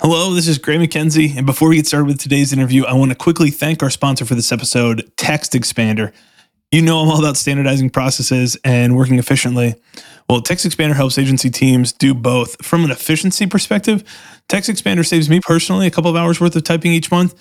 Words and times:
Hello, 0.00 0.32
this 0.32 0.48
is 0.48 0.56
Gray 0.56 0.78
MacKenzie. 0.78 1.36
And 1.36 1.44
before 1.44 1.68
we 1.68 1.76
get 1.76 1.86
started 1.86 2.06
with 2.06 2.18
today's 2.18 2.50
interview, 2.52 2.84
I 2.84 2.94
want 2.94 3.10
to 3.10 3.14
quickly 3.14 3.50
thank 3.50 3.82
our 3.82 3.90
sponsor 3.90 4.24
for 4.24 4.34
this 4.34 4.50
episode, 4.50 5.12
TextExpander. 5.16 6.12
You 6.72 6.80
know 6.80 7.00
I'm 7.00 7.08
all 7.08 7.18
about 7.18 7.36
standardizing 7.36 7.90
processes 7.90 8.56
and 8.64 8.96
working 8.96 9.18
efficiently. 9.18 9.74
Well, 10.30 10.40
TextExpander 10.40 10.94
helps 10.94 11.18
agency 11.18 11.50
teams 11.50 11.92
do 11.92 12.14
both. 12.14 12.64
From 12.64 12.84
an 12.84 12.90
efficiency 12.90 13.46
perspective, 13.46 14.02
TextExpander 14.48 15.06
saves 15.06 15.28
me 15.28 15.40
personally 15.40 15.86
a 15.86 15.90
couple 15.90 16.10
of 16.10 16.16
hours 16.16 16.40
worth 16.40 16.56
of 16.56 16.64
typing 16.64 16.92
each 16.92 17.10
month. 17.10 17.34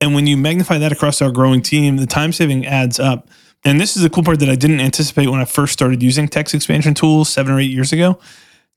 And 0.00 0.14
when 0.14 0.28
you 0.28 0.36
magnify 0.36 0.78
that 0.78 0.92
across 0.92 1.20
our 1.20 1.32
growing 1.32 1.60
team, 1.60 1.96
the 1.96 2.06
time 2.06 2.32
saving 2.32 2.66
adds 2.66 3.00
up. 3.00 3.28
And 3.64 3.80
this 3.80 3.96
is 3.96 4.04
the 4.04 4.10
cool 4.10 4.22
part 4.22 4.38
that 4.38 4.48
I 4.48 4.54
didn't 4.54 4.80
anticipate 4.80 5.28
when 5.28 5.40
I 5.40 5.44
first 5.44 5.72
started 5.72 6.04
using 6.04 6.28
text 6.28 6.54
expansion 6.54 6.94
tools 6.94 7.28
seven 7.28 7.52
or 7.52 7.58
eight 7.58 7.72
years 7.72 7.92
ago. 7.92 8.20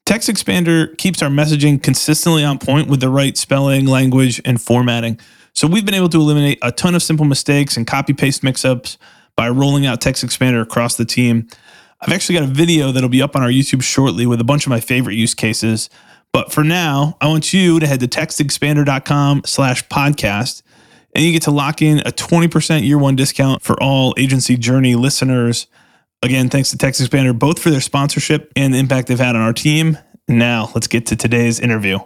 TextExpander 0.10 0.98
keeps 0.98 1.22
our 1.22 1.30
messaging 1.30 1.84
consistently 1.84 2.44
on 2.44 2.58
point 2.58 2.88
with 2.88 3.00
the 3.00 3.10
right 3.10 3.38
spelling, 3.38 3.86
language, 3.86 4.42
and 4.44 4.60
formatting. 4.60 5.20
So 5.54 5.68
we've 5.68 5.86
been 5.86 5.94
able 5.94 6.10
to 6.10 6.18
eliminate 6.20 6.58
a 6.64 6.72
ton 6.72 6.96
of 6.96 7.04
simple 7.04 7.28
mistakes 7.28 7.78
and 7.78 7.86
copy 7.86 8.14
paste 8.14 8.42
mix 8.42 8.66
ups 8.66 8.98
by 9.36 9.50
rolling 9.50 9.86
out 9.86 10.02
TextExpander 10.02 10.64
across 10.64 10.98
the 10.98 11.06
team. 11.06 11.48
I've 12.02 12.12
actually 12.12 12.40
got 12.40 12.46
a 12.46 12.52
video 12.52 12.92
that'll 12.92 13.08
be 13.08 13.22
up 13.22 13.36
on 13.36 13.44
our 13.44 13.50
YouTube 13.50 13.84
shortly 13.84 14.26
with 14.26 14.42
a 14.42 14.44
bunch 14.44 14.66
of 14.66 14.72
my 14.72 14.80
favorite 14.80 15.14
use 15.14 15.36
cases. 15.36 15.92
But 16.32 16.52
for 16.52 16.64
now, 16.64 17.16
I 17.22 17.28
want 17.28 17.54
you 17.54 17.80
to 17.80 17.86
head 17.86 18.00
to 18.00 18.08
textexpander.com 18.08 19.44
slash 19.46 19.88
podcast 19.90 20.64
and 21.14 21.24
you 21.24 21.32
get 21.32 21.44
to 21.44 21.52
lock 21.52 21.84
in 21.84 22.00
a 22.00 22.12
20% 22.12 22.84
year 22.84 22.98
one 22.98 23.16
discount 23.16 23.62
for 23.62 23.80
all 23.80 24.16
agency 24.18 24.58
journey 24.58 24.96
listeners. 24.96 25.68
Again, 26.22 26.50
thanks 26.50 26.72
to 26.72 26.78
TextExpander 26.78 27.40
both 27.40 27.60
for 27.60 27.70
their 27.70 27.80
sponsorship 27.80 28.52
and 28.58 28.74
the 28.74 28.78
impact 28.78 29.08
they've 29.08 29.18
had 29.18 29.38
on 29.38 29.42
our 29.42 29.54
team. 29.54 29.98
Now, 30.28 30.70
let's 30.76 30.88
get 30.88 31.06
to 31.08 31.16
today's 31.16 31.62
interview. 31.62 32.00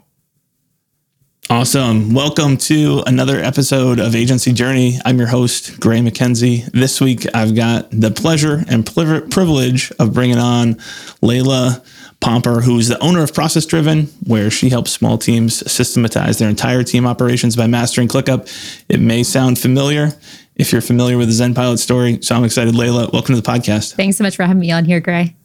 Awesome. 1.49 2.13
Welcome 2.13 2.57
to 2.57 3.01
another 3.07 3.39
episode 3.39 3.99
of 3.99 4.15
Agency 4.15 4.53
Journey. 4.53 4.99
I'm 5.03 5.17
your 5.17 5.27
host, 5.27 5.79
Gray 5.79 5.99
MacKenzie. 5.99 6.71
This 6.71 7.01
week, 7.01 7.25
I've 7.33 7.55
got 7.55 7.89
the 7.89 8.11
pleasure 8.11 8.63
and 8.69 8.85
privilege 8.85 9.91
of 9.97 10.13
bringing 10.13 10.37
on 10.37 10.75
Layla 11.23 11.83
Pomper, 12.21 12.61
who's 12.61 12.89
the 12.89 12.99
owner 12.99 13.23
of 13.23 13.33
Process 13.33 13.65
Driven, 13.65 14.05
where 14.25 14.51
she 14.51 14.69
helps 14.69 14.91
small 14.91 15.17
teams 15.17 15.69
systematize 15.69 16.37
their 16.37 16.49
entire 16.49 16.83
team 16.83 17.07
operations 17.07 17.55
by 17.55 17.65
mastering 17.65 18.07
ClickUp. 18.07 18.47
It 18.87 18.99
may 18.99 19.23
sound 19.23 19.57
familiar 19.57 20.13
if 20.55 20.71
you're 20.71 20.81
familiar 20.81 21.17
with 21.17 21.27
the 21.27 21.33
ZenPilot 21.33 21.79
story. 21.79 22.19
So 22.21 22.35
I'm 22.35 22.43
excited. 22.43 22.73
Layla, 22.73 23.11
welcome 23.11 23.35
to 23.35 23.41
the 23.41 23.49
podcast. 23.49 23.95
Thanks 23.95 24.17
so 24.17 24.23
much 24.23 24.35
for 24.35 24.43
having 24.43 24.59
me 24.59 24.71
on 24.71 24.85
here, 24.85 24.99
Gray. 24.99 25.35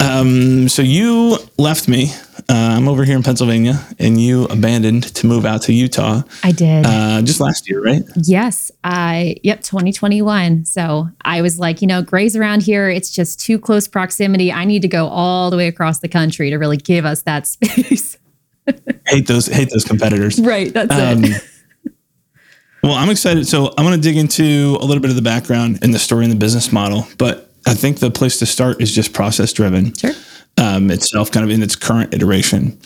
Um, 0.00 0.68
so 0.68 0.80
you 0.80 1.36
left 1.58 1.86
me. 1.86 2.10
Uh, 2.48 2.54
I'm 2.76 2.88
over 2.88 3.04
here 3.04 3.16
in 3.16 3.22
Pennsylvania, 3.22 3.86
and 3.98 4.20
you 4.20 4.44
abandoned 4.44 5.14
to 5.14 5.26
move 5.26 5.44
out 5.44 5.62
to 5.62 5.74
Utah. 5.74 6.22
I 6.42 6.52
did. 6.52 6.86
Uh, 6.86 7.20
just 7.22 7.38
last 7.38 7.68
year, 7.68 7.82
right? 7.82 8.02
Yes. 8.16 8.70
I 8.82 9.36
yep, 9.44 9.60
2021. 9.62 10.64
So 10.64 11.08
I 11.20 11.42
was 11.42 11.58
like, 11.58 11.82
you 11.82 11.86
know, 11.86 12.02
Gray's 12.02 12.34
around 12.34 12.62
here. 12.62 12.88
It's 12.88 13.10
just 13.10 13.40
too 13.40 13.58
close 13.58 13.86
proximity. 13.86 14.50
I 14.50 14.64
need 14.64 14.82
to 14.82 14.88
go 14.88 15.06
all 15.06 15.50
the 15.50 15.56
way 15.56 15.68
across 15.68 15.98
the 15.98 16.08
country 16.08 16.48
to 16.50 16.56
really 16.56 16.78
give 16.78 17.04
us 17.04 17.22
that 17.22 17.46
space. 17.46 18.16
hate 19.06 19.26
those. 19.26 19.46
Hate 19.46 19.70
those 19.70 19.84
competitors. 19.84 20.40
Right. 20.40 20.72
That's 20.72 20.94
um, 20.94 21.24
it. 21.24 21.44
well, 22.82 22.94
I'm 22.94 23.10
excited. 23.10 23.46
So 23.46 23.72
I'm 23.76 23.84
going 23.84 24.00
to 24.00 24.00
dig 24.00 24.16
into 24.16 24.76
a 24.80 24.84
little 24.84 25.00
bit 25.00 25.10
of 25.10 25.16
the 25.16 25.22
background 25.22 25.78
and 25.82 25.92
the 25.92 25.98
story 25.98 26.24
and 26.24 26.32
the 26.32 26.38
business 26.38 26.72
model, 26.72 27.06
but 27.18 27.50
I 27.66 27.74
think 27.74 27.98
the 27.98 28.10
place 28.10 28.38
to 28.38 28.46
start 28.46 28.80
is 28.80 28.94
just 28.94 29.12
process 29.12 29.52
driven 29.52 29.94
sure. 29.94 30.12
um, 30.56 30.90
itself, 30.90 31.30
kind 31.30 31.44
of 31.44 31.50
in 31.50 31.62
its 31.62 31.76
current 31.76 32.14
iteration. 32.14 32.78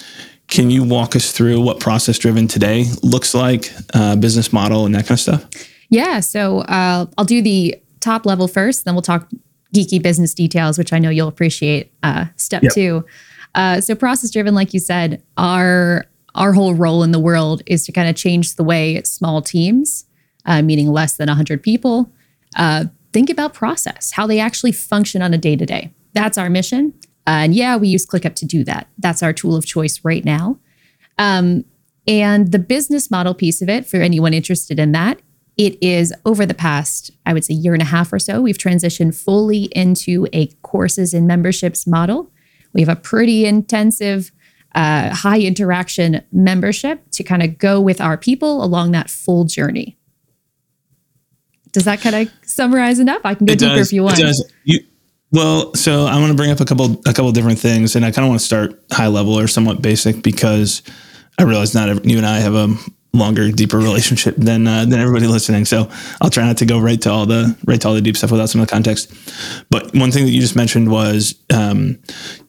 Can 0.49 0.71
you 0.71 0.85
walk 0.85 1.17
us 1.17 1.33
through 1.33 1.61
what 1.61 1.81
process 1.81 2.19
driven 2.19 2.49
today 2.49 2.87
looks 3.03 3.35
like, 3.35 3.73
uh, 3.95 4.17
business 4.17 4.53
model, 4.53 4.85
and 4.85 4.95
that 4.95 5.07
kind 5.07 5.13
of 5.13 5.21
stuff? 5.21 5.47
Yeah. 5.91 6.21
So 6.21 6.61
uh, 6.61 7.07
I'll 7.17 7.25
do 7.25 7.41
the 7.41 7.81
top 8.01 8.27
level 8.27 8.49
first, 8.49 8.85
then 8.85 8.95
we'll 8.95 9.03
talk 9.03 9.29
geeky 9.75 10.03
business 10.03 10.35
details, 10.35 10.77
which 10.77 10.93
I 10.93 10.99
know 10.99 11.11
you'll 11.11 11.29
appreciate. 11.29 11.93
Uh, 12.03 12.27
step 12.37 12.63
yep. 12.63 12.73
two. 12.73 13.05
Uh, 13.55 13.81
so 13.81 13.95
process 13.95 14.31
driven, 14.31 14.55
like 14.55 14.75
you 14.75 14.81
said, 14.81 15.23
our 15.37 16.05
our 16.35 16.53
whole 16.53 16.75
role 16.75 17.03
in 17.03 17.13
the 17.13 17.19
world 17.19 17.63
is 17.67 17.85
to 17.87 17.93
kind 17.93 18.09
of 18.09 18.17
change 18.17 18.57
the 18.57 18.65
way 18.65 19.01
small 19.03 19.43
teams, 19.43 20.05
uh, 20.47 20.63
meaning 20.63 20.91
less 20.91 21.17
than 21.17 21.29
100 21.29 21.63
people, 21.63 22.11
uh, 22.57 22.87
think 23.13 23.31
about 23.31 23.55
process, 23.55 24.13
how 24.13 24.27
they 24.27 24.41
actually 24.41 24.73
function 24.73 25.23
on 25.23 25.33
a 25.33 25.39
day 25.39 25.57
to 25.57 25.65
day. 25.65 25.93
That's 26.13 26.37
our 26.37 26.51
mission. 26.51 26.95
Uh, 27.27 27.47
and 27.47 27.55
yeah, 27.55 27.77
we 27.77 27.89
use 27.89 28.07
ClickUp 28.07 28.35
to 28.37 28.45
do 28.45 28.65
that. 28.65 28.89
That's 28.99 29.23
our 29.23 29.33
tool 29.33 29.57
of 29.57 29.65
choice 29.65 30.05
right 30.05 30.25
now. 30.25 30.59
Um, 31.19 31.65
and 32.07 32.53
the 32.53 32.59
business 32.59 33.11
model 33.11 33.35
piece 33.35 33.63
of 33.63 33.69
it, 33.69 33.87
for 33.87 33.97
anyone 33.97 34.35
interested 34.35 34.79
in 34.79 34.93
that, 34.93 35.21
it 35.57 35.81
is 35.83 36.13
over 36.27 36.45
the 36.45 36.55
past, 36.55 37.11
I 37.25 37.33
would 37.33 37.45
say, 37.45 37.55
year 37.55 37.73
and 37.73 37.83
a 37.83 37.87
half 37.87 38.13
or 38.13 38.19
so, 38.19 38.43
we've 38.43 38.59
transitioned 38.59 39.15
fully 39.15 39.65
into 39.73 40.27
a 40.33 40.49
courses 40.63 41.15
and 41.15 41.27
memberships 41.27 41.87
model. 41.87 42.31
We 42.73 42.81
have 42.81 42.89
a 42.89 42.97
pretty 42.97 43.47
intensive, 43.47 44.33
uh, 44.75 45.15
high 45.15 45.41
interaction 45.41 46.23
membership 46.33 47.03
to 47.13 47.23
kind 47.23 47.43
of 47.43 47.59
go 47.59 47.81
with 47.81 48.01
our 48.01 48.17
people 48.17 48.65
along 48.65 48.93
that 48.93 49.11
full 49.11 49.45
journey. 49.45 49.97
Does 51.73 51.85
that 51.85 52.01
kind 52.01 52.15
of 52.15 52.33
summarize 52.45 52.99
enough? 52.99 53.21
I 53.25 53.35
can 53.35 53.47
go 53.47 53.53
it 53.53 53.59
deeper 53.59 53.77
does, 53.77 53.89
if 53.89 53.93
you 53.93 54.05
want. 54.05 54.19
It 54.19 54.23
does. 54.23 54.53
You, 54.65 54.81
well, 55.33 55.75
so 55.75 56.07
I 56.07 56.19
want 56.21 56.31
to 56.31 56.37
bring 56.37 56.51
up 56.51 56.61
a 56.61 56.65
couple 56.65 57.01
a 57.07 57.13
couple 57.13 57.33
different 57.33 57.59
things, 57.59 57.97
and 57.97 58.05
I 58.05 58.13
kind 58.13 58.25
of 58.25 58.29
want 58.29 58.41
to 58.41 58.47
start 58.47 58.81
high 58.93 59.09
level 59.09 59.39
or 59.39 59.49
somewhat 59.49 59.83
basic 59.83 60.23
because 60.23 60.83
I 61.39 61.43
realize 61.43 61.75
not 61.75 61.89
every, 61.89 62.09
you 62.09 62.17
and 62.17 62.27
I 62.27 62.39
have 62.39 62.55
a 62.55 62.69
longer, 63.15 63.51
deeper 63.51 63.79
relationship 63.79 64.35
than 64.37 64.67
uh, 64.67 64.85
than 64.85 65.01
everybody 65.01 65.27
listening. 65.27 65.65
So 65.65 65.91
I'll 66.21 66.31
try 66.31 66.45
not 66.45 66.59
to 66.59 66.67
go 66.67 66.79
right 66.79 67.01
to 67.03 67.11
all 67.11 67.27
the 67.27 67.57
right 67.65 67.81
to 67.81 67.89
all 67.89 67.95
the 67.95 68.01
deep 68.01 68.17
stuff 68.17 68.31
without 68.31 68.51
some 68.51 68.61
of 68.61 68.67
the 68.67 68.73
context. 68.73 69.13
But 69.71 69.95
one 69.95 70.11
thing 70.11 70.25
that 70.25 70.33
you 70.33 70.41
just 70.41 70.57
mentioned 70.57 70.91
was 70.91 71.35
um, 71.53 71.99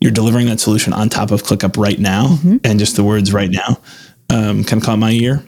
you're 0.02 0.12
delivering 0.12 0.48
that 0.48 0.60
solution 0.60 0.94
on 0.94 1.10
top 1.10 1.32
of 1.32 1.44
ClickUp 1.44 1.78
right 1.78 2.00
now, 2.00 2.28
mm-hmm. 2.28 2.58
and 2.64 2.80
just 2.80 2.96
the 2.96 3.04
words 3.04 3.32
right 3.32 3.52
now 3.52 3.80
um, 4.30 4.64
kind 4.64 4.82
of 4.82 4.84
caught 4.84 5.00
my 5.00 5.12
ear. 5.12 5.48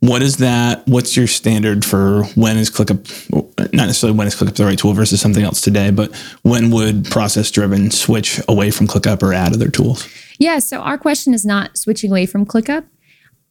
What 0.00 0.22
is 0.22 0.36
that? 0.36 0.86
What's 0.86 1.16
your 1.16 1.26
standard 1.26 1.84
for 1.84 2.22
when 2.36 2.56
is 2.56 2.70
ClickUp, 2.70 3.72
not 3.74 3.86
necessarily 3.86 4.16
when 4.16 4.28
is 4.28 4.36
ClickUp 4.36 4.54
the 4.54 4.64
right 4.64 4.78
tool 4.78 4.92
versus 4.92 5.20
something 5.20 5.42
else 5.42 5.60
today, 5.60 5.90
but 5.90 6.14
when 6.42 6.70
would 6.70 7.06
process 7.06 7.50
driven 7.50 7.90
switch 7.90 8.40
away 8.46 8.70
from 8.70 8.86
ClickUp 8.86 9.24
or 9.24 9.32
add 9.32 9.52
other 9.52 9.68
tools? 9.68 10.08
Yeah, 10.38 10.60
so 10.60 10.78
our 10.78 10.98
question 10.98 11.34
is 11.34 11.44
not 11.44 11.76
switching 11.76 12.12
away 12.12 12.26
from 12.26 12.46
ClickUp. 12.46 12.84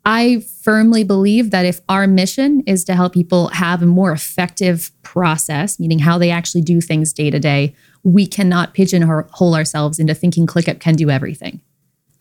I 0.08 0.40
firmly 0.62 1.04
believe 1.04 1.52
that 1.52 1.66
if 1.66 1.82
our 1.90 2.08
mission 2.08 2.62
is 2.62 2.86
to 2.86 2.96
help 2.96 3.14
people 3.14 3.50
have 3.50 3.84
a 3.84 3.86
more 3.86 4.14
effective 4.14 4.90
process, 5.04 5.82
meaning 5.82 6.00
how 6.00 6.18
they 6.18 6.32
actually 6.32 6.62
do 6.62 6.80
things 6.80 7.12
day 7.12 7.30
to 7.30 7.40
day, 7.40 7.76
we 8.04 8.26
cannot 8.26 8.74
pigeonhole 8.74 9.54
ourselves 9.54 10.00
into 10.00 10.14
thinking 10.14 10.48
ClickUp 10.48 10.80
can 10.80 10.96
do 10.96 11.10
everything. 11.10 11.60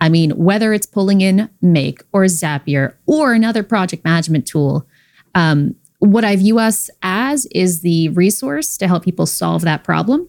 I 0.00 0.08
mean, 0.08 0.32
whether 0.32 0.72
it's 0.72 0.84
pulling 0.84 1.20
in 1.20 1.48
Make 1.62 2.02
or 2.12 2.24
Zapier 2.24 2.94
or 3.06 3.34
another 3.34 3.62
project 3.62 4.04
management 4.04 4.48
tool, 4.48 4.84
um, 5.36 5.76
what 6.00 6.24
I 6.24 6.34
view 6.34 6.58
us 6.58 6.90
as 7.04 7.46
is 7.52 7.82
the 7.82 8.08
resource 8.08 8.76
to 8.78 8.88
help 8.88 9.04
people 9.04 9.26
solve 9.26 9.62
that 9.62 9.84
problem. 9.84 10.28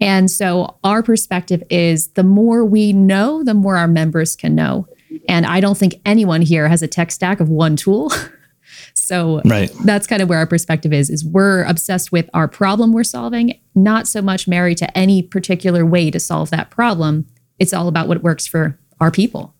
And 0.00 0.28
so 0.28 0.76
our 0.82 1.04
perspective 1.04 1.62
is 1.70 2.08
the 2.08 2.24
more 2.24 2.64
we 2.64 2.92
know, 2.92 3.44
the 3.44 3.54
more 3.54 3.76
our 3.76 3.86
members 3.86 4.34
can 4.34 4.56
know. 4.56 4.88
And 5.28 5.46
I 5.46 5.60
don't 5.60 5.76
think 5.76 6.00
anyone 6.04 6.42
here 6.42 6.68
has 6.68 6.82
a 6.82 6.88
tech 6.88 7.10
stack 7.10 7.40
of 7.40 7.48
one 7.48 7.76
tool. 7.76 8.12
so 8.94 9.40
right. 9.44 9.70
that's 9.84 10.06
kind 10.06 10.22
of 10.22 10.28
where 10.28 10.38
our 10.38 10.46
perspective 10.46 10.92
is 10.92 11.10
is 11.10 11.24
we're 11.24 11.64
obsessed 11.64 12.12
with 12.12 12.28
our 12.34 12.48
problem 12.48 12.92
we're 12.92 13.04
solving, 13.04 13.58
not 13.74 14.06
so 14.06 14.22
much 14.22 14.46
married 14.46 14.78
to 14.78 14.98
any 14.98 15.22
particular 15.22 15.84
way 15.84 16.10
to 16.10 16.20
solve 16.20 16.50
that 16.50 16.70
problem. 16.70 17.26
It's 17.58 17.72
all 17.72 17.88
about 17.88 18.08
what 18.08 18.22
works 18.22 18.46
for 18.46 18.78
our 19.00 19.10
people. 19.10 19.54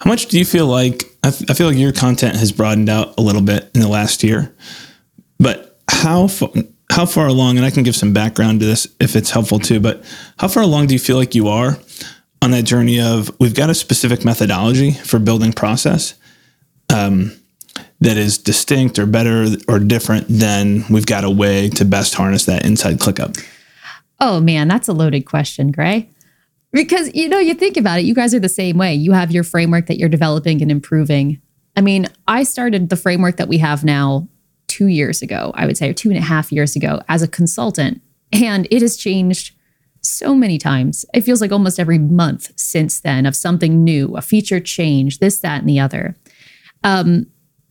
How 0.00 0.10
much 0.10 0.26
do 0.26 0.38
you 0.38 0.44
feel 0.44 0.66
like? 0.66 1.04
I, 1.22 1.28
I 1.28 1.54
feel 1.54 1.66
like 1.66 1.76
your 1.76 1.92
content 1.92 2.36
has 2.36 2.52
broadened 2.52 2.88
out 2.88 3.18
a 3.18 3.20
little 3.20 3.42
bit 3.42 3.70
in 3.74 3.80
the 3.82 3.88
last 3.88 4.22
year, 4.22 4.54
but 5.38 5.78
how 5.90 6.28
how 6.90 7.04
far 7.06 7.26
along? 7.26 7.56
And 7.58 7.66
I 7.66 7.70
can 7.70 7.82
give 7.82 7.94
some 7.94 8.12
background 8.12 8.60
to 8.60 8.66
this 8.66 8.86
if 8.98 9.14
it's 9.14 9.30
helpful 9.30 9.58
too. 9.58 9.78
But 9.78 10.02
how 10.38 10.48
far 10.48 10.62
along 10.62 10.86
do 10.86 10.94
you 10.94 10.98
feel 10.98 11.16
like 11.16 11.34
you 11.34 11.48
are 11.48 11.78
on 12.42 12.50
that 12.52 12.62
journey 12.62 13.00
of 13.00 13.30
we've 13.38 13.54
got 13.54 13.70
a 13.70 13.74
specific 13.74 14.24
methodology 14.24 14.92
for 14.92 15.18
building 15.18 15.52
process 15.52 16.14
um, 16.88 17.32
that 18.00 18.16
is 18.16 18.38
distinct 18.38 18.98
or 18.98 19.06
better 19.06 19.46
or 19.68 19.78
different 19.78 20.26
than 20.28 20.84
we've 20.90 21.06
got 21.06 21.24
a 21.24 21.30
way 21.30 21.68
to 21.70 21.84
best 21.84 22.14
harness 22.14 22.46
that 22.46 22.64
inside 22.64 22.98
ClickUp? 22.98 23.44
Oh 24.20 24.40
man, 24.40 24.68
that's 24.68 24.88
a 24.88 24.92
loaded 24.92 25.22
question, 25.26 25.70
Gray. 25.70 26.08
Because, 26.72 27.12
you 27.14 27.28
know, 27.28 27.38
you 27.38 27.54
think 27.54 27.76
about 27.76 27.98
it, 27.98 28.04
you 28.04 28.14
guys 28.14 28.34
are 28.34 28.40
the 28.40 28.48
same 28.48 28.78
way. 28.78 28.94
You 28.94 29.12
have 29.12 29.32
your 29.32 29.42
framework 29.42 29.86
that 29.86 29.98
you're 29.98 30.08
developing 30.08 30.62
and 30.62 30.70
improving. 30.70 31.40
I 31.76 31.80
mean, 31.80 32.06
I 32.28 32.44
started 32.44 32.90
the 32.90 32.96
framework 32.96 33.38
that 33.38 33.48
we 33.48 33.58
have 33.58 33.84
now 33.84 34.28
two 34.68 34.86
years 34.86 35.20
ago, 35.20 35.52
I 35.54 35.66
would 35.66 35.76
say, 35.76 35.90
or 35.90 35.92
two 35.92 36.10
and 36.10 36.18
a 36.18 36.22
half 36.22 36.52
years 36.52 36.76
ago 36.76 37.02
as 37.08 37.22
a 37.22 37.28
consultant. 37.28 38.00
And 38.32 38.68
it 38.70 38.82
has 38.82 38.96
changed 38.96 39.56
so 40.02 40.34
many 40.34 40.58
times. 40.58 41.04
It 41.14 41.22
feels 41.22 41.40
like 41.40 41.52
almost 41.52 41.78
every 41.78 41.98
month 41.98 42.52
since 42.56 43.00
then 43.00 43.26
of 43.26 43.36
something 43.36 43.84
new, 43.84 44.16
a 44.16 44.22
feature 44.22 44.60
change, 44.60 45.18
this, 45.18 45.40
that, 45.40 45.60
and 45.60 45.68
the 45.68 45.80
other. 45.80 46.16
Um, 46.84 47.26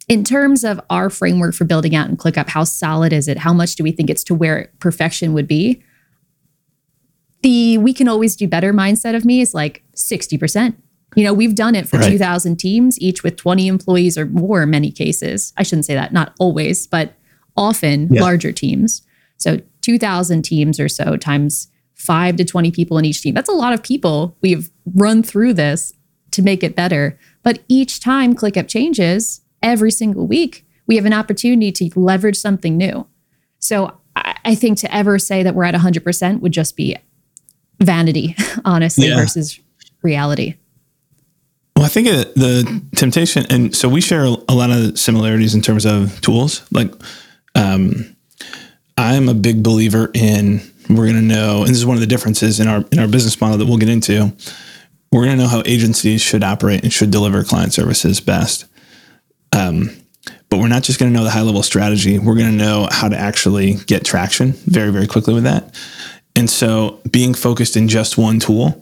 in 0.07 0.23
terms 0.23 0.63
of 0.63 0.81
our 0.89 1.09
framework 1.09 1.53
for 1.53 1.65
building 1.65 1.95
out 1.95 2.09
in 2.09 2.17
ClickUp, 2.17 2.49
how 2.49 2.63
solid 2.63 3.13
is 3.13 3.27
it? 3.27 3.37
How 3.37 3.53
much 3.53 3.75
do 3.75 3.83
we 3.83 3.91
think 3.91 4.09
it's 4.09 4.23
to 4.25 4.35
where 4.35 4.71
perfection 4.79 5.33
would 5.33 5.47
be? 5.47 5.83
The 7.41 7.77
we 7.77 7.93
can 7.93 8.07
always 8.07 8.35
do 8.35 8.47
better 8.47 8.73
mindset 8.73 9.15
of 9.15 9.23
me 9.23 9.39
is 9.39 9.53
like 9.53 9.83
60%. 9.95 10.75
You 11.15 11.23
know, 11.23 11.33
we've 11.33 11.55
done 11.55 11.75
it 11.75 11.87
for 11.87 11.97
right. 11.97 12.11
2,000 12.11 12.57
teams, 12.57 12.99
each 12.99 13.23
with 13.23 13.35
20 13.35 13.67
employees 13.67 14.17
or 14.17 14.25
more 14.25 14.63
in 14.63 14.69
many 14.69 14.91
cases. 14.91 15.53
I 15.57 15.63
shouldn't 15.63 15.85
say 15.85 15.95
that, 15.95 16.11
not 16.11 16.33
always, 16.39 16.85
but 16.85 17.13
often 17.55 18.09
yeah. 18.11 18.21
larger 18.21 18.51
teams. 18.51 19.03
So 19.37 19.61
2,000 19.81 20.43
teams 20.43 20.79
or 20.79 20.89
so 20.89 21.17
times 21.17 21.67
five 21.99 22.37
to 22.37 22.45
20 22.45 22.71
people 22.71 22.97
in 22.97 23.05
each 23.05 23.21
team. 23.21 23.35
That's 23.35 23.49
a 23.49 23.53
lot 23.53 23.73
of 23.73 23.83
people 23.83 24.35
we've 24.41 24.71
run 24.95 25.21
through 25.21 25.53
this 25.53 25.93
to 26.31 26.41
make 26.41 26.63
it 26.63 26.75
better. 26.75 27.19
But 27.43 27.59
each 27.67 27.99
time 27.99 28.35
ClickUp 28.35 28.67
changes, 28.67 29.41
every 29.61 29.91
single 29.91 30.25
week, 30.25 30.65
we 30.87 30.95
have 30.95 31.05
an 31.05 31.13
opportunity 31.13 31.71
to 31.71 31.99
leverage 31.99 32.37
something 32.37 32.77
new. 32.77 33.05
So 33.59 33.97
I 34.15 34.55
think 34.55 34.79
to 34.79 34.93
ever 34.93 35.19
say 35.19 35.43
that 35.43 35.53
we're 35.53 35.65
at 35.65 35.75
100% 35.75 36.39
would 36.39 36.51
just 36.51 36.75
be 36.75 36.97
vanity, 37.79 38.35
honestly, 38.65 39.07
yeah. 39.07 39.17
versus 39.17 39.59
reality. 40.01 40.55
Well, 41.75 41.85
I 41.85 41.89
think 41.89 42.07
the 42.07 42.81
temptation, 42.95 43.45
and 43.49 43.75
so 43.75 43.87
we 43.87 44.01
share 44.01 44.23
a 44.23 44.53
lot 44.53 44.69
of 44.69 44.97
similarities 44.99 45.55
in 45.55 45.61
terms 45.61 45.85
of 45.85 46.19
tools. 46.21 46.65
Like, 46.71 46.91
um, 47.55 48.15
I'm 48.97 49.29
a 49.29 49.33
big 49.33 49.63
believer 49.63 50.11
in 50.13 50.61
we're 50.89 51.05
going 51.05 51.15
to 51.15 51.21
know, 51.21 51.59
and 51.59 51.69
this 51.69 51.77
is 51.77 51.85
one 51.85 51.95
of 51.95 52.01
the 52.01 52.07
differences 52.07 52.59
in 52.59 52.67
our 52.67 52.83
in 52.91 52.99
our 52.99 53.07
business 53.07 53.39
model 53.39 53.57
that 53.57 53.65
we'll 53.65 53.77
get 53.77 53.89
into. 53.89 54.33
We're 55.11 55.25
going 55.25 55.37
to 55.37 55.43
know 55.43 55.49
how 55.49 55.63
agencies 55.65 56.21
should 56.21 56.43
operate 56.43 56.83
and 56.83 56.93
should 56.93 57.11
deliver 57.11 57.43
client 57.43 57.73
services 57.73 58.19
best. 58.19 58.65
Um, 59.51 59.89
but 60.49 60.57
we're 60.57 60.67
not 60.67 60.83
just 60.83 60.99
going 60.99 61.11
to 61.11 61.17
know 61.17 61.23
the 61.23 61.31
high 61.31 61.41
level 61.41 61.63
strategy. 61.63 62.19
We're 62.19 62.35
going 62.35 62.51
to 62.51 62.63
know 62.63 62.87
how 62.91 63.09
to 63.09 63.17
actually 63.17 63.75
get 63.85 64.05
traction 64.05 64.51
very, 64.51 64.91
very 64.91 65.07
quickly 65.07 65.33
with 65.33 65.43
that. 65.43 65.75
And 66.35 66.49
so 66.49 67.01
being 67.09 67.33
focused 67.33 67.75
in 67.75 67.87
just 67.87 68.17
one 68.17 68.39
tool 68.39 68.81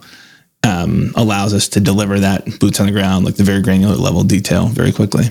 um, 0.64 1.12
allows 1.16 1.54
us 1.54 1.68
to 1.70 1.80
deliver 1.80 2.20
that 2.20 2.58
boots 2.58 2.80
on 2.80 2.86
the 2.86 2.92
ground, 2.92 3.24
like 3.24 3.36
the 3.36 3.44
very 3.44 3.62
granular 3.62 3.96
level 3.96 4.22
detail 4.22 4.66
very 4.66 4.92
quickly. 4.92 5.26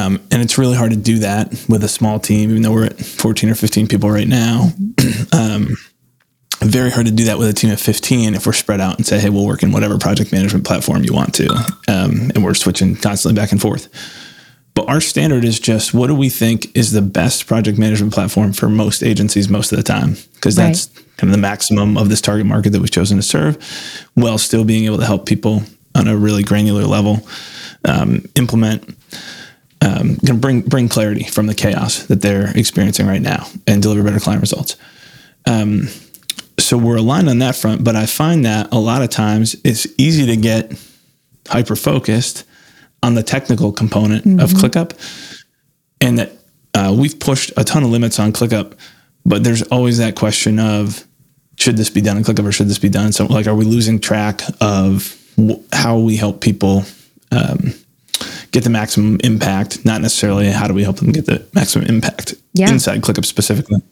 Um, 0.00 0.20
and 0.30 0.40
it's 0.40 0.56
really 0.56 0.76
hard 0.76 0.92
to 0.92 0.96
do 0.96 1.18
that 1.20 1.50
with 1.68 1.84
a 1.84 1.88
small 1.88 2.18
team, 2.18 2.50
even 2.50 2.62
though 2.62 2.72
we're 2.72 2.86
at 2.86 2.98
14 2.98 3.50
or 3.50 3.54
15 3.54 3.86
people 3.86 4.10
right 4.10 4.28
now. 4.28 4.70
um, 5.32 5.76
very 6.60 6.90
hard 6.90 7.06
to 7.06 7.12
do 7.12 7.24
that 7.24 7.38
with 7.38 7.48
a 7.48 7.52
team 7.52 7.70
of 7.70 7.80
15 7.80 8.34
if 8.34 8.46
we're 8.46 8.52
spread 8.52 8.80
out 8.80 8.96
and 8.96 9.06
say, 9.06 9.18
hey, 9.18 9.30
we'll 9.30 9.46
work 9.46 9.62
in 9.62 9.72
whatever 9.72 9.98
project 9.98 10.32
management 10.32 10.66
platform 10.66 11.02
you 11.02 11.12
want 11.12 11.34
to. 11.34 11.48
Um, 11.88 12.30
and 12.34 12.44
we're 12.44 12.54
switching 12.54 12.96
constantly 12.96 13.38
back 13.40 13.52
and 13.52 13.60
forth. 13.60 13.88
But 14.74 14.88
our 14.88 15.00
standard 15.00 15.44
is 15.44 15.58
just 15.58 15.92
what 15.92 16.06
do 16.06 16.14
we 16.14 16.28
think 16.28 16.74
is 16.76 16.92
the 16.92 17.02
best 17.02 17.46
project 17.46 17.78
management 17.78 18.14
platform 18.14 18.52
for 18.52 18.68
most 18.68 19.02
agencies 19.02 19.48
most 19.48 19.72
of 19.72 19.78
the 19.78 19.84
time? 19.84 20.16
Because 20.34 20.54
that's 20.54 20.86
kind 21.16 21.30
of 21.30 21.32
the 21.32 21.38
maximum 21.38 21.98
of 21.98 22.08
this 22.08 22.20
target 22.20 22.46
market 22.46 22.70
that 22.70 22.80
we've 22.80 22.90
chosen 22.90 23.16
to 23.16 23.22
serve, 23.22 23.58
while 24.14 24.38
still 24.38 24.64
being 24.64 24.84
able 24.84 24.98
to 24.98 25.04
help 25.04 25.26
people 25.26 25.62
on 25.94 26.08
a 26.08 26.16
really 26.16 26.42
granular 26.42 26.84
level 26.84 27.26
um, 27.84 28.24
implement. 28.36 28.96
Um, 29.82 30.18
bring 30.38 30.60
bring 30.60 30.88
clarity 30.88 31.24
from 31.24 31.46
the 31.46 31.54
chaos 31.54 32.04
that 32.04 32.20
they're 32.20 32.54
experiencing 32.54 33.06
right 33.06 33.22
now 33.22 33.46
and 33.66 33.82
deliver 33.82 34.02
better 34.02 34.20
client 34.20 34.42
results. 34.42 34.76
Um, 35.46 35.88
so 36.58 36.76
we're 36.76 36.96
aligned 36.96 37.30
on 37.30 37.38
that 37.38 37.56
front, 37.56 37.82
but 37.82 37.96
I 37.96 38.06
find 38.06 38.44
that 38.44 38.68
a 38.72 38.78
lot 38.78 39.02
of 39.02 39.08
times 39.08 39.56
it's 39.64 39.86
easy 39.96 40.26
to 40.26 40.36
get 40.36 40.78
hyper 41.48 41.76
focused 41.76 42.44
on 43.02 43.14
the 43.14 43.22
technical 43.22 43.72
component 43.72 44.24
mm-hmm. 44.24 44.40
of 44.40 44.50
ClickUp, 44.50 44.92
and 46.00 46.18
that 46.18 46.32
uh, 46.74 46.94
we've 46.96 47.18
pushed 47.18 47.52
a 47.56 47.64
ton 47.64 47.82
of 47.82 47.90
limits 47.90 48.18
on 48.18 48.32
ClickUp, 48.32 48.74
but 49.24 49.42
there's 49.42 49.62
always 49.62 49.98
that 49.98 50.14
question 50.14 50.58
of 50.58 51.06
should 51.58 51.76
this 51.76 51.90
be 51.90 52.00
done 52.00 52.16
in 52.16 52.24
ClickUp 52.24 52.46
or 52.46 52.52
should 52.52 52.68
this 52.68 52.78
be 52.78 52.88
done? 52.88 53.12
So, 53.12 53.26
like, 53.26 53.46
are 53.46 53.54
we 53.54 53.64
losing 53.64 53.98
track 53.98 54.42
of 54.60 55.16
w- 55.36 55.62
how 55.72 55.98
we 55.98 56.16
help 56.16 56.40
people 56.40 56.84
um, 57.32 57.74
get 58.52 58.64
the 58.64 58.70
maximum 58.70 59.18
impact? 59.24 59.84
Not 59.84 60.00
necessarily 60.00 60.50
how 60.50 60.66
do 60.66 60.74
we 60.74 60.82
help 60.82 60.96
them 60.96 61.12
get 61.12 61.26
the 61.26 61.46
maximum 61.54 61.86
impact 61.86 62.34
yeah. 62.52 62.70
inside 62.70 63.00
ClickUp 63.02 63.24
specifically. 63.24 63.82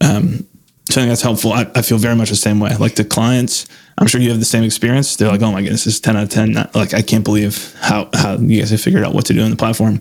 Um, 0.00 0.46
so 0.90 1.00
I 1.00 1.04
think 1.04 1.08
that's 1.10 1.22
helpful. 1.22 1.52
I, 1.52 1.70
I, 1.74 1.82
feel 1.82 1.98
very 1.98 2.14
much 2.14 2.28
the 2.28 2.36
same 2.36 2.60
way. 2.60 2.76
Like 2.76 2.94
the 2.94 3.04
clients, 3.04 3.66
I'm 3.96 4.06
sure 4.06 4.20
you 4.20 4.30
have 4.30 4.38
the 4.38 4.44
same 4.44 4.64
experience. 4.64 5.16
They're 5.16 5.28
like, 5.28 5.40
oh 5.40 5.50
my 5.50 5.62
goodness, 5.62 5.84
this 5.84 5.94
is 5.94 6.00
10 6.00 6.16
out 6.16 6.24
of 6.24 6.28
10. 6.28 6.52
Not, 6.52 6.74
like, 6.74 6.92
I 6.92 7.00
can't 7.00 7.24
believe 7.24 7.74
how, 7.80 8.10
how 8.12 8.36
you 8.36 8.60
guys 8.60 8.70
have 8.70 8.80
figured 8.80 9.02
out 9.02 9.14
what 9.14 9.26
to 9.26 9.32
do 9.32 9.42
in 9.42 9.50
the 9.50 9.56
platform 9.56 10.00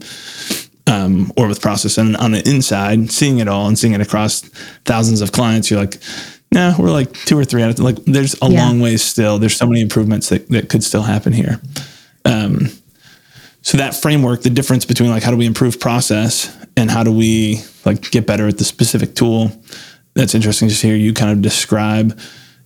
um, 0.87 1.31
or 1.37 1.47
with 1.47 1.61
process. 1.61 1.97
And 1.97 2.17
on 2.17 2.31
the 2.31 2.47
inside, 2.47 3.11
seeing 3.11 3.39
it 3.39 3.47
all 3.47 3.67
and 3.67 3.79
seeing 3.79 3.93
it 3.93 4.01
across 4.01 4.41
thousands 4.85 5.21
of 5.21 5.31
clients, 5.31 5.71
you're 5.71 5.79
like, 5.79 5.97
nah, 6.51 6.75
we're 6.77 6.91
like 6.91 7.13
two 7.13 7.37
or 7.37 7.45
three 7.45 7.63
out 7.63 7.69
of 7.69 7.79
like, 7.79 8.03
there's 8.05 8.35
a 8.41 8.49
yeah. 8.49 8.65
long 8.65 8.81
ways 8.81 9.01
still. 9.01 9.39
There's 9.39 9.55
so 9.55 9.65
many 9.65 9.81
improvements 9.81 10.29
that, 10.29 10.49
that 10.49 10.69
could 10.69 10.83
still 10.83 11.03
happen 11.03 11.31
here. 11.31 11.61
Um, 12.25 12.67
so 13.63 13.77
that 13.77 13.95
framework, 13.95 14.43
the 14.43 14.49
difference 14.49 14.85
between 14.85 15.09
like, 15.09 15.23
how 15.23 15.31
do 15.31 15.37
we 15.37 15.45
improve 15.45 15.79
process 15.79 16.55
and 16.77 16.91
how 16.91 17.03
do 17.03 17.11
we 17.11 17.61
like 17.85 18.11
get 18.11 18.27
better 18.27 18.47
at 18.47 18.59
the 18.59 18.63
specific 18.63 19.15
tool? 19.15 19.51
that's 20.15 20.35
interesting 20.35 20.69
to 20.69 20.75
hear 20.75 20.95
you 20.95 21.13
kind 21.13 21.31
of 21.31 21.41
describe. 21.41 22.19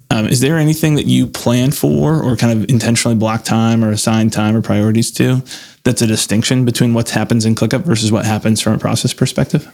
Um, 0.10 0.28
is 0.28 0.40
there 0.40 0.58
anything 0.58 0.96
that 0.96 1.06
you 1.06 1.28
plan 1.28 1.72
for 1.72 2.22
or 2.22 2.38
kind 2.38 2.58
of 2.58 2.70
intentionally 2.70 3.16
block 3.16 3.44
time 3.44 3.84
or 3.84 3.92
assign 3.92 4.30
time 4.30 4.56
or 4.56 4.62
priorities 4.62 5.12
to 5.12 5.44
that's 5.84 6.02
a 6.02 6.08
distinction 6.08 6.66
between 6.66 6.94
what 6.94 7.10
happens 7.10 7.46
in 7.46 7.56
ClickUp 7.56 7.84
versus 7.84 8.12
what 8.12 8.26
happens 8.26 8.62
from 8.62 8.74
a 8.74 8.80
process 8.80 9.14
perspective? 9.14 9.70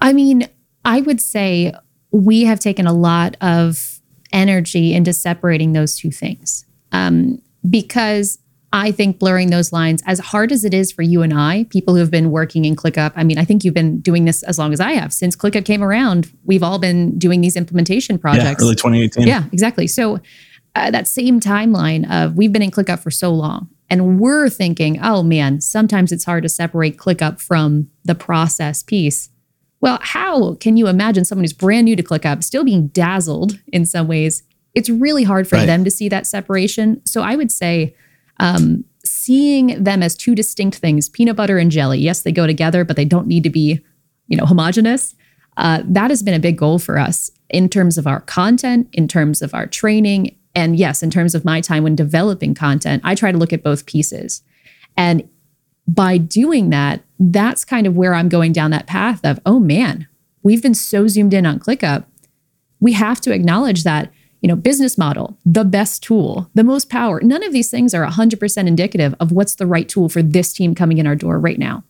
I 0.00 0.14
mean, 0.14 0.48
I 0.84 1.02
would 1.02 1.20
say 1.20 1.74
we 2.10 2.44
have 2.44 2.60
taken 2.60 2.86
a 2.86 2.92
lot 2.92 3.36
of 3.42 4.00
energy 4.32 4.94
into 4.94 5.12
separating 5.12 5.72
those 5.72 5.96
two 5.96 6.10
things 6.10 6.64
um, 6.92 7.42
because 7.68 8.38
I 8.72 8.92
think 8.92 9.18
blurring 9.18 9.50
those 9.50 9.72
lines, 9.72 10.00
as 10.06 10.20
hard 10.20 10.52
as 10.52 10.64
it 10.64 10.72
is 10.72 10.92
for 10.92 11.02
you 11.02 11.22
and 11.22 11.34
I, 11.34 11.64
people 11.70 11.94
who 11.94 12.00
have 12.00 12.10
been 12.10 12.30
working 12.30 12.64
in 12.64 12.76
ClickUp, 12.76 13.12
I 13.16 13.24
mean, 13.24 13.36
I 13.36 13.44
think 13.44 13.64
you've 13.64 13.74
been 13.74 14.00
doing 14.00 14.26
this 14.26 14.44
as 14.44 14.58
long 14.58 14.72
as 14.72 14.78
I 14.78 14.92
have. 14.92 15.12
Since 15.12 15.34
ClickUp 15.34 15.64
came 15.64 15.82
around, 15.82 16.30
we've 16.44 16.62
all 16.62 16.78
been 16.78 17.18
doing 17.18 17.40
these 17.40 17.56
implementation 17.56 18.16
projects. 18.16 18.62
Yeah, 18.62 18.66
early 18.66 18.76
2018. 18.76 19.26
Yeah, 19.26 19.44
exactly. 19.50 19.88
So 19.88 20.20
uh, 20.76 20.90
that 20.92 21.08
same 21.08 21.40
timeline 21.40 22.08
of 22.10 22.36
we've 22.36 22.52
been 22.52 22.62
in 22.62 22.70
ClickUp 22.70 23.00
for 23.00 23.10
so 23.10 23.32
long, 23.32 23.68
and 23.88 24.20
we're 24.20 24.48
thinking, 24.48 25.00
oh 25.02 25.24
man, 25.24 25.60
sometimes 25.60 26.12
it's 26.12 26.24
hard 26.24 26.44
to 26.44 26.48
separate 26.48 26.96
ClickUp 26.96 27.40
from 27.40 27.90
the 28.04 28.14
process 28.14 28.84
piece. 28.84 29.30
Well, 29.80 29.98
how 30.00 30.54
can 30.54 30.76
you 30.76 30.86
imagine 30.86 31.24
someone 31.24 31.42
who's 31.42 31.52
brand 31.52 31.86
new 31.86 31.96
to 31.96 32.02
ClickUp 32.02 32.44
still 32.44 32.64
being 32.64 32.88
dazzled 32.88 33.58
in 33.68 33.84
some 33.84 34.06
ways? 34.06 34.44
It's 34.74 34.88
really 34.88 35.24
hard 35.24 35.48
for 35.48 35.56
right. 35.56 35.66
them 35.66 35.82
to 35.82 35.90
see 35.90 36.08
that 36.08 36.26
separation. 36.26 37.04
So 37.04 37.22
I 37.22 37.34
would 37.34 37.50
say, 37.50 37.96
um, 38.40 38.84
seeing 39.04 39.82
them 39.82 40.02
as 40.02 40.16
two 40.16 40.34
distinct 40.34 40.78
things, 40.78 41.08
peanut 41.08 41.36
butter 41.36 41.58
and 41.58 41.70
jelly. 41.70 42.00
Yes, 42.00 42.22
they 42.22 42.32
go 42.32 42.46
together, 42.46 42.84
but 42.84 42.96
they 42.96 43.04
don't 43.04 43.28
need 43.28 43.44
to 43.44 43.50
be, 43.50 43.80
you 44.26 44.36
know, 44.36 44.46
homogenous. 44.46 45.14
Uh, 45.56 45.82
that 45.84 46.10
has 46.10 46.22
been 46.22 46.34
a 46.34 46.40
big 46.40 46.56
goal 46.56 46.78
for 46.78 46.98
us 46.98 47.30
in 47.50 47.68
terms 47.68 47.98
of 47.98 48.06
our 48.06 48.20
content, 48.22 48.88
in 48.92 49.06
terms 49.06 49.42
of 49.42 49.54
our 49.54 49.66
training, 49.66 50.36
and 50.54 50.76
yes, 50.76 51.02
in 51.02 51.10
terms 51.10 51.34
of 51.34 51.44
my 51.44 51.60
time 51.60 51.82
when 51.82 51.94
developing 51.94 52.54
content. 52.54 53.02
I 53.04 53.14
try 53.14 53.30
to 53.30 53.38
look 53.38 53.52
at 53.52 53.62
both 53.62 53.86
pieces, 53.86 54.42
and 54.96 55.28
by 55.86 56.16
doing 56.18 56.70
that, 56.70 57.02
that's 57.18 57.64
kind 57.64 57.86
of 57.86 57.96
where 57.96 58.14
I'm 58.14 58.28
going 58.28 58.52
down 58.52 58.70
that 58.70 58.86
path 58.86 59.24
of, 59.24 59.38
oh 59.44 59.58
man, 59.58 60.06
we've 60.42 60.62
been 60.62 60.74
so 60.74 61.08
zoomed 61.08 61.34
in 61.34 61.44
on 61.44 61.58
ClickUp. 61.58 62.06
We 62.78 62.92
have 62.92 63.20
to 63.22 63.32
acknowledge 63.32 63.82
that 63.84 64.12
you 64.40 64.48
know, 64.48 64.56
business 64.56 64.96
model, 64.96 65.38
the 65.44 65.64
best 65.64 66.02
tool, 66.02 66.50
the 66.54 66.64
most 66.64 66.88
power. 66.88 67.20
None 67.20 67.42
of 67.42 67.52
these 67.52 67.70
things 67.70 67.94
are 67.94 68.06
100% 68.06 68.66
indicative 68.66 69.14
of 69.20 69.32
what's 69.32 69.56
the 69.56 69.66
right 69.66 69.88
tool 69.88 70.08
for 70.08 70.22
this 70.22 70.52
team 70.52 70.74
coming 70.74 70.98
in 70.98 71.06
our 71.06 71.16
door 71.16 71.38
right 71.38 71.58
now. 71.58 71.84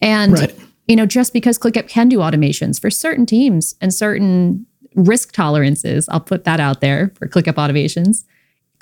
And, 0.00 0.32
right. 0.32 0.58
you 0.88 0.96
know, 0.96 1.06
just 1.06 1.32
because 1.32 1.58
ClickUp 1.58 1.88
can 1.88 2.08
do 2.08 2.18
automations 2.18 2.80
for 2.80 2.90
certain 2.90 3.26
teams 3.26 3.74
and 3.80 3.92
certain 3.92 4.66
risk 4.94 5.32
tolerances, 5.32 6.08
I'll 6.08 6.20
put 6.20 6.44
that 6.44 6.60
out 6.60 6.80
there 6.80 7.12
for 7.16 7.28
ClickUp 7.28 7.54
automations. 7.54 8.24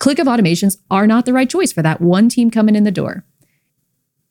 ClickUp 0.00 0.26
automations 0.26 0.78
are 0.90 1.06
not 1.06 1.26
the 1.26 1.32
right 1.32 1.50
choice 1.50 1.72
for 1.72 1.82
that 1.82 2.00
one 2.00 2.28
team 2.28 2.50
coming 2.50 2.76
in 2.76 2.84
the 2.84 2.92
door. 2.92 3.24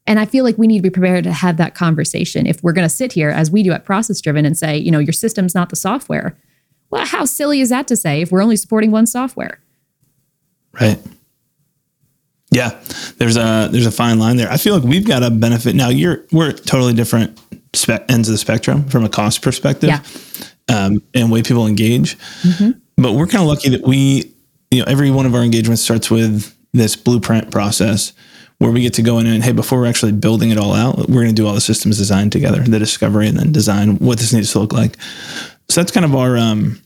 And 0.08 0.20
I 0.22 0.26
feel 0.26 0.46
like 0.46 0.58
we 0.58 0.68
need 0.68 0.78
to 0.78 0.84
be 0.84 0.90
prepared 0.90 1.26
to 1.26 1.34
have 1.34 1.58
that 1.58 1.76
conversation. 1.76 2.48
If 2.48 2.64
we're 2.64 2.72
going 2.72 2.88
to 2.88 2.96
sit 2.96 3.12
here 3.12 3.30
as 3.30 3.52
we 3.52 3.62
do 3.62 3.74
at 3.74 3.84
Process 3.84 4.22
Driven 4.22 4.46
and 4.46 4.58
say, 4.58 4.78
you 4.78 4.90
know, 4.90 5.00
your 5.00 5.12
system's 5.12 5.54
not 5.54 5.70
the 5.70 5.76
software, 5.76 6.38
well, 6.90 7.06
how 7.06 7.26
silly 7.26 7.62
is 7.62 7.70
that 7.70 7.88
to 7.88 7.96
say 7.96 8.22
if 8.22 8.32
we're 8.32 8.42
only 8.42 8.56
supporting 8.56 8.92
one 8.92 9.06
software? 9.06 9.60
Right. 10.80 11.00
Yeah, 12.50 12.80
there's 13.18 13.36
a 13.36 13.68
there's 13.72 13.86
a 13.86 13.92
fine 13.92 14.20
line 14.20 14.38
there. 14.38 14.50
I 14.50 14.58
feel 14.58 14.76
like 14.76 14.84
we've 14.84 15.06
got 15.06 15.22
a 15.22 15.30
benefit 15.30 15.76
now. 15.76 15.90
You're 15.90 16.24
we're 16.32 16.54
totally 16.54 16.94
different 16.94 17.38
spe- 17.74 18.10
ends 18.10 18.30
of 18.30 18.34
the 18.34 18.38
spectrum 18.38 18.88
from 18.88 19.04
a 19.04 19.10
cost 19.10 19.42
perspective. 19.42 19.90
Yeah. 19.90 20.02
um, 20.70 21.02
and 21.14 21.32
way 21.32 21.44
people 21.44 21.68
engage. 21.68 22.18
Mm-hmm. 22.44 22.72
But 22.98 23.14
we're 23.14 23.28
kind 23.28 23.42
of 23.42 23.48
lucky 23.50 23.70
that 23.70 23.86
we, 23.86 24.34
you 24.72 24.80
know, 24.80 24.86
every 24.88 25.12
one 25.12 25.26
of 25.26 25.36
our 25.36 25.44
engagements 25.44 25.82
starts 25.82 26.10
with 26.10 26.56
this 26.74 26.96
blueprint 26.96 27.52
process 27.52 28.14
where 28.60 28.72
we 28.72 28.82
get 28.82 28.94
to 28.96 29.02
go 29.04 29.20
in 29.20 29.28
and 29.28 29.44
hey, 29.44 29.52
before 29.52 29.80
we're 29.80 29.86
actually 29.86 30.14
building 30.14 30.50
it 30.50 30.58
all 30.58 30.74
out, 30.74 30.98
we're 31.10 31.22
going 31.22 31.28
to 31.28 31.34
do 31.34 31.46
all 31.46 31.54
the 31.54 31.62
systems 31.62 31.98
design 31.98 32.30
together, 32.30 32.62
the 32.62 32.80
discovery, 32.80 33.28
and 33.28 33.38
then 33.38 33.52
design 33.52 33.98
what 34.00 34.18
this 34.18 34.34
needs 34.34 34.52
to 34.54 34.60
look 34.60 34.74
like. 34.74 34.98
So 35.70 35.82
that's 35.82 35.92
kind 35.92 36.06
of 36.06 36.16
our. 36.16 36.38
Um, 36.38 36.82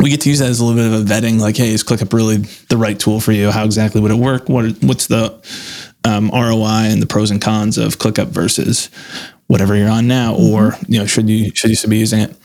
we 0.00 0.08
get 0.08 0.22
to 0.22 0.30
use 0.30 0.38
that 0.38 0.48
as 0.48 0.58
a 0.58 0.64
little 0.64 0.82
bit 0.82 0.86
of 0.92 1.00
a 1.00 1.04
vetting, 1.04 1.38
like, 1.38 1.56
hey, 1.56 1.68
is 1.68 1.84
ClickUp 1.84 2.12
really 2.12 2.38
the 2.38 2.78
right 2.78 2.98
tool 2.98 3.20
for 3.20 3.32
you? 3.32 3.50
How 3.50 3.64
exactly 3.64 4.00
would 4.00 4.10
it 4.10 4.16
work? 4.16 4.48
What 4.48 4.72
what's 4.82 5.06
the 5.06 5.40
um, 6.04 6.30
ROI 6.32 6.88
and 6.90 7.02
the 7.02 7.06
pros 7.06 7.30
and 7.30 7.40
cons 7.40 7.78
of 7.78 7.98
ClickUp 7.98 8.28
versus 8.28 8.90
whatever 9.46 9.76
you're 9.76 9.90
on 9.90 10.08
now, 10.08 10.34
mm-hmm. 10.34 10.54
or 10.54 10.76
you 10.88 10.98
know, 10.98 11.06
should 11.06 11.28
you 11.28 11.54
should 11.54 11.70
you 11.70 11.76
still 11.76 11.90
be 11.90 11.98
using 11.98 12.20
it? 12.20 12.36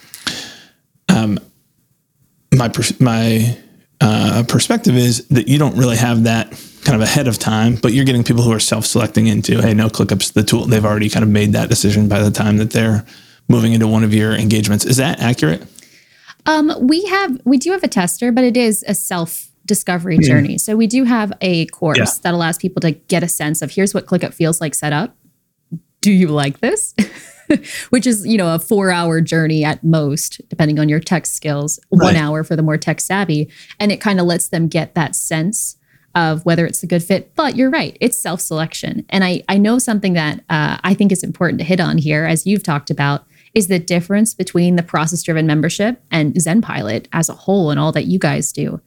Um, 1.10 1.40
my 2.54 2.72
my 3.00 3.58
uh, 4.02 4.44
perspective 4.48 4.96
is 4.96 5.28
that 5.30 5.48
you 5.48 5.58
don't 5.58 5.78
really 5.78 5.98
have 5.98 6.26
that 6.26 6.52
kind 6.84 6.96
of 6.96 7.02
ahead 7.02 7.28
of 7.28 7.40
time, 7.40 7.76
but 7.76 7.94
you're 7.94 8.06
getting 8.06 8.24
people 8.24 8.44
who 8.44 8.52
are 8.52 8.60
self-selecting 8.60 9.28
into, 9.28 9.62
hey, 9.62 9.74
no, 9.74 9.90
ClickUp's 9.90 10.32
the 10.32 10.44
tool. 10.44 10.66
They've 10.66 10.86
already 10.86 11.10
kind 11.10 11.24
of 11.24 11.30
made 11.30 11.54
that 11.54 11.68
decision 11.68 12.08
by 12.08 12.22
the 12.22 12.32
time 12.32 12.58
that 12.58 12.72
they're 12.72 13.06
moving 13.48 13.74
into 13.74 13.88
one 13.88 14.04
of 14.04 14.14
your 14.14 14.34
engagements. 14.34 14.86
Is 14.86 14.98
that 14.98 15.20
accurate? 15.20 15.66
Um, 16.46 16.74
we 16.82 17.06
have 17.06 17.40
we 17.46 17.58
do 17.58 17.72
have 17.72 17.84
a 17.84 17.88
tester, 17.88 18.32
but 18.32 18.44
it 18.44 18.56
is 18.58 18.84
a 18.88 18.96
self 18.96 19.48
discovery 19.66 20.18
mm. 20.18 20.24
journey. 20.24 20.58
So 20.58 20.76
we 20.76 20.88
do 20.88 21.04
have 21.04 21.34
a 21.42 21.68
course 21.68 21.98
yeah. 21.98 22.06
that 22.24 22.34
allows 22.34 22.58
people 22.58 22.80
to 22.82 22.92
get 22.92 23.22
a 23.22 23.28
sense 23.28 23.62
of 23.62 23.72
here's 23.72 23.94
what 23.94 24.06
ClickUp 24.06 24.34
feels 24.34 24.60
like 24.60 24.74
set 24.74 24.94
up. 24.94 25.16
Do 26.02 26.12
you 26.12 26.30
like 26.30 26.60
this? 26.60 26.96
Which 27.90 28.08
is, 28.08 28.26
you 28.26 28.38
know, 28.38 28.56
a 28.56 28.60
four 28.60 28.92
hour 28.92 29.22
journey 29.22 29.64
at 29.64 29.84
most, 29.84 30.42
depending 30.50 30.80
on 30.80 30.90
your 30.90 31.00
tech 31.00 31.26
skills, 31.26 31.80
right. 31.92 32.06
one 32.06 32.16
hour 32.16 32.44
for 32.44 32.56
the 32.56 32.64
more 32.64 32.78
tech 32.78 33.02
savvy. 33.02 33.52
And 33.80 33.92
it 33.92 34.02
kind 34.02 34.20
of 34.20 34.26
lets 34.26 34.48
them 34.50 34.68
get 34.68 34.96
that 34.96 35.16
sense 35.16 35.78
of 36.16 36.46
whether 36.46 36.66
it's 36.66 36.82
a 36.82 36.88
good 36.88 37.04
fit. 37.04 37.36
But 37.36 37.56
you're 37.56 37.70
right, 37.70 37.98
it's 38.02 38.18
self 38.18 38.42
selection. 38.42 39.06
And 39.10 39.24
I, 39.24 39.44
I 39.48 39.58
know 39.58 39.80
something 39.80 40.14
that 40.14 40.40
uh, 40.50 40.78
I 40.84 40.94
think 40.94 41.12
is 41.12 41.24
important 41.24 41.60
to 41.60 41.66
hit 41.66 41.80
on 41.80 41.98
here, 41.98 42.26
as 42.26 42.46
you've 42.46 42.64
talked 42.64 42.90
about, 42.90 43.26
is 43.54 43.68
the 43.68 43.80
difference 43.80 44.34
between 44.34 44.76
the 44.76 44.84
process 44.84 45.24
driven 45.24 45.48
membership 45.48 46.02
and 46.12 46.34
ZenPilot 46.36 47.08
as 47.14 47.30
a 47.30 47.34
whole 47.34 47.72
and 47.72 47.80
all 47.80 47.92
that 47.92 48.06
you 48.06 48.20
guys 48.20 48.52
do. 48.52 48.82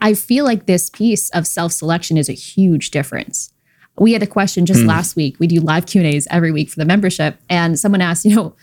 I 0.00 0.14
feel 0.14 0.44
like 0.44 0.66
this 0.66 0.90
piece 0.90 1.30
of 1.30 1.46
self 1.46 1.72
selection 1.72 2.16
is 2.16 2.28
a 2.28 2.34
huge 2.34 2.90
difference. 2.90 3.52
We 3.98 4.12
had 4.12 4.22
a 4.22 4.26
question 4.26 4.66
just 4.66 4.80
mm. 4.80 4.88
last 4.88 5.16
week. 5.16 5.38
We 5.38 5.46
do 5.46 5.60
live 5.60 5.86
Q 5.86 6.00
and 6.00 6.14
A's 6.14 6.26
every 6.30 6.50
week 6.50 6.68
for 6.68 6.78
the 6.78 6.84
membership, 6.84 7.38
and 7.48 7.78
someone 7.78 8.00
asked, 8.00 8.24
you 8.24 8.34
know, 8.34 8.56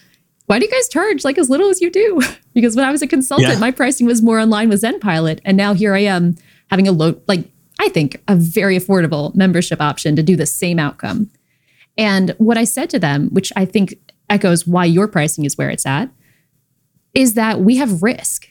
why 0.46 0.60
do 0.60 0.66
you 0.66 0.72
guys 0.72 0.90
charge 0.90 1.24
like 1.24 1.38
as 1.38 1.50
little 1.50 1.70
as 1.70 1.80
you 1.80 1.90
do? 1.90 2.22
because 2.54 2.76
when 2.76 2.86
I 2.86 2.92
was 2.92 3.02
a 3.02 3.08
consultant, 3.08 3.54
yeah. 3.54 3.60
my 3.60 3.72
pricing 3.72 4.06
was 4.06 4.22
more 4.22 4.40
in 4.40 4.50
line 4.50 4.70
with 4.70 4.82
ZenPilot, 4.82 5.40
and 5.46 5.56
now 5.56 5.74
here 5.74 5.96
I 5.96 6.00
am 6.00 6.36
having 6.70 6.88
a 6.88 6.92
low, 6.92 7.20
like 7.28 7.50
I 7.80 7.90
think, 7.90 8.22
a 8.28 8.36
very 8.36 8.78
affordable 8.78 9.34
membership 9.34 9.82
option 9.82 10.16
to 10.16 10.24
do 10.24 10.36
the 10.36 10.46
same 10.46 10.78
outcome. 10.78 11.32
And 11.98 12.36
what 12.38 12.58
I 12.58 12.64
said 12.64 12.90
to 12.92 13.00
them, 13.00 13.30
which 13.30 13.52
I 13.56 13.66
think 13.66 13.96
echoes 14.32 14.66
why 14.66 14.86
your 14.86 15.08
pricing 15.08 15.46
is 15.46 15.58
where 15.58 15.70
it's 15.70 15.86
at, 15.86 16.10
is 17.14 17.36
that 17.36 17.62
we 17.62 17.78
have 17.78 18.02
risk 18.02 18.48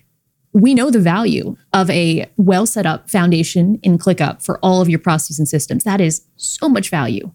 we 0.52 0.74
know 0.74 0.90
the 0.90 1.00
value 1.00 1.56
of 1.72 1.88
a 1.90 2.28
well 2.36 2.66
set 2.66 2.86
up 2.86 3.08
foundation 3.08 3.78
in 3.82 3.98
ClickUp 3.98 4.42
for 4.44 4.58
all 4.60 4.80
of 4.80 4.88
your 4.88 4.98
processes 4.98 5.38
and 5.38 5.48
systems. 5.48 5.84
That 5.84 6.00
is 6.00 6.22
so 6.36 6.68
much 6.68 6.90
value. 6.90 7.32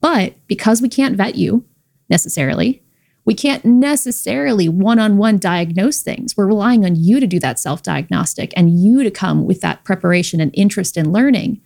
But 0.00 0.34
because 0.46 0.82
we 0.82 0.88
can't 0.88 1.16
vet 1.16 1.36
you 1.36 1.64
necessarily, 2.10 2.82
we 3.24 3.34
can't 3.34 3.64
necessarily 3.64 4.68
one 4.68 4.98
on 4.98 5.16
one 5.16 5.38
diagnose 5.38 6.02
things. 6.02 6.36
We're 6.36 6.46
relying 6.46 6.84
on 6.84 6.96
you 6.96 7.20
to 7.20 7.26
do 7.26 7.38
that 7.40 7.58
self 7.58 7.82
diagnostic 7.82 8.52
and 8.56 8.80
you 8.80 9.02
to 9.04 9.10
come 9.10 9.44
with 9.44 9.60
that 9.60 9.84
preparation 9.84 10.40
and 10.40 10.50
interest 10.54 10.96
in 10.96 11.12
learning. 11.12 11.60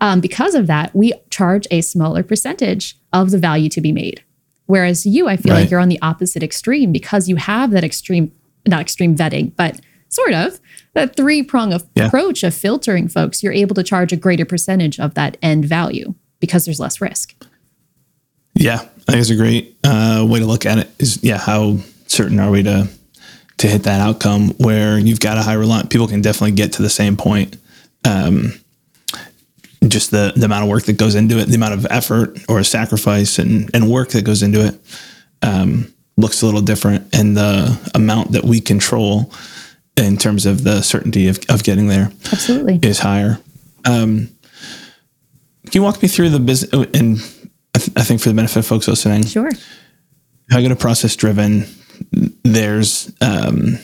Um, 0.00 0.20
because 0.20 0.54
of 0.54 0.66
that, 0.66 0.94
we 0.94 1.14
charge 1.30 1.66
a 1.70 1.80
smaller 1.80 2.22
percentage 2.22 2.98
of 3.12 3.30
the 3.30 3.38
value 3.38 3.70
to 3.70 3.80
be 3.80 3.92
made. 3.92 4.22
Whereas 4.66 5.06
you, 5.06 5.28
I 5.28 5.36
feel 5.36 5.54
right. 5.54 5.62
like 5.62 5.70
you're 5.70 5.80
on 5.80 5.88
the 5.88 6.00
opposite 6.02 6.42
extreme 6.42 6.92
because 6.92 7.28
you 7.28 7.36
have 7.36 7.70
that 7.70 7.84
extreme, 7.84 8.32
not 8.66 8.80
extreme 8.80 9.16
vetting, 9.16 9.54
but 9.56 9.80
sort 10.08 10.32
of 10.32 10.60
that 10.94 11.16
three 11.16 11.42
prong 11.42 11.72
yeah. 11.94 12.06
approach 12.06 12.42
of 12.42 12.54
filtering 12.54 13.08
folks, 13.08 13.42
you're 13.42 13.52
able 13.52 13.74
to 13.74 13.82
charge 13.82 14.12
a 14.12 14.16
greater 14.16 14.44
percentage 14.44 14.98
of 14.98 15.14
that 15.14 15.36
end 15.42 15.64
value 15.64 16.14
because 16.40 16.64
there's 16.64 16.80
less 16.80 17.00
risk. 17.00 17.34
Yeah, 18.54 18.76
I 18.76 19.12
think 19.12 19.20
it's 19.20 19.30
a 19.30 19.36
great 19.36 19.76
uh, 19.84 20.26
way 20.28 20.40
to 20.40 20.46
look 20.46 20.66
at 20.66 20.78
it. 20.78 20.90
Is 20.98 21.22
yeah, 21.22 21.38
how 21.38 21.78
certain 22.06 22.40
are 22.40 22.50
we 22.50 22.62
to 22.62 22.88
to 23.58 23.68
hit 23.68 23.84
that 23.84 24.00
outcome 24.00 24.50
where 24.58 24.98
you've 24.98 25.20
got 25.20 25.38
a 25.38 25.42
high 25.42 25.54
reliance? 25.54 25.88
People 25.88 26.08
can 26.08 26.22
definitely 26.22 26.52
get 26.52 26.72
to 26.74 26.82
the 26.82 26.90
same 26.90 27.16
point. 27.16 27.56
Um, 28.04 28.54
just 29.88 30.10
the 30.10 30.32
the 30.36 30.46
amount 30.46 30.64
of 30.64 30.70
work 30.70 30.84
that 30.84 30.94
goes 30.94 31.14
into 31.14 31.38
it, 31.38 31.46
the 31.46 31.54
amount 31.54 31.74
of 31.74 31.86
effort 31.90 32.38
or 32.48 32.62
sacrifice 32.64 33.38
and 33.38 33.70
and 33.74 33.90
work 33.90 34.10
that 34.10 34.22
goes 34.22 34.42
into 34.42 34.64
it 34.64 34.78
um, 35.42 35.92
looks 36.16 36.42
a 36.42 36.46
little 36.46 36.60
different, 36.60 37.14
and 37.14 37.36
the 37.36 37.90
amount 37.94 38.32
that 38.32 38.44
we 38.44 38.60
control 38.60 39.32
in 39.96 40.16
terms 40.16 40.44
of 40.46 40.64
the 40.64 40.82
certainty 40.82 41.28
of, 41.28 41.38
of 41.48 41.64
getting 41.64 41.88
there 41.88 42.12
absolutely. 42.32 42.78
is 42.82 42.98
higher. 42.98 43.40
Um, 43.84 44.28
can 45.64 45.72
you 45.72 45.82
walk 45.82 46.02
me 46.02 46.08
through 46.08 46.30
the 46.30 46.40
business 46.40 46.70
oh, 46.72 46.86
and 46.94 47.18
I, 47.74 47.78
th- 47.78 47.96
I, 47.96 48.02
think 48.02 48.20
for 48.20 48.28
the 48.28 48.34
benefit 48.34 48.58
of 48.58 48.66
folks 48.66 48.88
listening 48.88 49.24
sure. 49.24 49.50
how 50.50 50.58
I 50.58 50.62
get 50.62 50.70
a 50.70 50.76
process 50.76 51.16
driven 51.16 51.66
there's 52.44 53.12
um, 53.20 53.78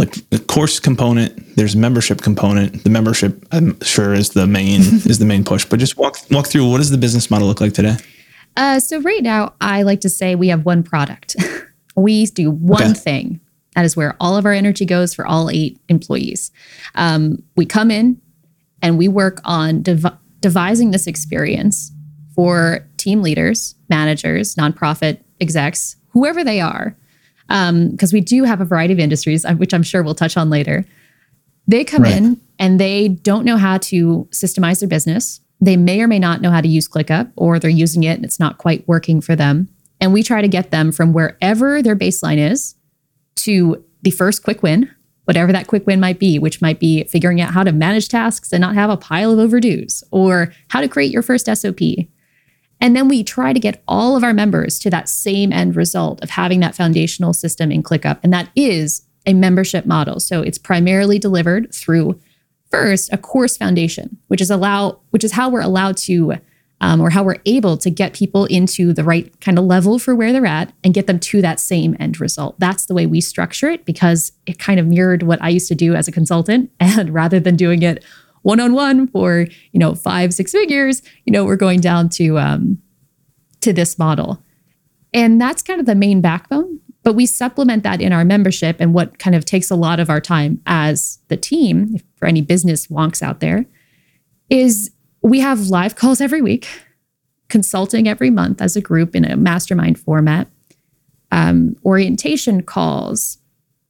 like 0.00 0.28
the 0.30 0.38
course 0.38 0.80
component 0.80 1.56
there's 1.56 1.76
membership 1.76 2.22
component 2.22 2.82
the 2.84 2.90
membership 2.90 3.46
i'm 3.52 3.78
sure 3.82 4.14
is 4.14 4.30
the 4.30 4.46
main 4.46 4.80
is 5.06 5.18
the 5.18 5.24
main 5.24 5.44
push 5.44 5.64
but 5.64 5.78
just 5.78 5.96
walk 5.96 6.16
walk 6.30 6.46
through 6.48 6.68
what 6.68 6.78
does 6.78 6.90
the 6.90 6.98
business 6.98 7.30
model 7.30 7.46
look 7.46 7.60
like 7.60 7.72
today 7.72 7.96
uh, 8.56 8.80
so 8.80 9.00
right 9.02 9.22
now 9.22 9.52
i 9.60 9.82
like 9.82 10.00
to 10.00 10.08
say 10.08 10.34
we 10.34 10.48
have 10.48 10.64
one 10.64 10.82
product 10.82 11.36
we 11.96 12.26
do 12.26 12.50
one 12.50 12.82
okay. 12.82 12.94
thing 12.94 13.40
that 13.74 13.84
is 13.84 13.96
where 13.96 14.16
all 14.20 14.36
of 14.36 14.44
our 14.44 14.52
energy 14.52 14.84
goes 14.84 15.14
for 15.14 15.26
all 15.26 15.50
eight 15.50 15.80
employees. 15.88 16.50
Um, 16.94 17.42
we 17.56 17.66
come 17.66 17.90
in 17.90 18.20
and 18.82 18.98
we 18.98 19.08
work 19.08 19.40
on 19.44 19.82
dev- 19.82 20.18
devising 20.40 20.90
this 20.90 21.06
experience 21.06 21.92
for 22.34 22.86
team 22.96 23.22
leaders, 23.22 23.74
managers, 23.88 24.54
nonprofit 24.56 25.20
execs, 25.40 25.96
whoever 26.10 26.42
they 26.42 26.60
are, 26.60 26.96
because 27.50 28.12
um, 28.12 28.16
we 28.16 28.20
do 28.20 28.44
have 28.44 28.60
a 28.60 28.64
variety 28.64 28.92
of 28.92 29.00
industries, 29.00 29.44
uh, 29.44 29.54
which 29.54 29.74
I'm 29.74 29.82
sure 29.82 30.04
we'll 30.04 30.14
touch 30.14 30.36
on 30.36 30.50
later. 30.50 30.84
They 31.66 31.84
come 31.84 32.04
right. 32.04 32.16
in 32.16 32.40
and 32.60 32.78
they 32.78 33.08
don't 33.08 33.44
know 33.44 33.56
how 33.56 33.78
to 33.78 34.28
systemize 34.30 34.78
their 34.78 34.88
business. 34.88 35.40
They 35.60 35.76
may 35.76 36.00
or 36.00 36.06
may 36.06 36.20
not 36.20 36.40
know 36.40 36.50
how 36.50 36.60
to 36.60 36.68
use 36.68 36.88
ClickUp, 36.88 37.32
or 37.36 37.58
they're 37.58 37.68
using 37.68 38.04
it 38.04 38.14
and 38.14 38.24
it's 38.24 38.38
not 38.38 38.58
quite 38.58 38.86
working 38.86 39.20
for 39.20 39.34
them. 39.34 39.68
And 40.00 40.12
we 40.12 40.22
try 40.22 40.40
to 40.42 40.48
get 40.48 40.70
them 40.70 40.92
from 40.92 41.12
wherever 41.12 41.82
their 41.82 41.96
baseline 41.96 42.38
is 42.38 42.76
to 43.36 43.84
the 44.02 44.12
first 44.12 44.44
quick 44.44 44.62
win, 44.62 44.88
whatever 45.24 45.52
that 45.52 45.66
quick 45.66 45.86
win 45.86 45.98
might 45.98 46.20
be, 46.20 46.38
which 46.38 46.62
might 46.62 46.78
be 46.78 47.02
figuring 47.04 47.40
out 47.40 47.52
how 47.52 47.64
to 47.64 47.72
manage 47.72 48.08
tasks 48.08 48.52
and 48.52 48.60
not 48.60 48.74
have 48.74 48.90
a 48.90 48.96
pile 48.96 49.32
of 49.32 49.50
overdues, 49.50 50.04
or 50.12 50.52
how 50.68 50.80
to 50.80 50.88
create 50.88 51.12
your 51.12 51.22
first 51.22 51.46
SOP. 51.46 51.80
And 52.80 52.96
then 52.96 53.08
we 53.08 53.22
try 53.22 53.52
to 53.52 53.60
get 53.60 53.82
all 53.86 54.16
of 54.16 54.24
our 54.24 54.32
members 54.32 54.78
to 54.80 54.90
that 54.90 55.08
same 55.08 55.52
end 55.52 55.76
result 55.76 56.22
of 56.22 56.30
having 56.30 56.60
that 56.60 56.74
foundational 56.74 57.32
system 57.32 57.70
in 57.70 57.82
ClickUp. 57.82 58.18
And 58.22 58.32
that 58.32 58.48
is 58.56 59.02
a 59.26 59.34
membership 59.34 59.86
model. 59.86 60.18
So 60.20 60.40
it's 60.40 60.58
primarily 60.58 61.18
delivered 61.18 61.74
through 61.74 62.18
first 62.70 63.12
a 63.12 63.18
course 63.18 63.56
foundation, 63.56 64.16
which 64.28 64.40
is 64.40 64.50
allow 64.50 65.00
which 65.10 65.24
is 65.24 65.32
how 65.32 65.50
we're 65.50 65.60
allowed 65.60 65.96
to 65.98 66.36
um, 66.80 67.00
or 67.00 67.10
how 67.10 67.22
we're 67.22 67.40
able 67.44 67.76
to 67.76 67.90
get 67.90 68.14
people 68.14 68.46
into 68.46 68.92
the 68.92 69.04
right 69.04 69.38
kind 69.40 69.58
of 69.58 69.64
level 69.64 69.98
for 69.98 70.14
where 70.14 70.32
they're 70.32 70.46
at 70.46 70.72
and 70.82 70.94
get 70.94 71.06
them 71.06 71.18
to 71.18 71.42
that 71.42 71.60
same 71.60 71.94
end 72.00 72.20
result. 72.20 72.58
That's 72.58 72.86
the 72.86 72.94
way 72.94 73.06
we 73.06 73.20
structure 73.20 73.68
it 73.68 73.84
because 73.84 74.32
it 74.46 74.58
kind 74.58 74.80
of 74.80 74.86
mirrored 74.86 75.22
what 75.22 75.42
I 75.42 75.50
used 75.50 75.68
to 75.68 75.74
do 75.74 75.94
as 75.94 76.08
a 76.08 76.12
consultant. 76.12 76.70
And 76.80 77.14
rather 77.14 77.38
than 77.38 77.56
doing 77.56 77.82
it 77.82 78.04
one 78.42 78.60
on 78.60 78.72
one 78.72 79.06
for 79.06 79.46
you 79.72 79.78
know 79.78 79.94
five 79.94 80.32
six 80.34 80.52
figures, 80.52 81.02
you 81.24 81.32
know 81.32 81.44
we're 81.44 81.56
going 81.56 81.80
down 81.80 82.08
to 82.10 82.38
um, 82.38 82.78
to 83.60 83.72
this 83.72 83.98
model, 83.98 84.42
and 85.12 85.40
that's 85.40 85.62
kind 85.62 85.80
of 85.80 85.86
the 85.86 85.94
main 85.94 86.20
backbone. 86.20 86.80
But 87.02 87.14
we 87.14 87.24
supplement 87.24 87.82
that 87.84 88.00
in 88.00 88.12
our 88.12 88.24
membership, 88.24 88.76
and 88.78 88.92
what 88.92 89.18
kind 89.18 89.34
of 89.34 89.44
takes 89.44 89.70
a 89.70 89.76
lot 89.76 90.00
of 90.00 90.10
our 90.10 90.20
time 90.20 90.60
as 90.66 91.18
the 91.28 91.36
team, 91.36 91.96
for 92.16 92.26
any 92.26 92.42
business 92.42 92.88
wonks 92.88 93.22
out 93.22 93.40
there, 93.40 93.64
is 94.50 94.90
we 95.22 95.40
have 95.40 95.68
live 95.68 95.96
calls 95.96 96.20
every 96.20 96.42
week, 96.42 96.68
consulting 97.48 98.08
every 98.08 98.30
month 98.30 98.60
as 98.60 98.76
a 98.76 98.80
group 98.80 99.14
in 99.14 99.24
a 99.24 99.36
mastermind 99.36 99.98
format, 99.98 100.48
um, 101.32 101.76
orientation 101.84 102.62
calls, 102.62 103.38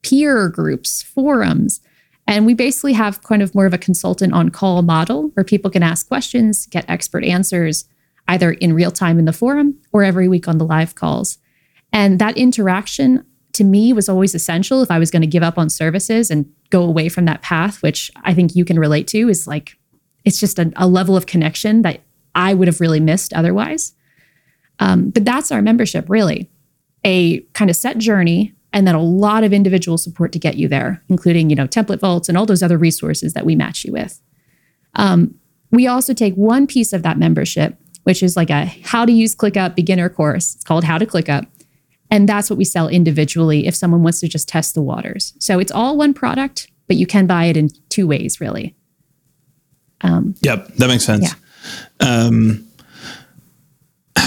peer 0.02 0.48
groups, 0.48 1.02
forums. 1.02 1.80
And 2.30 2.46
we 2.46 2.54
basically 2.54 2.92
have 2.92 3.24
kind 3.24 3.42
of 3.42 3.56
more 3.56 3.66
of 3.66 3.74
a 3.74 3.78
consultant 3.78 4.32
on 4.32 4.50
call 4.50 4.82
model 4.82 5.30
where 5.34 5.42
people 5.42 5.68
can 5.68 5.82
ask 5.82 6.06
questions, 6.06 6.66
get 6.66 6.84
expert 6.88 7.24
answers, 7.24 7.86
either 8.28 8.52
in 8.52 8.72
real 8.72 8.92
time 8.92 9.18
in 9.18 9.24
the 9.24 9.32
forum 9.32 9.76
or 9.92 10.04
every 10.04 10.28
week 10.28 10.46
on 10.46 10.58
the 10.58 10.64
live 10.64 10.94
calls. 10.94 11.38
And 11.92 12.20
that 12.20 12.36
interaction 12.36 13.26
to 13.54 13.64
me 13.64 13.92
was 13.92 14.08
always 14.08 14.32
essential 14.32 14.80
if 14.80 14.92
I 14.92 15.00
was 15.00 15.10
going 15.10 15.22
to 15.22 15.26
give 15.26 15.42
up 15.42 15.58
on 15.58 15.68
services 15.68 16.30
and 16.30 16.48
go 16.70 16.84
away 16.84 17.08
from 17.08 17.24
that 17.24 17.42
path, 17.42 17.82
which 17.82 18.12
I 18.22 18.32
think 18.32 18.54
you 18.54 18.64
can 18.64 18.78
relate 18.78 19.08
to, 19.08 19.28
is 19.28 19.48
like 19.48 19.76
it's 20.24 20.38
just 20.38 20.56
a, 20.60 20.72
a 20.76 20.86
level 20.86 21.16
of 21.16 21.26
connection 21.26 21.82
that 21.82 22.02
I 22.36 22.54
would 22.54 22.68
have 22.68 22.80
really 22.80 23.00
missed 23.00 23.32
otherwise. 23.32 23.92
Um, 24.78 25.10
but 25.10 25.24
that's 25.24 25.50
our 25.50 25.62
membership, 25.62 26.08
really 26.08 26.48
a 27.04 27.40
kind 27.54 27.70
of 27.70 27.76
set 27.76 27.98
journey 27.98 28.54
and 28.72 28.86
then 28.86 28.94
a 28.94 29.02
lot 29.02 29.44
of 29.44 29.52
individual 29.52 29.98
support 29.98 30.32
to 30.32 30.38
get 30.38 30.56
you 30.56 30.68
there, 30.68 31.02
including 31.08 31.50
you 31.50 31.56
know 31.56 31.66
template 31.66 32.00
vaults 32.00 32.28
and 32.28 32.38
all 32.38 32.46
those 32.46 32.62
other 32.62 32.78
resources 32.78 33.32
that 33.34 33.46
we 33.46 33.54
match 33.54 33.84
you 33.84 33.92
with. 33.92 34.20
Um, 34.94 35.34
we 35.70 35.86
also 35.86 36.14
take 36.14 36.34
one 36.34 36.66
piece 36.66 36.92
of 36.92 37.02
that 37.02 37.18
membership, 37.18 37.76
which 38.04 38.22
is 38.22 38.36
like 38.36 38.50
a 38.50 38.66
how 38.84 39.04
to 39.04 39.12
use 39.12 39.34
ClickUp 39.34 39.74
beginner 39.76 40.08
course. 40.08 40.54
It's 40.54 40.64
called 40.64 40.84
How 40.84 40.98
to 40.98 41.06
ClickUp. 41.06 41.46
And 42.10 42.28
that's 42.28 42.50
what 42.50 42.56
we 42.56 42.64
sell 42.64 42.88
individually 42.88 43.66
if 43.68 43.76
someone 43.76 44.02
wants 44.02 44.18
to 44.20 44.28
just 44.28 44.48
test 44.48 44.74
the 44.74 44.82
waters. 44.82 45.32
So 45.38 45.60
it's 45.60 45.70
all 45.70 45.96
one 45.96 46.12
product, 46.12 46.68
but 46.88 46.96
you 46.96 47.06
can 47.06 47.28
buy 47.28 47.44
it 47.44 47.56
in 47.56 47.68
two 47.88 48.08
ways, 48.08 48.40
really. 48.40 48.74
Um, 50.00 50.34
yep, 50.42 50.66
that 50.74 50.88
makes 50.88 51.04
sense. 51.04 51.32
Yeah. 52.00 52.06
Um, 52.08 52.66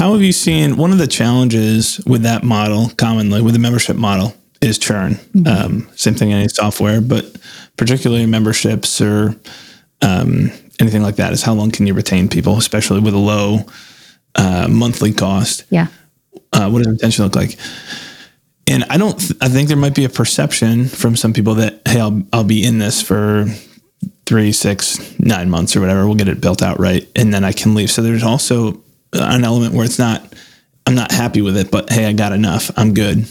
how 0.04 0.12
have 0.12 0.22
you 0.22 0.34
seen 0.34 0.76
one 0.76 0.92
of 0.92 0.98
the 0.98 1.08
challenges 1.08 1.98
with 2.06 2.24
that 2.24 2.44
model 2.44 2.90
commonly 2.98 3.42
with 3.42 3.54
the 3.54 3.60
membership 3.60 3.96
model 3.96 4.36
is 4.60 4.78
churn? 4.78 5.14
Mm-hmm. 5.14 5.48
Um, 5.48 5.90
same 5.96 6.14
thing 6.14 6.30
in 6.30 6.40
any 6.40 6.50
software, 6.50 7.00
but 7.00 7.38
particularly 7.78 8.26
memberships 8.26 9.00
or 9.00 9.34
um, 10.02 10.52
anything 10.82 11.04
like 11.04 11.16
that 11.16 11.32
is 11.32 11.42
how 11.42 11.54
long 11.54 11.72
can 11.72 11.88
you 11.88 11.94
retain 11.94 12.28
people, 12.28 12.58
especially 12.58 13.00
with 13.00 13.14
a 13.14 13.18
low 13.18 13.60
uh, 14.36 14.68
monthly 14.70 15.14
cost? 15.14 15.64
Yeah. 15.70 15.88
Uh, 16.52 16.70
what 16.70 16.84
does 16.84 16.92
retention 16.92 17.24
look 17.24 17.38
like? 17.38 17.58
And 18.68 18.84
I 18.90 18.98
don't. 18.98 19.18
Th- 19.18 19.40
I 19.40 19.48
think 19.48 19.70
there 19.70 19.78
might 19.78 19.96
be 19.96 20.04
a 20.04 20.10
perception 20.10 20.90
from 20.90 21.16
some 21.16 21.32
people 21.32 21.56
that 21.56 21.82
hey, 21.88 22.02
I'll 22.02 22.22
I'll 22.34 22.44
be 22.44 22.66
in 22.66 22.78
this 22.78 23.02
for 23.02 23.46
three, 24.26 24.52
six, 24.52 25.18
nine 25.18 25.50
months 25.50 25.78
or 25.78 25.80
whatever. 25.80 26.06
We'll 26.06 26.16
get 26.16 26.28
it 26.28 26.42
built 26.42 26.62
out 26.62 26.78
right, 26.78 27.08
and 27.16 27.34
then 27.34 27.46
I 27.46 27.54
can 27.54 27.74
leave. 27.74 27.90
So 27.90 28.02
there's 28.02 28.24
also 28.24 28.83
an 29.14 29.44
element 29.44 29.74
where 29.74 29.86
it's 29.86 30.00
not. 30.00 30.22
I'm 30.86 30.96
not 30.96 31.14
happy 31.14 31.42
with 31.42 31.56
it, 31.56 31.72
but 31.72 31.90
hey, 31.90 32.06
I 32.06 32.14
got 32.14 32.34
enough. 32.34 32.70
I'm 32.76 32.94
good. 32.94 33.26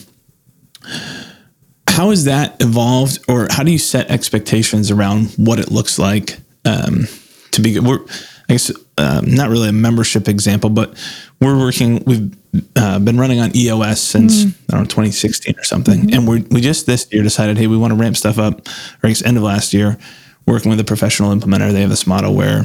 How 1.87 2.09
has 2.09 2.25
that 2.25 2.57
evolved, 2.63 3.19
or 3.29 3.47
how 3.51 3.63
do 3.63 3.71
you 3.71 3.79
set 3.79 4.11
expectations 4.11 4.91
around 4.91 5.33
what 5.33 5.59
it 5.59 5.71
looks 5.71 5.99
like 5.99 6.39
um, 6.65 7.07
to 7.51 7.61
be 7.61 7.75
good? 7.75 7.87
We're, 7.87 8.01
I 8.49 8.55
guess, 8.55 8.73
um, 8.97 9.35
not 9.35 9.51
really 9.51 9.69
a 9.69 9.73
membership 9.73 10.29
example, 10.29 10.71
but 10.71 10.97
we're 11.41 11.59
working. 11.59 12.03
We've 12.05 12.35
uh, 12.77 12.99
been 12.99 13.19
running 13.19 13.41
on 13.41 13.55
EOS 13.55 14.01
since 14.01 14.45
mm. 14.45 14.55
I 14.71 14.77
don't 14.77 14.81
know 14.81 14.87
2016 14.87 15.59
or 15.59 15.65
something, 15.65 16.01
mm-hmm. 16.01 16.15
and 16.15 16.29
we 16.29 16.41
we 16.51 16.61
just 16.63 16.87
this 16.87 17.07
year 17.13 17.23
decided, 17.23 17.59
hey, 17.59 17.67
we 17.67 17.77
want 17.77 17.93
to 17.93 17.99
ramp 17.99 18.17
stuff 18.17 18.39
up. 18.39 18.67
Or 18.67 19.07
I 19.07 19.09
guess 19.09 19.23
end 19.23 19.37
of 19.37 19.43
last 19.43 19.75
year, 19.75 19.99
working 20.47 20.71
with 20.71 20.81
a 20.81 20.85
professional 20.85 21.35
implementer, 21.35 21.73
they 21.73 21.81
have 21.81 21.91
this 21.91 22.07
model 22.07 22.35
where 22.35 22.65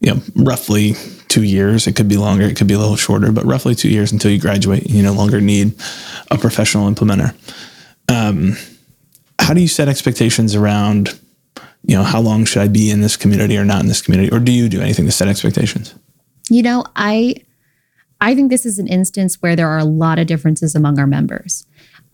you 0.00 0.14
know 0.14 0.20
roughly 0.36 0.94
two 1.28 1.42
years. 1.42 1.86
It 1.86 1.94
could 1.94 2.08
be 2.08 2.16
longer, 2.16 2.44
it 2.44 2.56
could 2.56 2.66
be 2.66 2.74
a 2.74 2.78
little 2.78 2.96
shorter, 2.96 3.32
but 3.32 3.44
roughly 3.44 3.74
two 3.74 3.90
years 3.90 4.12
until 4.12 4.30
you 4.30 4.40
graduate. 4.40 4.88
You 4.88 5.02
no 5.02 5.12
longer 5.12 5.40
need 5.40 5.74
a 6.30 6.38
professional 6.38 6.90
implementer. 6.90 7.34
Um, 8.08 8.56
how 9.38 9.54
do 9.54 9.60
you 9.60 9.68
set 9.68 9.88
expectations 9.88 10.54
around 10.54 11.18
you 11.84 11.96
know, 11.96 12.02
how 12.02 12.20
long 12.20 12.44
should 12.44 12.62
I 12.62 12.68
be 12.68 12.90
in 12.90 13.00
this 13.00 13.16
community 13.16 13.56
or 13.56 13.64
not 13.64 13.80
in 13.82 13.88
this 13.88 14.02
community? 14.02 14.30
Or 14.30 14.38
do 14.38 14.52
you 14.52 14.68
do 14.68 14.80
anything 14.80 15.06
to 15.06 15.12
set 15.12 15.28
expectations? 15.28 15.94
You 16.50 16.62
know, 16.62 16.84
I 16.96 17.36
I 18.20 18.34
think 18.34 18.50
this 18.50 18.66
is 18.66 18.78
an 18.78 18.88
instance 18.88 19.36
where 19.40 19.54
there 19.54 19.68
are 19.68 19.78
a 19.78 19.84
lot 19.84 20.18
of 20.18 20.26
differences 20.26 20.74
among 20.74 20.98
our 20.98 21.06
members. 21.06 21.64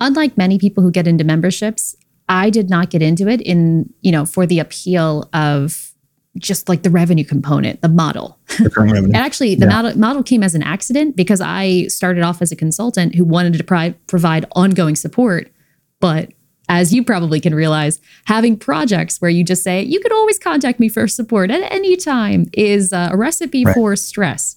Unlike 0.00 0.36
many 0.36 0.58
people 0.58 0.82
who 0.82 0.90
get 0.90 1.06
into 1.06 1.24
memberships, 1.24 1.96
I 2.28 2.50
did 2.50 2.68
not 2.68 2.90
get 2.90 3.00
into 3.00 3.28
it 3.28 3.40
in, 3.40 3.92
you 4.02 4.12
know, 4.12 4.26
for 4.26 4.46
the 4.46 4.58
appeal 4.58 5.28
of 5.32 5.93
just 6.38 6.68
like 6.68 6.82
the 6.82 6.90
revenue 6.90 7.24
component, 7.24 7.80
the 7.80 7.88
model. 7.88 8.38
and 8.58 9.16
actually, 9.16 9.54
the 9.54 9.66
yeah. 9.66 9.72
model, 9.72 9.98
model 9.98 10.22
came 10.22 10.42
as 10.42 10.54
an 10.54 10.62
accident 10.62 11.16
because 11.16 11.40
I 11.40 11.86
started 11.86 12.22
off 12.22 12.42
as 12.42 12.50
a 12.50 12.56
consultant 12.56 13.14
who 13.14 13.24
wanted 13.24 13.54
to 13.54 13.64
pri- 13.64 13.94
provide 14.06 14.46
ongoing 14.52 14.96
support, 14.96 15.52
but 16.00 16.32
as 16.68 16.94
you 16.94 17.04
probably 17.04 17.40
can 17.40 17.54
realize, 17.54 18.00
having 18.24 18.56
projects 18.56 19.20
where 19.20 19.30
you 19.30 19.44
just 19.44 19.62
say, 19.62 19.82
you 19.82 20.00
can 20.00 20.12
always 20.12 20.38
contact 20.38 20.80
me 20.80 20.88
for 20.88 21.06
support 21.06 21.50
at 21.50 21.60
any 21.70 21.96
time 21.96 22.46
is 22.54 22.92
a 22.92 23.12
recipe 23.14 23.64
right. 23.64 23.74
for 23.74 23.94
stress. 23.96 24.56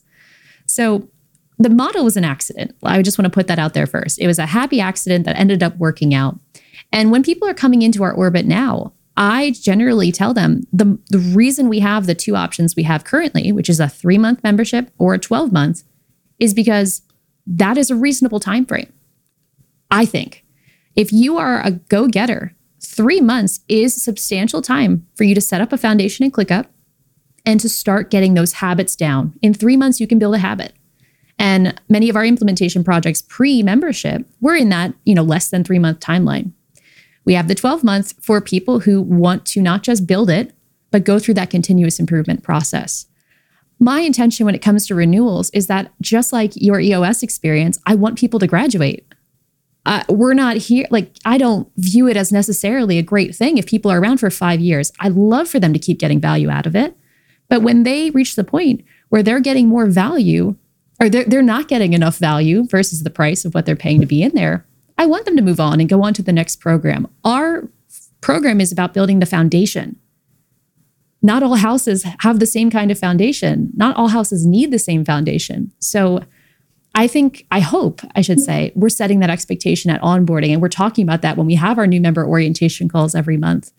So 0.65 1.09
the 1.59 1.69
model 1.69 2.03
was 2.03 2.17
an 2.17 2.23
accident. 2.23 2.75
I 2.83 3.01
just 3.01 3.17
want 3.17 3.25
to 3.31 3.35
put 3.35 3.47
that 3.47 3.59
out 3.59 3.73
there 3.73 3.87
first. 3.87 4.19
It 4.19 4.27
was 4.27 4.39
a 4.39 4.45
happy 4.45 4.79
accident 4.79 5.25
that 5.25 5.37
ended 5.37 5.63
up 5.63 5.75
working 5.77 6.13
out. 6.13 6.39
And 6.91 7.11
when 7.11 7.23
people 7.23 7.47
are 7.47 7.53
coming 7.53 7.81
into 7.81 8.03
our 8.03 8.13
orbit 8.13 8.45
now, 8.45 8.93
I 9.17 9.51
generally 9.51 10.11
tell 10.11 10.33
them 10.33 10.61
the, 10.71 10.99
the 11.09 11.17
reason 11.17 11.67
we 11.67 11.79
have 11.79 12.05
the 12.05 12.13
two 12.13 12.35
options 12.35 12.75
we 12.75 12.83
have 12.83 13.03
currently, 13.03 13.51
which 13.51 13.67
is 13.67 13.79
a 13.79 13.89
three 13.89 14.19
month 14.19 14.43
membership 14.43 14.91
or 14.99 15.15
a 15.15 15.19
12 15.19 15.51
month, 15.51 15.83
is 16.39 16.53
because 16.53 17.01
that 17.47 17.77
is 17.77 17.89
a 17.89 17.95
reasonable 17.95 18.39
time 18.39 18.65
frame. 18.65 18.93
I 19.89 20.05
think 20.05 20.45
if 20.95 21.11
you 21.11 21.37
are 21.37 21.61
a 21.65 21.71
go 21.71 22.07
getter, 22.07 22.55
three 22.79 23.19
months 23.19 23.61
is 23.67 24.01
substantial 24.01 24.61
time 24.61 25.07
for 25.15 25.23
you 25.23 25.33
to 25.33 25.41
set 25.41 25.61
up 25.61 25.73
a 25.73 25.77
foundation 25.77 26.23
in 26.23 26.31
ClickUp 26.31 26.67
and 27.45 27.59
to 27.59 27.69
start 27.69 28.11
getting 28.11 28.35
those 28.35 28.53
habits 28.53 28.95
down. 28.95 29.33
In 29.41 29.53
three 29.53 29.77
months, 29.77 29.99
you 29.99 30.05
can 30.05 30.19
build 30.19 30.35
a 30.35 30.39
habit. 30.39 30.73
And 31.39 31.79
many 31.89 32.09
of 32.09 32.15
our 32.15 32.25
implementation 32.25 32.83
projects 32.83 33.21
pre 33.21 33.63
membership 33.63 34.27
were 34.41 34.55
in 34.55 34.69
that, 34.69 34.93
you 35.05 35.15
know, 35.15 35.23
less 35.23 35.49
than 35.49 35.63
three 35.63 35.79
month 35.79 35.99
timeline. 35.99 36.51
We 37.27 37.33
have 37.33 37.49
the 37.49 37.55
12 37.55 37.83
months 37.83 38.13
for 38.21 38.39
people 38.39 38.79
who 38.79 39.01
want 39.01 39.45
to 39.47 39.61
not 39.61 39.83
just 39.83 40.07
build 40.07 40.29
it, 40.29 40.53
but 40.91 41.03
go 41.03 41.19
through 41.19 41.33
that 41.33 41.49
continuous 41.49 41.99
improvement 41.99 42.41
process. 42.41 43.05
My 43.79 43.99
intention 43.99 44.45
when 44.45 44.55
it 44.55 44.61
comes 44.61 44.87
to 44.87 44.95
renewals 44.95 45.49
is 45.49 45.67
that 45.67 45.91
just 45.99 46.31
like 46.31 46.53
your 46.55 46.79
EOS 46.79 47.23
experience, 47.23 47.79
I 47.85 47.95
want 47.95 48.17
people 48.17 48.39
to 48.39 48.47
graduate 48.47 49.05
uh, 49.85 50.03
we're 50.09 50.33
not 50.33 50.57
here. 50.57 50.85
Like, 50.91 51.15
I 51.23 51.37
don't 51.37 51.69
view 51.77 52.09
it 52.09 52.17
as 52.17 52.29
necessarily 52.29 52.97
a 52.97 53.01
great 53.03 53.33
thing 53.33 53.57
if 53.57 53.65
people 53.65 53.89
are 53.89 54.01
around 54.01 54.17
for 54.17 54.29
five 54.29 54.59
years. 54.59 54.91
I'd 54.99 55.13
love 55.13 55.47
for 55.47 55.61
them 55.61 55.71
to 55.71 55.79
keep 55.79 55.97
getting 55.97 56.19
value 56.19 56.49
out 56.49 56.65
of 56.65 56.75
it. 56.75 56.97
But 57.47 57.61
when 57.61 57.83
they 57.83 58.09
reach 58.09 58.35
the 58.35 58.43
point 58.43 58.83
where 59.07 59.23
they're 59.23 59.39
getting 59.39 59.69
more 59.69 59.85
value 59.85 60.57
or 60.99 61.07
they're, 61.07 61.23
they're 61.23 61.41
not 61.41 61.69
getting 61.69 61.93
enough 61.93 62.17
value 62.17 62.67
versus 62.67 63.03
the 63.03 63.09
price 63.09 63.45
of 63.45 63.53
what 63.53 63.65
they're 63.65 63.77
paying 63.77 64.01
to 64.01 64.05
be 64.05 64.21
in 64.21 64.33
there, 64.33 64.66
I 64.97 65.05
want 65.05 65.25
them 65.25 65.35
to 65.35 65.41
move 65.41 65.59
on 65.59 65.79
and 65.79 65.89
go 65.89 66.03
on 66.03 66.13
to 66.15 66.23
the 66.23 66.33
next 66.33 66.57
program. 66.57 67.07
Our 67.23 67.69
program 68.21 68.59
is 68.59 68.71
about 68.71 68.93
building 68.93 69.19
the 69.19 69.25
foundation. 69.25 69.99
Not 71.21 71.43
all 71.43 71.55
houses 71.55 72.05
have 72.19 72.39
the 72.39 72.45
same 72.45 72.69
kind 72.69 72.91
of 72.91 72.99
foundation. 72.99 73.71
Not 73.75 73.95
all 73.95 74.09
houses 74.09 74.45
need 74.45 74.71
the 74.71 74.79
same 74.79 75.03
foundation. 75.05 75.71
So, 75.79 76.23
I 76.95 77.05
think, 77.05 77.45
I 77.51 77.59
hope, 77.59 78.01
I 78.15 78.21
should 78.21 78.39
say, 78.39 78.71
we're 78.73 78.89
setting 78.89 79.19
that 79.19 79.29
expectation 79.29 79.91
at 79.91 80.01
onboarding. 80.01 80.51
And 80.51 80.63
we're 80.63 80.67
talking 80.67 81.03
about 81.03 81.21
that 81.21 81.37
when 81.37 81.45
we 81.45 81.53
have 81.53 81.77
our 81.77 81.85
new 81.85 82.01
member 82.01 82.25
orientation 82.25 82.89
calls 82.89 83.13
every 83.13 83.37
month. 83.37 83.71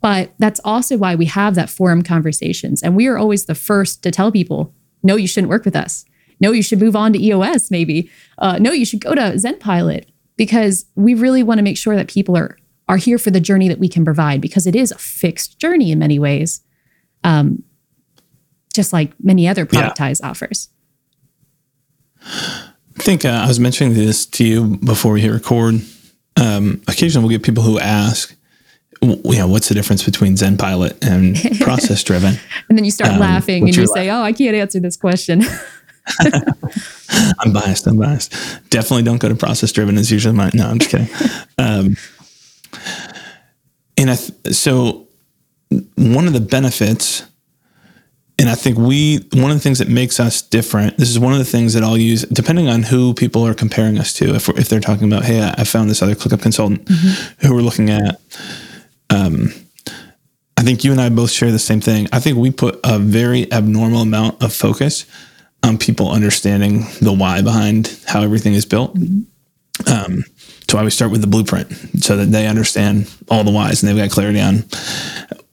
But 0.00 0.32
that's 0.38 0.60
also 0.64 0.96
why 0.96 1.14
we 1.14 1.26
have 1.26 1.54
that 1.54 1.70
forum 1.70 2.02
conversations. 2.02 2.82
And 2.82 2.96
we 2.96 3.06
are 3.06 3.16
always 3.16 3.44
the 3.44 3.54
first 3.54 4.02
to 4.02 4.10
tell 4.10 4.32
people, 4.32 4.74
no, 5.04 5.14
you 5.14 5.28
shouldn't 5.28 5.50
work 5.50 5.64
with 5.64 5.76
us. 5.76 6.04
No, 6.40 6.50
you 6.50 6.62
should 6.62 6.80
move 6.80 6.96
on 6.96 7.12
to 7.12 7.22
EOS, 7.22 7.70
maybe. 7.70 8.10
Uh, 8.38 8.58
no, 8.58 8.72
you 8.72 8.84
should 8.84 9.00
go 9.00 9.14
to 9.14 9.20
ZenPilot 9.20 10.06
because 10.38 10.86
we 10.94 11.12
really 11.12 11.42
want 11.42 11.58
to 11.58 11.62
make 11.62 11.76
sure 11.76 11.94
that 11.96 12.08
people 12.08 12.34
are 12.38 12.56
are 12.88 12.96
here 12.96 13.18
for 13.18 13.30
the 13.30 13.40
journey 13.40 13.68
that 13.68 13.78
we 13.78 13.88
can 13.88 14.02
provide 14.02 14.40
because 14.40 14.66
it 14.66 14.74
is 14.74 14.90
a 14.90 14.96
fixed 14.96 15.58
journey 15.58 15.92
in 15.92 15.98
many 15.98 16.18
ways, 16.18 16.62
um, 17.22 17.62
just 18.72 18.94
like 18.94 19.12
many 19.22 19.46
other 19.46 19.66
productized 19.66 20.22
yeah. 20.22 20.30
offers. 20.30 20.70
I 22.22 23.00
think 23.00 23.26
uh, 23.26 23.28
I 23.28 23.46
was 23.46 23.60
mentioning 23.60 23.92
this 23.92 24.24
to 24.26 24.44
you 24.44 24.78
before 24.78 25.12
we 25.12 25.20
hit 25.20 25.30
record. 25.30 25.82
Um, 26.36 26.80
occasionally, 26.88 27.28
we'll 27.28 27.38
get 27.38 27.44
people 27.44 27.62
who 27.62 27.78
ask, 27.78 28.34
you 29.02 29.18
know, 29.24 29.48
what's 29.48 29.68
the 29.68 29.74
difference 29.74 30.02
between 30.02 30.34
ZenPilot 30.34 31.06
and 31.06 31.60
process 31.60 32.02
driven? 32.02 32.36
and 32.70 32.78
then 32.78 32.86
you 32.86 32.90
start 32.90 33.12
um, 33.12 33.20
laughing 33.20 33.64
and 33.64 33.76
you 33.76 33.86
say, 33.86 34.08
"Oh, 34.08 34.22
I 34.22 34.32
can't 34.32 34.56
answer 34.56 34.80
this 34.80 34.96
question." 34.96 35.42
I'm 37.38 37.52
biased. 37.52 37.86
I'm 37.86 37.98
biased. 37.98 38.32
Definitely 38.70 39.04
don't 39.04 39.18
go 39.18 39.28
to 39.28 39.34
process 39.34 39.72
driven. 39.72 39.96
Is 39.96 40.10
usually 40.10 40.34
my 40.34 40.50
no. 40.54 40.66
I'm 40.68 40.78
just 40.78 40.90
kidding. 40.90 41.08
Um, 41.60 41.96
and 43.96 44.12
I 44.12 44.14
th- 44.14 44.54
so 44.54 45.08
one 45.96 46.28
of 46.28 46.32
the 46.32 46.40
benefits 46.40 47.24
and 48.38 48.48
I 48.48 48.54
think 48.54 48.78
we, 48.78 49.26
one 49.32 49.50
of 49.50 49.56
the 49.56 49.62
things 49.62 49.80
that 49.80 49.88
makes 49.88 50.20
us 50.20 50.40
different, 50.40 50.96
this 50.96 51.10
is 51.10 51.18
one 51.18 51.32
of 51.32 51.40
the 51.40 51.44
things 51.44 51.74
that 51.74 51.82
I'll 51.82 51.98
use, 51.98 52.22
depending 52.22 52.68
on 52.68 52.84
who 52.84 53.12
people 53.12 53.44
are 53.44 53.54
comparing 53.54 53.98
us 53.98 54.12
to. 54.14 54.36
If, 54.36 54.48
if 54.50 54.68
they're 54.68 54.78
talking 54.78 55.12
about, 55.12 55.24
hey, 55.24 55.42
I 55.42 55.64
found 55.64 55.90
this 55.90 56.02
other 56.02 56.14
ClickUp 56.14 56.40
consultant 56.40 56.84
mm-hmm. 56.84 57.46
who 57.46 57.54
we're 57.54 57.62
looking 57.62 57.90
at, 57.90 58.20
um, 59.10 59.52
I 60.56 60.62
think 60.62 60.84
you 60.84 60.92
and 60.92 61.00
I 61.00 61.08
both 61.08 61.32
share 61.32 61.50
the 61.50 61.58
same 61.58 61.80
thing. 61.80 62.06
I 62.12 62.20
think 62.20 62.38
we 62.38 62.52
put 62.52 62.78
a 62.84 63.00
very 63.00 63.52
abnormal 63.52 64.02
amount 64.02 64.40
of 64.40 64.52
focus 64.52 65.04
on 65.62 65.78
people 65.78 66.10
understanding 66.10 66.86
the 67.00 67.12
why 67.12 67.42
behind 67.42 68.00
how 68.06 68.22
everything 68.22 68.54
is 68.54 68.64
built. 68.64 68.94
Mm-hmm. 68.94 69.92
Um, 69.92 70.24
That's 70.60 70.74
why 70.74 70.82
we 70.84 70.90
start 70.90 71.10
with 71.10 71.20
the 71.20 71.26
blueprint 71.26 71.70
so 72.02 72.16
that 72.16 72.26
they 72.26 72.46
understand 72.46 73.12
all 73.30 73.44
the 73.44 73.50
whys 73.50 73.82
and 73.82 73.88
they've 73.88 74.04
got 74.04 74.12
clarity 74.12 74.40
on 74.40 74.64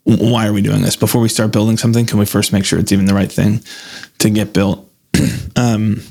why 0.03 0.47
are 0.47 0.53
we 0.53 0.61
doing 0.61 0.81
this 0.81 0.95
before 0.95 1.21
we 1.21 1.29
start 1.29 1.51
building 1.51 1.77
something. 1.77 2.05
Can 2.05 2.19
we 2.19 2.25
first 2.25 2.53
make 2.53 2.63
sure 2.63 2.79
it's 2.79 2.91
even 2.91 3.05
the 3.05 3.13
right 3.13 3.31
thing 3.31 3.61
to 4.19 4.29
get 4.29 4.53
built? 4.53 4.87
um, 5.55 6.01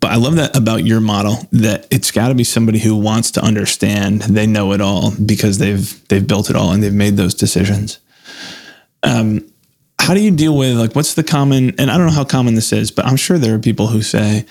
but 0.00 0.12
I 0.12 0.16
love 0.16 0.36
that 0.36 0.56
about 0.56 0.84
your 0.84 1.00
model 1.00 1.48
that 1.52 1.86
it's 1.90 2.10
got 2.10 2.28
to 2.28 2.34
be 2.34 2.44
somebody 2.44 2.78
who 2.78 2.96
wants 2.96 3.30
to 3.32 3.42
understand. 3.42 4.22
They 4.22 4.46
know 4.46 4.72
it 4.72 4.80
all 4.80 5.12
because 5.12 5.58
they've 5.58 6.08
they've 6.08 6.26
built 6.26 6.50
it 6.50 6.56
all 6.56 6.72
and 6.72 6.82
they've 6.82 6.92
made 6.92 7.16
those 7.16 7.34
decisions. 7.34 7.98
Um, 9.02 9.50
how 10.04 10.14
do 10.14 10.20
you 10.20 10.30
deal 10.30 10.56
with 10.56 10.76
like 10.76 10.94
what's 10.94 11.14
the 11.14 11.24
common? 11.24 11.78
And 11.78 11.90
I 11.90 11.96
don't 11.96 12.06
know 12.06 12.12
how 12.12 12.24
common 12.24 12.54
this 12.54 12.72
is, 12.72 12.90
but 12.90 13.06
I'm 13.06 13.16
sure 13.16 13.38
there 13.38 13.54
are 13.54 13.58
people 13.58 13.86
who 13.86 14.02
say, 14.02 14.44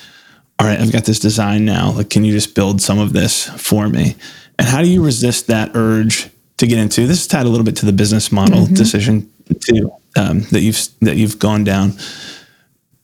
"All 0.59 0.67
right, 0.67 0.79
I've 0.79 0.91
got 0.91 1.05
this 1.05 1.19
design 1.19 1.65
now. 1.65 1.91
Like, 1.91 2.09
can 2.09 2.23
you 2.23 2.31
just 2.31 2.55
build 2.55 2.81
some 2.81 2.99
of 2.99 3.13
this 3.13 3.49
for 3.49 3.87
me?" 3.87 4.15
And 4.57 4.67
how 4.67 4.81
do 4.81 4.87
you 4.87 5.03
resist 5.03 5.47
that 5.47 5.71
urge 5.75 6.29
to 6.57 6.67
get 6.67 6.77
into? 6.77 7.07
This 7.07 7.21
is 7.21 7.27
tied 7.27 7.45
a 7.45 7.49
little 7.49 7.65
bit 7.65 7.75
to 7.77 7.85
the 7.85 7.93
business 7.93 8.31
model 8.31 8.61
mm-hmm. 8.61 8.73
decision 8.73 9.29
too 9.59 9.91
um, 10.15 10.41
that 10.51 10.61
you've 10.61 10.87
that 11.01 11.17
you've 11.17 11.39
gone 11.39 11.63
down 11.63 11.93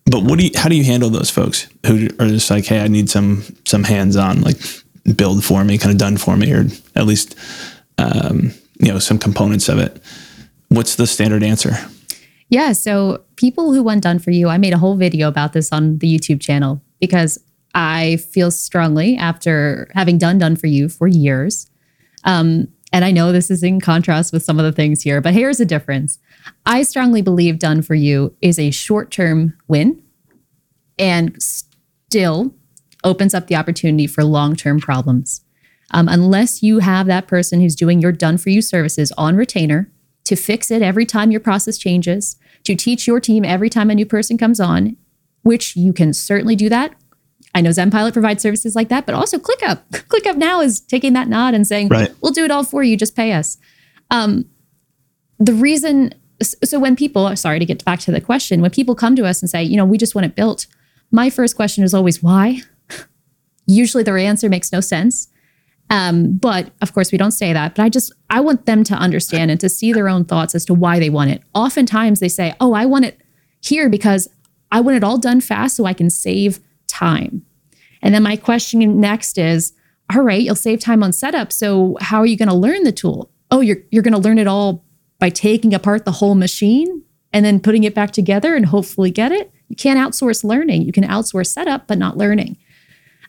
but 0.09 0.23
what 0.23 0.39
do 0.39 0.45
you, 0.45 0.51
how 0.55 0.69
do 0.69 0.75
you 0.75 0.83
handle 0.83 1.09
those 1.09 1.29
folks 1.29 1.67
who 1.85 2.07
are 2.19 2.27
just 2.27 2.49
like, 2.49 2.65
hey, 2.65 2.79
I 2.79 2.88
need 2.88 3.09
some 3.09 3.43
some 3.65 3.83
hands 3.83 4.15
on, 4.15 4.41
like 4.41 4.57
build 5.15 5.43
for 5.43 5.63
me, 5.63 5.77
kind 5.77 5.91
of 5.91 5.97
done 5.97 6.17
for 6.17 6.35
me, 6.35 6.51
or 6.51 6.65
at 6.95 7.05
least 7.05 7.35
um, 7.97 8.51
you 8.79 8.91
know 8.91 8.99
some 8.99 9.19
components 9.19 9.69
of 9.69 9.77
it. 9.77 10.01
What's 10.69 10.95
the 10.95 11.05
standard 11.05 11.43
answer? 11.43 11.77
Yeah, 12.49 12.73
so 12.73 13.23
people 13.35 13.73
who 13.73 13.83
want 13.83 14.01
done 14.01 14.19
for 14.19 14.31
you, 14.31 14.49
I 14.49 14.57
made 14.57 14.73
a 14.73 14.77
whole 14.77 14.97
video 14.97 15.27
about 15.27 15.53
this 15.53 15.71
on 15.71 15.99
the 15.99 16.13
YouTube 16.13 16.41
channel 16.41 16.81
because 16.99 17.38
I 17.75 18.17
feel 18.17 18.49
strongly 18.49 19.15
after 19.15 19.89
having 19.93 20.17
done 20.17 20.39
done 20.39 20.55
for 20.55 20.67
you 20.67 20.89
for 20.89 21.07
years. 21.07 21.69
Um, 22.23 22.67
and 22.91 23.05
I 23.05 23.12
know 23.12 23.31
this 23.31 23.51
is 23.51 23.62
in 23.62 23.79
contrast 23.79 24.33
with 24.33 24.43
some 24.43 24.57
of 24.57 24.65
the 24.65 24.71
things 24.71 25.03
here, 25.03 25.21
but 25.21 25.35
here's 25.35 25.59
the 25.59 25.65
difference. 25.65 26.17
I 26.65 26.81
strongly 26.81 27.21
believe 27.21 27.59
done 27.59 27.83
for 27.83 27.93
you 27.93 28.35
is 28.41 28.57
a 28.57 28.71
short 28.71 29.12
term 29.12 29.55
win 29.67 30.01
and 30.97 31.41
still 31.41 32.53
opens 33.03 33.35
up 33.35 33.45
the 33.45 33.55
opportunity 33.55 34.07
for 34.07 34.23
long 34.23 34.55
term 34.55 34.79
problems. 34.79 35.41
Um, 35.91 36.07
unless 36.07 36.63
you 36.63 36.79
have 36.79 37.05
that 37.07 37.27
person 37.27 37.62
who's 37.62 37.75
doing 37.75 38.01
your 38.01 38.12
done 38.12 38.38
for 38.39 38.49
you 38.49 38.62
services 38.62 39.12
on 39.17 39.35
retainer 39.35 39.91
to 40.25 40.36
fix 40.36 40.69
it 40.71 40.82
every 40.82 41.05
time 41.05 41.32
your 41.32 41.39
process 41.39 41.77
changes, 41.77 42.38
to 42.63 42.75
teach 42.75 43.08
your 43.08 43.19
team 43.19 43.43
every 43.43 43.69
time 43.69 43.89
a 43.89 43.95
new 43.95 44.05
person 44.05 44.38
comes 44.38 44.60
on, 44.60 44.95
which 45.43 45.75
you 45.75 45.93
can 45.93 46.13
certainly 46.13 46.55
do 46.55 46.69
that. 46.69 46.93
I 47.55 47.62
know 47.62 47.71
ZenPilot 47.71 48.13
provides 48.13 48.43
services 48.43 48.75
like 48.75 48.89
that, 48.89 49.05
but 49.05 49.15
also 49.15 49.39
ClickUp. 49.39 49.82
ClickUp 49.91 50.36
now 50.36 50.62
is 50.62 50.79
taking 50.79 51.13
that 51.13 51.27
nod 51.27 51.53
and 51.53 51.65
saying, 51.65 51.88
right. 51.88 52.13
we'll 52.21 52.32
do 52.32 52.45
it 52.45 52.51
all 52.51 52.63
for 52.63 52.84
you, 52.84 52.95
just 52.95 53.15
pay 53.15 53.34
us. 53.34 53.58
Um, 54.12 54.45
the 55.39 55.53
reason 55.53 56.13
so 56.41 56.79
when 56.79 56.95
people 56.95 57.36
sorry 57.36 57.60
to 57.60 57.65
get 57.65 57.84
back 57.84 57.99
to 57.99 58.12
the 58.12 58.21
question 58.21 58.62
when 58.62 58.71
people 58.71 58.95
come 58.95 59.15
to 59.15 59.25
us 59.25 59.41
and 59.41 59.49
say 59.49 59.63
you 59.63 59.75
know 59.75 59.86
we 59.86 59.97
just 59.97 60.15
want 60.15 60.25
it 60.25 60.36
built 60.36 60.67
my 61.12 61.29
first 61.29 61.55
question 61.55 61.84
is 61.84 61.93
always 61.93 62.21
why 62.23 62.62
usually 63.65 64.03
their 64.03 64.17
answer 64.17 64.49
makes 64.49 64.71
no 64.71 64.79
sense 64.79 65.27
um, 65.89 66.38
but 66.38 66.71
of 66.82 66.93
course 66.93 67.12
we 67.12 67.17
don't 67.17 67.32
say 67.32 67.54
that 67.54 67.75
but 67.75 67.84
i 67.84 67.89
just 67.89 68.12
i 68.30 68.39
want 68.39 68.65
them 68.65 68.84
to 68.84 68.93
understand 68.93 69.52
and 69.52 69.60
to 69.60 69.69
see 69.69 69.91
their 69.93 70.10
own 70.10 70.25
thoughts 70.25 70.56
as 70.56 70.65
to 70.65 70.73
why 70.73 70.99
they 70.99 71.10
want 71.10 71.30
it 71.30 71.41
oftentimes 71.54 72.19
they 72.19 72.30
say 72.30 72.54
oh 72.60 72.73
i 72.73 72.86
want 72.86 73.06
it 73.06 73.21
here 73.62 73.89
because 73.89 74.28
i 74.71 74.80
want 74.80 74.97
it 74.97 75.04
all 75.04 75.17
done 75.17 75.41
fast 75.41 75.75
so 75.75 75.86
i 75.86 75.93
can 75.93 76.10
save 76.10 76.60
time 76.88 77.43
and 78.02 78.13
then 78.13 78.23
my 78.23 78.36
question 78.36 78.99
next 78.99 79.38
is 79.38 79.73
all 80.13 80.21
right 80.21 80.41
you'll 80.41 80.56
save 80.56 80.80
time 80.80 81.04
on 81.04 81.12
setup 81.12 81.52
so 81.52 81.97
how 82.02 82.19
are 82.19 82.25
you 82.25 82.38
going 82.38 82.49
to 82.49 82.56
learn 82.56 82.84
the 82.84 82.91
tool 82.91 83.32
oh 83.52 83.62
you're, 83.62 83.78
you're 83.91 84.04
going 84.04 84.13
to 84.13 84.19
learn 84.19 84.38
it 84.38 84.47
all 84.47 84.84
by 85.19 85.30
taking 85.30 85.73
apart 85.73 86.06
the 86.06 86.12
whole 86.12 86.36
machine 86.36 87.04
and 87.34 87.45
then 87.45 87.60
putting 87.60 87.84
it 87.84 87.93
back 87.93 88.12
together 88.12 88.56
and 88.56 88.65
hopefully 88.65 89.12
get 89.12 89.32
it. 89.32 89.52
You 89.67 89.75
can't 89.75 89.99
outsource 89.99 90.43
learning. 90.43 90.84
You 90.84 90.91
can 90.91 91.04
outsource 91.04 91.47
setup, 91.47 91.88
but 91.88 91.97
not 91.97 92.17
learning. 92.17 92.58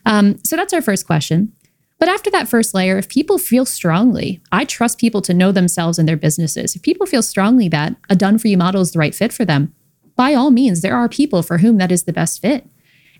Um, 0.05 0.43
so 0.43 0.55
that's 0.55 0.73
our 0.73 0.81
first 0.81 1.05
question. 1.05 1.53
But 2.01 2.09
after 2.09 2.31
that 2.31 2.49
first 2.49 2.73
layer, 2.73 2.97
if 2.97 3.07
people 3.07 3.37
feel 3.37 3.63
strongly, 3.63 4.41
I 4.51 4.65
trust 4.65 4.97
people 4.97 5.21
to 5.21 5.35
know 5.35 5.51
themselves 5.51 5.99
and 5.99 6.09
their 6.09 6.17
businesses. 6.17 6.75
If 6.75 6.81
people 6.81 7.05
feel 7.05 7.21
strongly 7.21 7.69
that 7.69 7.95
a 8.09 8.15
done 8.15 8.39
for 8.39 8.47
you 8.47 8.57
model 8.57 8.81
is 8.81 8.91
the 8.91 8.97
right 8.97 9.13
fit 9.13 9.31
for 9.31 9.45
them, 9.45 9.71
by 10.15 10.33
all 10.33 10.49
means, 10.49 10.81
there 10.81 10.95
are 10.95 11.07
people 11.07 11.43
for 11.43 11.59
whom 11.59 11.77
that 11.77 11.91
is 11.91 12.05
the 12.05 12.11
best 12.11 12.41
fit. 12.41 12.65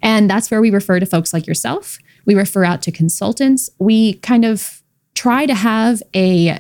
And 0.02 0.28
that's 0.28 0.50
where 0.50 0.62
we 0.62 0.72
refer 0.72 1.00
to 1.00 1.06
folks 1.06 1.32
like 1.32 1.46
yourself. 1.46 2.00
We 2.26 2.34
refer 2.34 2.64
out 2.64 2.82
to 2.82 2.92
consultants. 2.92 3.70
We 3.78 4.16
kind 4.16 4.44
of 4.44 4.82
try 5.14 5.46
to 5.46 5.54
have 5.54 6.02
a 6.16 6.58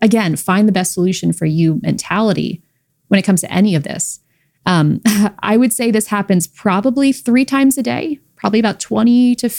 again, 0.00 0.36
find 0.36 0.66
the 0.66 0.72
best 0.72 0.94
solution 0.94 1.34
for 1.34 1.44
you 1.44 1.80
mentality 1.82 2.62
when 3.08 3.20
it 3.20 3.24
comes 3.24 3.42
to 3.42 3.52
any 3.52 3.74
of 3.74 3.82
this. 3.82 4.20
Um, 4.64 5.02
I 5.40 5.58
would 5.58 5.74
say 5.74 5.90
this 5.90 6.06
happens 6.06 6.46
probably 6.46 7.12
three 7.12 7.44
times 7.44 7.76
a 7.76 7.82
day, 7.82 8.20
probably 8.36 8.58
about 8.58 8.80
20 8.80 9.34
to, 9.34 9.50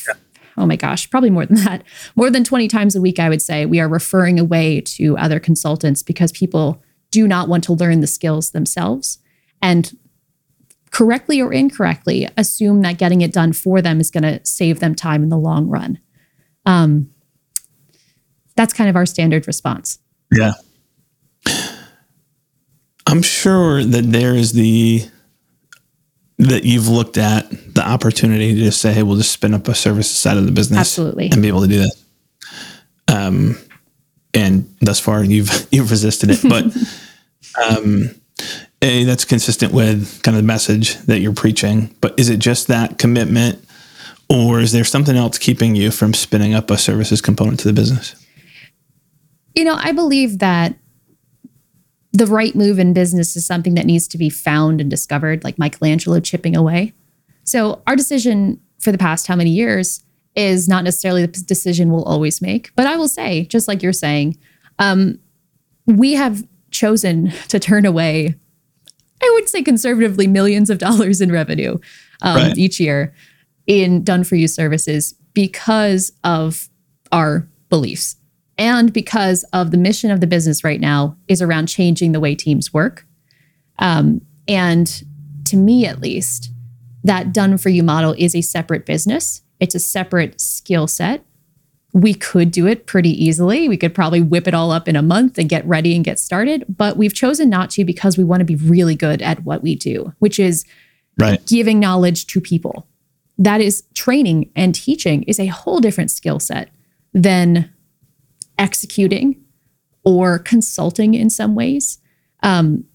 oh 0.59 0.65
my 0.65 0.75
gosh, 0.75 1.09
probably 1.09 1.29
more 1.29 1.45
than 1.45 1.55
that. 1.63 1.83
More 2.15 2.29
than 2.29 2.43
20 2.43 2.67
times 2.67 2.95
a 2.95 3.01
week, 3.01 3.19
I 3.19 3.29
would 3.29 3.41
say 3.41 3.65
we 3.65 3.79
are 3.79 3.89
referring 3.89 4.39
away 4.39 4.81
to 4.81 5.17
other 5.17 5.39
consultants 5.39 6.03
because 6.03 6.31
people 6.31 6.81
do 7.11 7.27
not 7.27 7.47
want 7.47 7.63
to 7.63 7.73
learn 7.73 8.01
the 8.01 8.07
skills 8.07 8.51
themselves 8.51 9.19
and 9.61 9.97
correctly 10.91 11.41
or 11.41 11.53
incorrectly 11.53 12.27
assume 12.37 12.81
that 12.81 12.97
getting 12.97 13.21
it 13.21 13.31
done 13.31 13.53
for 13.53 13.81
them 13.81 13.99
is 13.99 14.11
going 14.11 14.23
to 14.23 14.39
save 14.45 14.79
them 14.79 14.95
time 14.95 15.23
in 15.23 15.29
the 15.29 15.37
long 15.37 15.67
run. 15.67 15.99
Um, 16.65 17.11
that's 18.55 18.73
kind 18.73 18.89
of 18.89 18.95
our 18.95 19.05
standard 19.05 19.47
response. 19.47 19.99
Yeah. 20.35 20.53
I'm 23.07 23.21
sure 23.21 23.83
that 23.83 24.11
there 24.11 24.35
is 24.35 24.53
the 24.53 25.03
that 26.39 26.63
you've 26.63 26.87
looked 26.87 27.17
at 27.17 27.49
the 27.75 27.87
opportunity 27.87 28.55
to 28.55 28.61
just 28.61 28.81
say, 28.81 28.93
"Hey, 28.93 29.03
we'll 29.03 29.17
just 29.17 29.31
spin 29.31 29.53
up 29.53 29.67
a 29.67 29.75
service 29.75 30.09
side 30.09 30.37
of 30.37 30.45
the 30.45 30.51
business, 30.51 30.79
absolutely, 30.79 31.29
and 31.29 31.41
be 31.41 31.49
able 31.49 31.61
to 31.61 31.67
do 31.67 31.79
that." 31.79 31.95
Um, 33.07 33.57
and 34.33 34.73
thus 34.79 34.99
far, 34.99 35.23
you've 35.23 35.67
you've 35.71 35.91
resisted 35.91 36.31
it, 36.31 36.39
but 36.43 36.65
um, 37.69 38.09
a, 38.81 39.03
that's 39.03 39.25
consistent 39.25 39.73
with 39.73 40.23
kind 40.23 40.37
of 40.37 40.43
the 40.43 40.47
message 40.47 40.95
that 41.05 41.19
you're 41.19 41.33
preaching. 41.33 41.93
But 41.99 42.17
is 42.17 42.29
it 42.29 42.39
just 42.39 42.67
that 42.67 42.97
commitment, 42.97 43.63
or 44.29 44.61
is 44.61 44.71
there 44.71 44.85
something 44.85 45.17
else 45.17 45.37
keeping 45.37 45.75
you 45.75 45.91
from 45.91 46.13
spinning 46.13 46.53
up 46.53 46.71
a 46.71 46.77
services 46.77 47.19
component 47.21 47.59
to 47.59 47.67
the 47.67 47.73
business? 47.73 48.15
You 49.55 49.65
know, 49.65 49.75
I 49.77 49.91
believe 49.91 50.39
that 50.39 50.75
the 52.11 52.25
right 52.25 52.55
move 52.55 52.79
in 52.79 52.93
business 52.93 53.35
is 53.35 53.45
something 53.45 53.75
that 53.75 53.85
needs 53.85 54.07
to 54.09 54.17
be 54.17 54.29
found 54.29 54.81
and 54.81 54.89
discovered, 54.89 55.43
like 55.43 55.59
Michelangelo 55.59 56.19
chipping 56.19 56.55
away. 56.55 56.93
So, 57.43 57.81
our 57.87 57.95
decision 57.95 58.59
for 58.79 58.91
the 58.91 58.97
past 58.97 59.27
how 59.27 59.35
many 59.35 59.51
years 59.51 60.03
is 60.35 60.67
not 60.67 60.83
necessarily 60.83 61.25
the 61.25 61.41
decision 61.41 61.91
we'll 61.91 62.03
always 62.03 62.41
make. 62.41 62.73
But 62.75 62.87
I 62.87 62.95
will 62.95 63.07
say, 63.07 63.45
just 63.45 63.67
like 63.67 63.83
you're 63.83 63.93
saying, 63.93 64.37
um, 64.77 65.19
we 65.85 66.13
have 66.13 66.47
chosen 66.71 67.31
to 67.49 67.59
turn 67.59 67.85
away, 67.85 68.35
I 69.21 69.31
would 69.33 69.49
say 69.49 69.63
conservatively, 69.63 70.27
millions 70.27 70.69
of 70.69 70.77
dollars 70.77 71.21
in 71.21 71.31
revenue 71.31 71.77
um, 72.21 72.35
right. 72.35 72.57
each 72.57 72.79
year 72.79 73.13
in 73.67 74.03
done 74.03 74.23
for 74.23 74.35
you 74.35 74.47
services 74.47 75.13
because 75.33 76.11
of 76.23 76.69
our 77.11 77.47
beliefs 77.69 78.15
and 78.59 78.91
because 78.91 79.45
of 79.53 79.71
the 79.71 79.77
mission 79.77 80.11
of 80.11 80.19
the 80.19 80.27
business 80.27 80.63
right 80.65 80.81
now 80.81 81.15
is 81.29 81.41
around 81.41 81.67
changing 81.67 82.11
the 82.11 82.19
way 82.19 82.35
teams 82.35 82.73
work. 82.73 83.05
Um, 83.79 84.21
and 84.47 85.03
to 85.45 85.55
me, 85.55 85.85
at 85.85 86.01
least, 86.01 86.51
that 87.05 87.33
done 87.33 87.57
for 87.57 87.69
you 87.69 87.81
model 87.81 88.13
is 88.17 88.35
a 88.35 88.41
separate 88.41 88.85
business. 88.85 89.41
It's 89.61 89.75
a 89.75 89.79
separate 89.79 90.41
skill 90.41 90.87
set. 90.87 91.23
We 91.93 92.13
could 92.13 92.51
do 92.51 92.67
it 92.67 92.85
pretty 92.85 93.11
easily. 93.11 93.69
We 93.69 93.77
could 93.77 93.95
probably 93.95 94.21
whip 94.21 94.47
it 94.47 94.53
all 94.53 94.71
up 94.71 94.89
in 94.89 94.97
a 94.97 95.01
month 95.01 95.37
and 95.37 95.47
get 95.47 95.65
ready 95.65 95.95
and 95.95 96.03
get 96.03 96.19
started. 96.19 96.65
But 96.67 96.97
we've 96.97 97.13
chosen 97.13 97.49
not 97.49 97.69
to 97.71 97.85
because 97.85 98.17
we 98.17 98.25
want 98.25 98.41
to 98.41 98.45
be 98.45 98.57
really 98.57 98.95
good 98.95 99.21
at 99.21 99.43
what 99.43 99.63
we 99.63 99.73
do, 99.73 100.13
which 100.19 100.37
is 100.37 100.65
right. 101.17 101.43
giving 101.47 101.79
knowledge 101.79 102.27
to 102.27 102.41
people. 102.41 102.87
That 103.37 103.61
is 103.61 103.83
training 103.93 104.51
and 104.53 104.75
teaching 104.75 105.23
is 105.23 105.39
a 105.39 105.47
whole 105.47 105.79
different 105.79 106.11
skill 106.11 106.39
set 106.39 106.69
than 107.13 107.71
executing 108.59 109.43
or 110.03 110.37
consulting 110.37 111.15
in 111.15 111.29
some 111.29 111.55
ways. 111.55 111.99
Um, 112.43 112.85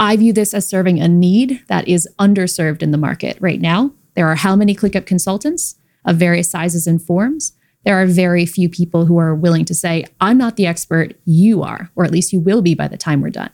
I 0.00 0.16
view 0.16 0.32
this 0.32 0.52
as 0.52 0.68
serving 0.68 1.00
a 1.00 1.06
need 1.06 1.62
that 1.68 1.86
is 1.86 2.08
underserved 2.18 2.82
in 2.82 2.90
the 2.90 2.98
market 2.98 3.38
right 3.40 3.60
now. 3.60 3.92
There 4.14 4.26
are 4.26 4.34
how 4.34 4.56
many 4.56 4.74
ClickUp 4.74 5.06
consultants 5.06 5.76
of 6.04 6.16
various 6.16 6.50
sizes 6.50 6.86
and 6.86 7.00
forms? 7.00 7.52
There 7.84 8.00
are 8.00 8.06
very 8.06 8.46
few 8.46 8.68
people 8.68 9.06
who 9.06 9.18
are 9.18 9.34
willing 9.34 9.64
to 9.66 9.74
say, 9.74 10.04
I'm 10.20 10.38
not 10.38 10.56
the 10.56 10.66
expert, 10.66 11.14
you 11.24 11.62
are, 11.62 11.90
or 11.94 12.04
at 12.04 12.10
least 12.10 12.32
you 12.32 12.40
will 12.40 12.62
be 12.62 12.74
by 12.74 12.88
the 12.88 12.96
time 12.96 13.20
we're 13.20 13.30
done. 13.30 13.50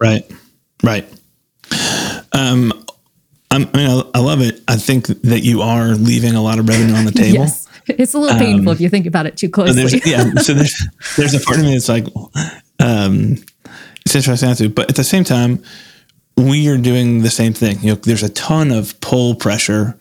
Right, 0.00 0.30
right. 0.82 1.06
Um, 2.32 2.72
i 3.50 3.58
mean, 3.58 3.68
I, 3.74 4.02
I 4.14 4.20
love 4.20 4.40
it. 4.40 4.62
I 4.68 4.76
think 4.76 5.06
that 5.06 5.40
you 5.40 5.62
are 5.62 5.94
leaving 5.94 6.34
a 6.34 6.42
lot 6.42 6.58
of 6.58 6.68
revenue 6.68 6.94
on 6.94 7.04
the 7.04 7.12
table. 7.12 7.34
yes 7.40 7.59
it's 7.98 8.14
a 8.14 8.18
little 8.18 8.38
painful 8.38 8.70
um, 8.70 8.74
if 8.74 8.80
you 8.80 8.88
think 8.88 9.06
about 9.06 9.26
it 9.26 9.36
too 9.36 9.48
closely. 9.48 9.88
So 9.88 10.08
yeah, 10.08 10.34
so 10.34 10.54
there's 10.54 10.86
there's 11.16 11.34
a 11.34 11.40
part 11.40 11.58
of 11.58 11.64
me 11.64 11.72
that's 11.72 11.88
like, 11.88 12.06
um, 12.78 13.36
it's 14.04 14.14
interesting 14.14 14.54
to, 14.54 14.68
but 14.68 14.88
at 14.88 14.96
the 14.96 15.04
same 15.04 15.24
time, 15.24 15.62
we 16.36 16.68
are 16.68 16.78
doing 16.78 17.22
the 17.22 17.30
same 17.30 17.52
thing. 17.52 17.80
You 17.80 17.90
know, 17.90 17.94
there's 17.96 18.22
a 18.22 18.28
ton 18.30 18.70
of 18.70 19.00
pull 19.00 19.34
pressure 19.34 19.98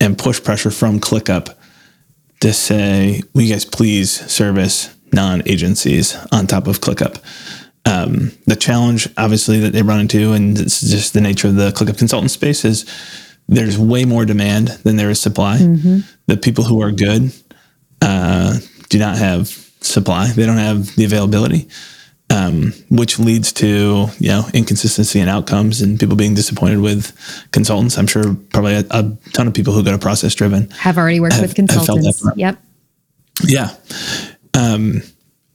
and 0.00 0.16
push 0.16 0.42
pressure 0.42 0.70
from 0.70 1.00
ClickUp 1.00 1.54
to 2.40 2.52
say, 2.52 3.22
"Will 3.34 3.42
you 3.42 3.52
guys 3.52 3.64
please 3.64 4.10
service 4.30 4.94
non-agencies 5.12 6.16
on 6.32 6.46
top 6.46 6.66
of 6.66 6.80
ClickUp?" 6.80 7.20
Um, 7.86 8.32
the 8.46 8.56
challenge, 8.56 9.08
obviously, 9.18 9.60
that 9.60 9.72
they 9.72 9.82
run 9.82 10.00
into, 10.00 10.32
and 10.32 10.58
it's 10.58 10.80
just 10.80 11.12
the 11.12 11.20
nature 11.20 11.48
of 11.48 11.56
the 11.56 11.70
ClickUp 11.70 11.98
consultant 11.98 12.30
space, 12.30 12.64
is 12.64 12.86
there's 13.48 13.78
way 13.78 14.04
more 14.04 14.24
demand 14.24 14.68
than 14.84 14.96
there 14.96 15.10
is 15.10 15.20
supply. 15.20 15.58
Mm-hmm. 15.58 16.00
The 16.26 16.36
people 16.36 16.64
who 16.64 16.82
are 16.82 16.90
good 16.90 17.32
uh, 18.00 18.58
do 18.88 18.98
not 18.98 19.18
have 19.18 19.48
supply; 19.80 20.28
they 20.28 20.46
don't 20.46 20.56
have 20.56 20.94
the 20.96 21.04
availability, 21.04 21.68
um, 22.30 22.72
which 22.88 23.18
leads 23.18 23.52
to 23.54 24.06
you 24.18 24.28
know 24.28 24.44
inconsistency 24.54 25.20
in 25.20 25.28
outcomes 25.28 25.82
and 25.82 26.00
people 26.00 26.16
being 26.16 26.34
disappointed 26.34 26.80
with 26.80 27.12
consultants. 27.52 27.98
I'm 27.98 28.06
sure 28.06 28.34
probably 28.50 28.74
a, 28.74 28.84
a 28.90 29.16
ton 29.32 29.46
of 29.46 29.54
people 29.54 29.72
who 29.72 29.82
go 29.82 29.92
to 29.92 29.98
process 29.98 30.34
driven 30.34 30.70
have 30.70 30.98
already 30.98 31.20
worked 31.20 31.34
have, 31.34 31.42
with 31.42 31.54
consultants. 31.54 32.24
Yep. 32.36 32.58
Yeah. 33.42 33.70
Um, 34.54 35.02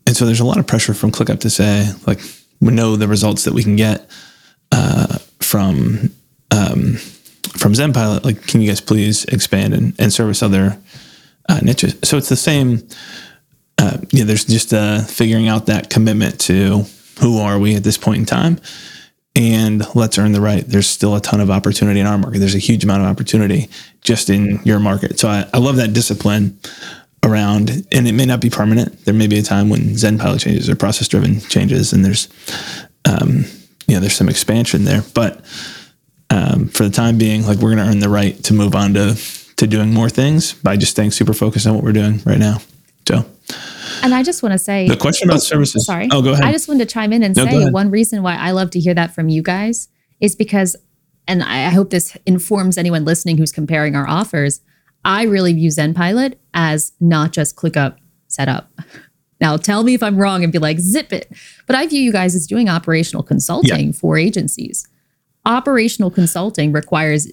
and 0.06 0.16
so 0.18 0.26
there's 0.26 0.40
a 0.40 0.46
lot 0.46 0.58
of 0.58 0.68
pressure 0.68 0.94
from 0.94 1.12
ClickUp 1.12 1.40
to 1.42 1.50
say, 1.50 1.88
like, 2.06 2.20
we 2.60 2.74
know 2.74 2.96
the 2.96 3.08
results 3.08 3.46
that 3.46 3.54
we 3.54 3.64
can 3.64 3.76
get 3.76 4.10
uh, 4.72 5.18
from 5.40 6.12
um, 6.52 6.98
from 7.58 7.74
ZenPilot. 7.74 8.24
Like, 8.24 8.46
can 8.48 8.62
you 8.62 8.68
guys 8.68 8.82
please 8.82 9.26
expand 9.26 9.74
and, 9.74 9.94
and 10.00 10.12
service 10.12 10.44
other 10.44 10.78
uh, 11.48 11.60
niches? 11.62 11.98
So 12.04 12.18
it's 12.18 12.30
the 12.30 12.36
same. 12.36 12.88
Uh, 13.78 13.98
yeah, 14.12 14.26
there's 14.26 14.46
just 14.46 14.74
uh, 14.74 15.02
figuring 15.02 15.48
out 15.48 15.68
that 15.68 15.90
commitment 15.90 16.40
to 16.42 16.86
who 17.22 17.40
are 17.40 17.60
we 17.60 17.76
at 17.76 17.84
this 17.84 17.98
point 17.98 18.20
in 18.20 18.26
time, 18.26 18.60
and 19.36 19.84
let's 19.96 20.18
earn 20.18 20.32
the 20.32 20.42
right. 20.42 20.66
There's 20.66 20.88
still 20.88 21.16
a 21.16 21.22
ton 21.22 21.40
of 21.40 21.50
opportunity 21.50 22.00
in 22.00 22.06
our 22.06 22.18
market. 22.18 22.40
There's 22.40 22.56
a 22.56 22.60
huge 22.60 22.84
amount 22.84 23.04
of 23.04 23.10
opportunity 23.10 23.70
just 24.02 24.30
in 24.30 24.60
your 24.64 24.80
market. 24.80 25.20
So 25.20 25.30
I, 25.30 25.46
I 25.54 25.60
love 25.60 25.78
that 25.78 25.94
discipline 25.94 26.60
around, 27.24 27.86
and 27.92 28.08
it 28.08 28.14
may 28.14 28.26
not 28.26 28.42
be 28.42 28.50
permanent. 28.50 29.06
There 29.06 29.14
may 29.14 29.28
be 29.28 29.40
a 29.40 29.44
time 29.44 29.70
when 29.70 29.82
ZenPilot 29.96 30.40
changes 30.42 30.70
or 30.70 30.76
process 30.76 31.08
driven 31.08 31.40
changes, 31.42 31.94
and 31.94 32.04
there's, 32.04 32.28
um, 33.06 33.46
know, 33.96 34.00
there's 34.00 34.16
some 34.16 34.30
expansion 34.30 34.86
there. 34.86 35.04
But 35.14 35.44
um, 36.30 36.68
for 36.68 36.84
the 36.84 36.90
time 36.90 37.18
being, 37.18 37.46
like 37.46 37.58
we're 37.58 37.74
going 37.74 37.86
to 37.86 37.92
earn 37.92 38.00
the 38.00 38.10
right 38.10 38.42
to 38.44 38.54
move 38.54 38.76
on 38.76 38.94
to 38.94 39.16
to 39.58 39.68
doing 39.68 39.94
more 39.94 40.10
things 40.10 40.54
by 40.54 40.78
just 40.78 40.92
staying 40.92 41.12
super 41.12 41.34
focused 41.34 41.68
on 41.68 41.76
what 41.76 41.84
we're 41.84 41.92
doing 41.92 42.22
right 42.26 42.38
now. 42.38 42.60
So. 43.08 43.26
And 44.02 44.14
I 44.14 44.24
just 44.24 44.42
want 44.42 44.54
to 44.54 44.60
say 44.60 44.88
the 44.88 44.96
question 44.96 45.28
about 45.28 45.38
oh, 45.38 45.40
services. 45.40 45.86
Sorry. 45.86 46.08
Oh, 46.12 46.22
go 46.22 46.32
ahead. 46.32 46.46
I 46.46 46.52
just 46.52 46.68
wanted 46.68 46.88
to 46.88 46.94
chime 46.94 47.12
in 47.12 47.24
and 47.24 47.36
no, 47.36 47.46
say 47.46 47.70
one 47.70 47.90
reason 47.90 48.24
why 48.24 48.36
I 48.36 48.52
love 48.52 48.70
to 48.72 48.80
hear 48.80 48.94
that 48.94 49.14
from 49.14 49.28
you 49.28 49.42
guys 49.42 49.90
is 50.22 50.36
because, 50.36 50.76
and 51.28 51.44
I 51.44 51.70
hope 51.70 51.90
this 51.90 52.16
informs 52.26 52.78
anyone 52.78 53.04
listening 53.04 53.38
who's 53.38 53.52
comparing 53.52 53.96
our 53.96 54.08
offers. 54.08 54.62
I 55.04 55.24
really 55.24 55.54
view 55.54 55.70
ZenPilot 55.70 56.36
as 56.54 56.94
not 57.02 57.32
just 57.32 57.56
ClickUp 57.56 57.98
setup. 58.28 58.72
Now, 59.42 59.58
tell 59.58 59.84
me 59.84 59.94
if 59.94 60.04
I'm 60.04 60.18
wrong 60.18 60.44
and 60.44 60.54
be 60.54 60.60
like, 60.60 60.80
zip 60.80 61.12
it. 61.12 61.32
But 61.66 61.76
I 61.76 61.88
view 61.88 62.02
you 62.02 62.12
guys 62.12 62.36
as 62.36 62.46
doing 62.46 62.70
operational 62.70 63.24
consulting 63.24 63.88
yeah. 63.88 63.92
for 63.92 64.18
agencies. 64.18 64.88
Operational 65.46 66.12
consulting 66.12 66.72
requires 66.72 67.32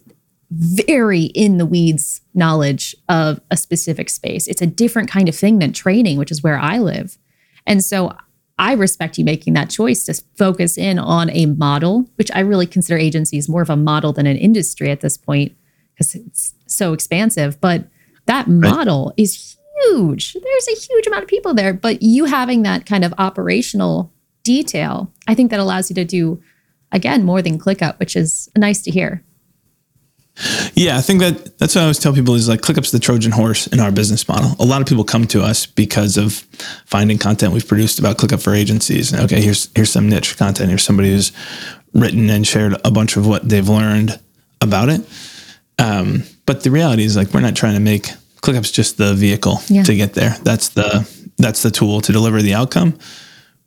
very 0.51 1.25
in 1.25 1.59
the 1.59 1.67
weeds 1.67 2.21
knowledge 2.35 2.95
of 3.09 3.41
a 3.51 3.57
specific 3.57 4.09
space. 4.09 4.47
It's 4.47 4.63
a 4.63 4.67
different 4.67 5.11
kind 5.11 5.29
of 5.29 5.35
thing 5.35 5.59
than 5.59 5.73
training, 5.73 6.19
which 6.19 6.31
is 6.31 6.43
where 6.43 6.59
I 6.59 6.79
live. 6.79 7.19
And 7.67 7.85
so 7.85 8.17
I 8.59 8.73
respect 8.73 9.19
you 9.19 9.25
making 9.25 9.55
that 9.55 9.71
choice 9.71 10.05
to 10.05 10.23
focus 10.37 10.79
in 10.79 10.99
on 10.99 11.31
a 11.31 11.47
model, 11.47 12.09
which 12.15 12.31
I 12.35 12.41
really 12.41 12.67
consider 12.67 12.97
agencies 12.99 13.49
more 13.49 13.63
of 13.63 13.71
a 13.71 13.77
model 13.77 14.13
than 14.13 14.27
an 14.27 14.37
industry 14.37 14.91
at 14.91 15.01
this 15.01 15.19
point 15.19 15.57
because 15.95 16.15
it's 16.15 16.55
so 16.67 16.93
expansive. 16.93 17.61
But 17.61 17.89
that 18.27 18.49
model 18.49 19.07
right. 19.07 19.15
is 19.19 19.57
huge. 19.85 20.35
There's 20.35 20.69
a 20.69 20.81
huge 20.81 21.07
amount 21.07 21.25
of 21.25 21.29
people 21.29 21.55
there. 21.55 21.75
But 21.75 22.03
you 22.03 22.27
having 22.27 22.63
that 22.63 22.87
kind 22.87 23.05
of 23.05 23.13
operational 23.19 24.13
detail, 24.43 25.13
I 25.27 25.35
think 25.35 25.51
that 25.51 25.61
allows 25.61 25.91
you 25.91 25.95
to 25.95 26.05
do, 26.05 26.41
again, 26.93 27.25
more 27.25 27.43
than 27.43 27.59
ClickUp, 27.59 27.99
which 27.99 28.17
is 28.17 28.51
nice 28.57 28.83
to 28.83 28.91
hear. 28.91 29.23
Yeah, 30.75 30.99
I 30.99 31.01
think 31.01 31.21
that 31.21 31.59
that's 31.59 31.75
what 31.75 31.81
I 31.81 31.85
always 31.85 31.99
tell 31.99 32.13
people 32.13 32.35
is 32.35 32.49
like 32.49 32.61
ClickUp's 32.61 32.91
the 32.91 32.99
Trojan 32.99 33.33
horse 33.33 33.67
in 33.69 33.81
our 33.81 33.91
business 33.91 34.29
model. 34.29 34.55
A 34.61 34.67
lot 34.67 34.83
of 34.83 34.87
people 34.87 35.03
come 35.03 35.27
to 35.29 35.43
us 35.43 35.65
because 35.65 36.19
of 36.19 36.35
finding 36.85 37.17
content 37.17 37.55
we've 37.55 37.67
produced 37.67 37.99
about 37.99 38.19
ClickUp 38.19 38.43
for 38.43 38.55
agencies. 38.55 39.13
And 39.13 39.23
okay, 39.23 39.41
here's 39.41 39.71
here's 39.75 39.91
some 39.91 40.11
niche 40.11 40.37
content. 40.37 40.69
Here's 40.69 40.85
somebody 40.85 41.11
who's 41.11 41.33
written 41.95 42.29
and 42.29 42.47
shared 42.47 42.77
a 42.85 42.91
bunch 42.91 43.17
of 43.17 43.27
what 43.27 43.49
they've 43.49 43.67
learned 43.67 44.21
about 44.61 44.91
it. 44.91 45.01
Um, 45.79 46.25
but 46.45 46.63
the 46.63 46.71
reality 46.71 47.05
is 47.05 47.17
like 47.17 47.33
we're 47.33 47.41
not 47.41 47.57
trying 47.57 47.75
to 47.75 47.81
make 47.81 48.09
ClickUp's 48.43 48.71
just 48.71 48.99
the 48.99 49.15
vehicle 49.15 49.61
yeah. 49.69 49.85
to 49.85 49.95
get 49.95 50.13
there. 50.13 50.37
That's 50.43 50.69
the 50.69 51.09
that's 51.39 51.63
the 51.63 51.71
tool 51.71 52.03
to 52.03 52.13
deliver 52.13 52.43
the 52.43 52.53
outcome. 52.53 52.99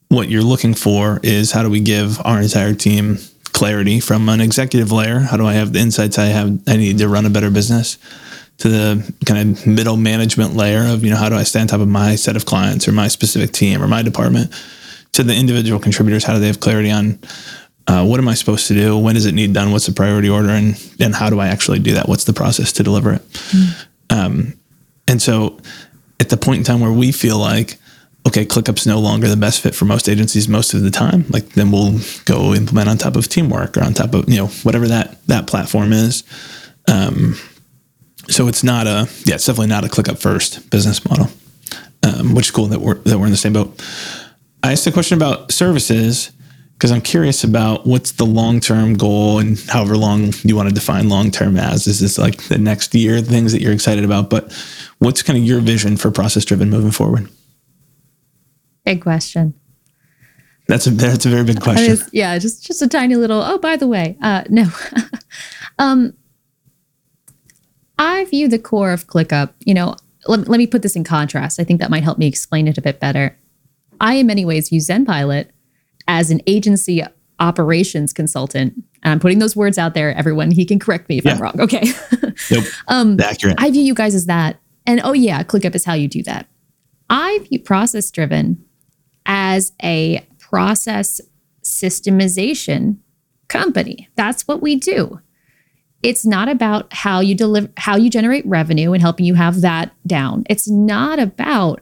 What 0.09 0.27
you're 0.27 0.43
looking 0.43 0.73
for 0.73 1.19
is 1.23 1.51
how 1.51 1.63
do 1.63 1.69
we 1.69 1.79
give 1.79 2.19
our 2.25 2.41
entire 2.41 2.73
team 2.73 3.19
clarity 3.53 3.99
from 3.99 4.27
an 4.27 4.41
executive 4.41 4.91
layer? 4.91 5.19
How 5.19 5.37
do 5.37 5.45
I 5.45 5.53
have 5.53 5.73
the 5.73 5.79
insights 5.79 6.17
I 6.17 6.25
have 6.25 6.59
I 6.67 6.77
need 6.77 6.97
to 6.97 7.07
run 7.07 7.25
a 7.25 7.29
better 7.29 7.51
business? 7.51 7.97
To 8.57 8.67
the 8.67 9.13
kind 9.25 9.57
of 9.57 9.65
middle 9.65 9.95
management 9.95 10.55
layer 10.55 10.93
of, 10.93 11.03
you 11.03 11.11
know, 11.11 11.15
how 11.15 11.29
do 11.29 11.35
I 11.35 11.43
stay 11.43 11.61
on 11.61 11.67
top 11.67 11.79
of 11.79 11.87
my 11.87 12.15
set 12.15 12.35
of 12.35 12.45
clients 12.45 12.87
or 12.87 12.91
my 12.91 13.07
specific 13.07 13.51
team 13.51 13.81
or 13.81 13.87
my 13.87 14.01
department? 14.01 14.51
To 15.13 15.23
the 15.23 15.33
individual 15.33 15.79
contributors, 15.79 16.23
how 16.23 16.33
do 16.33 16.39
they 16.39 16.47
have 16.47 16.59
clarity 16.59 16.91
on 16.91 17.19
uh, 17.89 18.05
what 18.05 18.19
am 18.19 18.27
I 18.27 18.35
supposed 18.35 18.67
to 18.67 18.73
do? 18.73 18.97
When 18.97 19.15
does 19.15 19.25
it 19.25 19.33
need 19.33 19.53
done? 19.53 19.71
What's 19.71 19.87
the 19.87 19.93
priority 19.93 20.29
order? 20.29 20.49
And 20.49 20.75
and 20.99 21.15
how 21.15 21.29
do 21.29 21.39
I 21.39 21.47
actually 21.47 21.79
do 21.79 21.93
that? 21.93 22.07
What's 22.07 22.25
the 22.25 22.33
process 22.33 22.71
to 22.73 22.83
deliver 22.83 23.13
it? 23.13 23.29
Mm. 23.31 23.85
Um, 24.11 24.53
and 25.07 25.21
so, 25.21 25.59
at 26.19 26.29
the 26.29 26.37
point 26.37 26.59
in 26.59 26.63
time 26.63 26.81
where 26.81 26.91
we 26.91 27.11
feel 27.11 27.37
like, 27.39 27.77
okay, 28.27 28.45
ClickUp's 28.45 28.85
no 28.85 28.99
longer 28.99 29.27
the 29.27 29.37
best 29.37 29.61
fit 29.61 29.73
for 29.73 29.85
most 29.85 30.09
agencies 30.09 30.47
most 30.47 30.73
of 30.73 30.81
the 30.81 30.91
time, 30.91 31.25
like 31.29 31.49
then 31.49 31.71
we'll 31.71 31.99
go 32.25 32.53
implement 32.53 32.89
on 32.89 32.97
top 32.97 33.15
of 33.15 33.27
Teamwork 33.27 33.77
or 33.77 33.83
on 33.83 33.93
top 33.93 34.13
of 34.13 34.29
you 34.29 34.37
know 34.37 34.47
whatever 34.63 34.87
that 34.87 35.25
that 35.27 35.47
platform 35.47 35.93
is. 35.93 36.23
Um, 36.87 37.35
so 38.27 38.47
it's 38.47 38.63
not 38.63 38.87
a 38.87 39.09
yeah, 39.25 39.35
it's 39.35 39.45
definitely 39.45 39.67
not 39.67 39.83
a 39.83 39.87
ClickUp 39.87 40.19
first 40.19 40.69
business 40.69 41.03
model, 41.05 41.27
um, 42.03 42.35
which 42.35 42.47
is 42.47 42.51
cool 42.51 42.67
that 42.67 42.81
we're 42.81 42.95
that 42.95 43.17
we're 43.17 43.25
in 43.25 43.31
the 43.31 43.37
same 43.37 43.53
boat. 43.53 43.81
I 44.61 44.73
asked 44.73 44.85
a 44.87 44.91
question 44.91 45.17
about 45.17 45.51
services 45.51 46.31
because 46.73 46.91
I'm 46.91 47.01
curious 47.01 47.43
about 47.43 47.85
what's 47.85 48.13
the 48.13 48.25
long 48.25 48.59
term 48.59 48.93
goal 48.93 49.39
and 49.39 49.59
however 49.69 49.97
long 49.97 50.33
you 50.43 50.55
want 50.55 50.69
to 50.69 50.75
define 50.75 51.09
long 51.09 51.31
term 51.31 51.57
as. 51.57 51.87
Is 51.87 51.99
this 51.99 52.17
like 52.17 52.43
the 52.43 52.57
next 52.57 52.93
year, 52.93 53.21
things 53.21 53.51
that 53.53 53.61
you're 53.61 53.73
excited 53.73 54.05
about? 54.05 54.29
But 54.29 54.51
what's 54.99 55.21
kind 55.21 55.37
of 55.37 55.43
your 55.43 55.61
vision 55.61 55.97
for 55.97 56.11
process 56.11 56.45
driven 56.45 56.69
moving 56.69 56.91
forward? 56.91 57.29
Big 58.89 59.03
question. 59.03 59.53
That's 60.67 60.87
a 60.87 60.89
that's 60.89 61.23
a 61.23 61.29
very 61.29 61.43
big 61.43 61.61
question. 61.61 61.95
Yeah, 62.11 62.35
just 62.39 62.65
just 62.65 62.81
a 62.81 62.87
tiny 62.87 63.15
little. 63.15 63.39
Oh, 63.39 63.59
by 63.59 63.75
the 63.75 63.87
way, 63.87 64.17
uh, 64.19 64.45
no. 64.49 64.65
um, 65.79 66.13
I 67.99 68.25
view 68.25 68.47
the 68.47 68.57
core 68.57 68.91
of 68.91 69.05
ClickUp. 69.05 69.53
You 69.63 69.75
know, 69.75 69.95
let, 70.27 70.47
let 70.47 70.57
me 70.57 70.65
put 70.65 70.81
this 70.81 70.95
in 70.95 71.03
contrast. 71.03 71.59
I 71.59 71.65
think 71.65 71.79
that 71.81 71.91
might 71.91 72.01
help 72.01 72.17
me 72.17 72.25
explain 72.25 72.67
it 72.67 72.79
a 72.79 72.81
bit 72.81 72.99
better. 72.99 73.37
I, 74.01 74.15
in 74.15 74.25
many 74.25 74.43
ways, 74.43 74.71
use 74.71 74.87
ZenPilot 74.87 75.49
as 76.07 76.31
an 76.31 76.41
agency 76.47 77.03
operations 77.39 78.11
consultant, 78.11 78.73
and 79.03 79.11
I'm 79.11 79.19
putting 79.19 79.37
those 79.37 79.55
words 79.55 79.77
out 79.77 79.93
there, 79.93 80.15
everyone, 80.15 80.49
he 80.49 80.65
can 80.65 80.79
correct 80.79 81.09
me 81.09 81.19
if 81.19 81.25
yeah. 81.25 81.33
I'm 81.33 81.39
wrong. 81.39 81.61
Okay. 81.61 81.83
nope. 82.49 82.65
um, 82.87 83.19
accurate. 83.19 83.57
I 83.59 83.69
view 83.69 83.83
you 83.83 83.93
guys 83.93 84.15
as 84.15 84.25
that. 84.25 84.59
And 84.87 84.99
oh, 85.03 85.13
yeah, 85.13 85.43
ClickUp 85.43 85.75
is 85.75 85.85
how 85.85 85.93
you 85.93 86.07
do 86.07 86.23
that. 86.23 86.47
I 87.07 87.39
view 87.47 87.59
process 87.59 88.09
driven 88.09 88.65
as 89.29 89.71
a 89.83 90.27
process 90.39 91.21
systemization 91.63 92.97
company. 93.47 94.09
That's 94.15 94.47
what 94.47 94.61
we 94.61 94.75
do. 94.75 95.21
It's 96.01 96.25
not 96.25 96.49
about 96.49 96.91
how 96.91 97.19
you 97.19 97.35
deliver, 97.35 97.69
how 97.77 97.95
you 97.95 98.09
generate 98.09 98.45
revenue 98.45 98.91
and 98.91 99.01
helping 99.01 99.25
you 99.25 99.35
have 99.35 99.61
that 99.61 99.93
down. 100.07 100.43
It's 100.49 100.67
not 100.67 101.19
about 101.19 101.81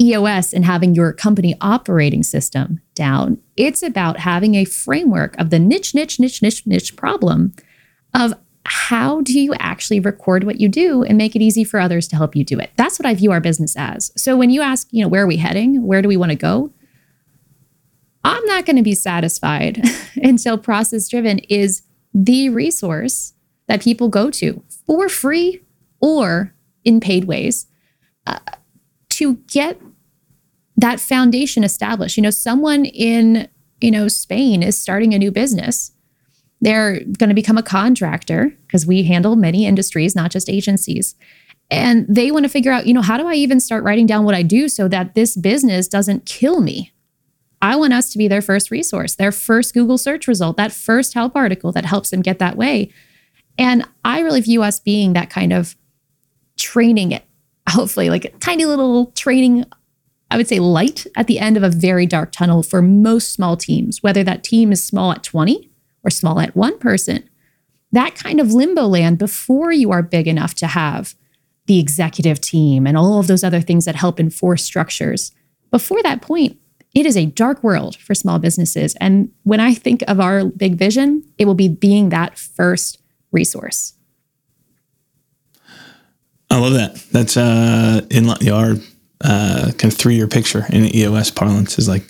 EOS 0.00 0.52
and 0.52 0.64
having 0.64 0.94
your 0.94 1.12
company 1.12 1.56
operating 1.60 2.22
system 2.22 2.80
down. 2.94 3.38
It's 3.56 3.82
about 3.82 4.20
having 4.20 4.54
a 4.54 4.64
framework 4.64 5.36
of 5.38 5.50
the 5.50 5.58
niche, 5.58 5.94
niche, 5.94 6.20
niche, 6.20 6.42
niche, 6.42 6.64
niche 6.64 6.94
problem 6.94 7.54
of 8.14 8.34
how 8.68 9.22
do 9.22 9.38
you 9.38 9.54
actually 9.54 10.00
record 10.00 10.44
what 10.44 10.60
you 10.60 10.68
do 10.68 11.02
and 11.02 11.16
make 11.16 11.34
it 11.34 11.42
easy 11.42 11.64
for 11.64 11.80
others 11.80 12.06
to 12.08 12.16
help 12.16 12.36
you 12.36 12.44
do 12.44 12.58
it. 12.58 12.70
That's 12.76 12.98
what 12.98 13.06
I 13.06 13.14
view 13.14 13.32
our 13.32 13.40
business 13.40 13.74
as. 13.76 14.12
So 14.16 14.36
when 14.36 14.50
you 14.50 14.60
ask, 14.60 14.88
you 14.90 15.02
know, 15.02 15.08
where 15.08 15.24
are 15.24 15.26
we 15.26 15.38
heading? 15.38 15.86
Where 15.86 16.02
do 16.02 16.08
we 16.08 16.16
want 16.16 16.32
to 16.32 16.36
go? 16.36 16.72
I'm 18.24 18.44
not 18.44 18.66
going 18.66 18.76
to 18.76 18.82
be 18.82 18.94
satisfied 18.94 19.82
until 20.16 20.58
process 20.58 21.08
driven 21.08 21.38
is 21.40 21.82
the 22.12 22.50
resource 22.50 23.32
that 23.68 23.82
people 23.82 24.08
go 24.08 24.30
to 24.30 24.62
for 24.86 25.08
free 25.08 25.62
or 26.00 26.54
in 26.84 27.00
paid 27.00 27.24
ways 27.24 27.66
uh, 28.26 28.38
to 29.10 29.36
get 29.48 29.80
that 30.76 31.00
foundation 31.00 31.64
established. 31.64 32.16
You 32.16 32.22
know, 32.22 32.30
someone 32.30 32.84
in, 32.84 33.48
you 33.80 33.90
know, 33.90 34.08
Spain 34.08 34.62
is 34.62 34.76
starting 34.76 35.14
a 35.14 35.18
new 35.18 35.30
business. 35.30 35.92
They're 36.60 37.00
going 37.00 37.28
to 37.28 37.34
become 37.34 37.58
a 37.58 37.62
contractor 37.62 38.52
because 38.66 38.86
we 38.86 39.04
handle 39.04 39.36
many 39.36 39.66
industries, 39.66 40.16
not 40.16 40.30
just 40.30 40.50
agencies. 40.50 41.14
And 41.70 42.06
they 42.08 42.30
want 42.30 42.44
to 42.44 42.48
figure 42.48 42.72
out, 42.72 42.86
you 42.86 42.94
know, 42.94 43.02
how 43.02 43.16
do 43.16 43.26
I 43.26 43.34
even 43.34 43.60
start 43.60 43.84
writing 43.84 44.06
down 44.06 44.24
what 44.24 44.34
I 44.34 44.42
do 44.42 44.68
so 44.68 44.88
that 44.88 45.14
this 45.14 45.36
business 45.36 45.86
doesn't 45.86 46.26
kill 46.26 46.60
me? 46.60 46.92
I 47.60 47.76
want 47.76 47.92
us 47.92 48.10
to 48.12 48.18
be 48.18 48.28
their 48.28 48.40
first 48.40 48.70
resource, 48.70 49.16
their 49.16 49.32
first 49.32 49.74
Google 49.74 49.98
search 49.98 50.26
result, 50.26 50.56
that 50.56 50.72
first 50.72 51.14
help 51.14 51.36
article 51.36 51.72
that 51.72 51.84
helps 51.84 52.10
them 52.10 52.22
get 52.22 52.38
that 52.38 52.56
way. 52.56 52.90
And 53.58 53.86
I 54.04 54.20
really 54.20 54.40
view 54.40 54.62
us 54.62 54.80
being 54.80 55.12
that 55.12 55.30
kind 55.30 55.52
of 55.52 55.76
training, 56.56 57.20
hopefully, 57.68 58.10
like 58.10 58.24
a 58.24 58.30
tiny 58.38 58.64
little 58.64 59.06
training, 59.12 59.64
I 60.30 60.36
would 60.36 60.48
say 60.48 60.60
light 60.60 61.06
at 61.16 61.26
the 61.26 61.40
end 61.40 61.56
of 61.56 61.62
a 61.62 61.70
very 61.70 62.06
dark 62.06 62.30
tunnel 62.32 62.62
for 62.62 62.80
most 62.80 63.32
small 63.32 63.56
teams, 63.56 64.02
whether 64.02 64.22
that 64.24 64.44
team 64.44 64.70
is 64.70 64.84
small 64.84 65.10
at 65.12 65.24
20 65.24 65.67
or 66.08 66.10
small 66.10 66.40
at 66.40 66.56
one 66.56 66.78
person. 66.78 67.28
That 67.92 68.14
kind 68.14 68.40
of 68.40 68.52
limbo 68.52 68.86
land 68.86 69.18
before 69.18 69.72
you 69.72 69.92
are 69.92 70.02
big 70.02 70.26
enough 70.26 70.54
to 70.56 70.66
have 70.66 71.14
the 71.66 71.78
executive 71.78 72.40
team 72.40 72.86
and 72.86 72.96
all 72.96 73.20
of 73.20 73.26
those 73.26 73.44
other 73.44 73.60
things 73.60 73.84
that 73.84 73.94
help 73.94 74.18
enforce 74.18 74.64
structures. 74.64 75.32
Before 75.70 76.02
that 76.02 76.22
point, 76.22 76.58
it 76.94 77.04
is 77.04 77.16
a 77.16 77.26
dark 77.26 77.62
world 77.62 77.96
for 77.96 78.14
small 78.14 78.38
businesses. 78.38 78.96
And 79.00 79.30
when 79.42 79.60
I 79.60 79.74
think 79.74 80.02
of 80.08 80.18
our 80.18 80.46
big 80.46 80.76
vision, 80.76 81.24
it 81.36 81.44
will 81.44 81.54
be 81.54 81.68
being 81.68 82.08
that 82.08 82.38
first 82.38 83.00
resource. 83.30 83.92
I 86.50 86.58
love 86.58 86.72
that. 86.72 86.94
That's 87.12 87.36
uh, 87.36 88.00
in 88.10 88.30
our 88.50 88.76
uh, 89.20 89.72
kind 89.76 89.92
of 89.92 89.98
three 89.98 90.14
year 90.14 90.26
picture 90.26 90.64
in 90.70 90.94
EOS 90.94 91.30
parlance 91.30 91.78
is 91.78 91.86
like 91.86 92.04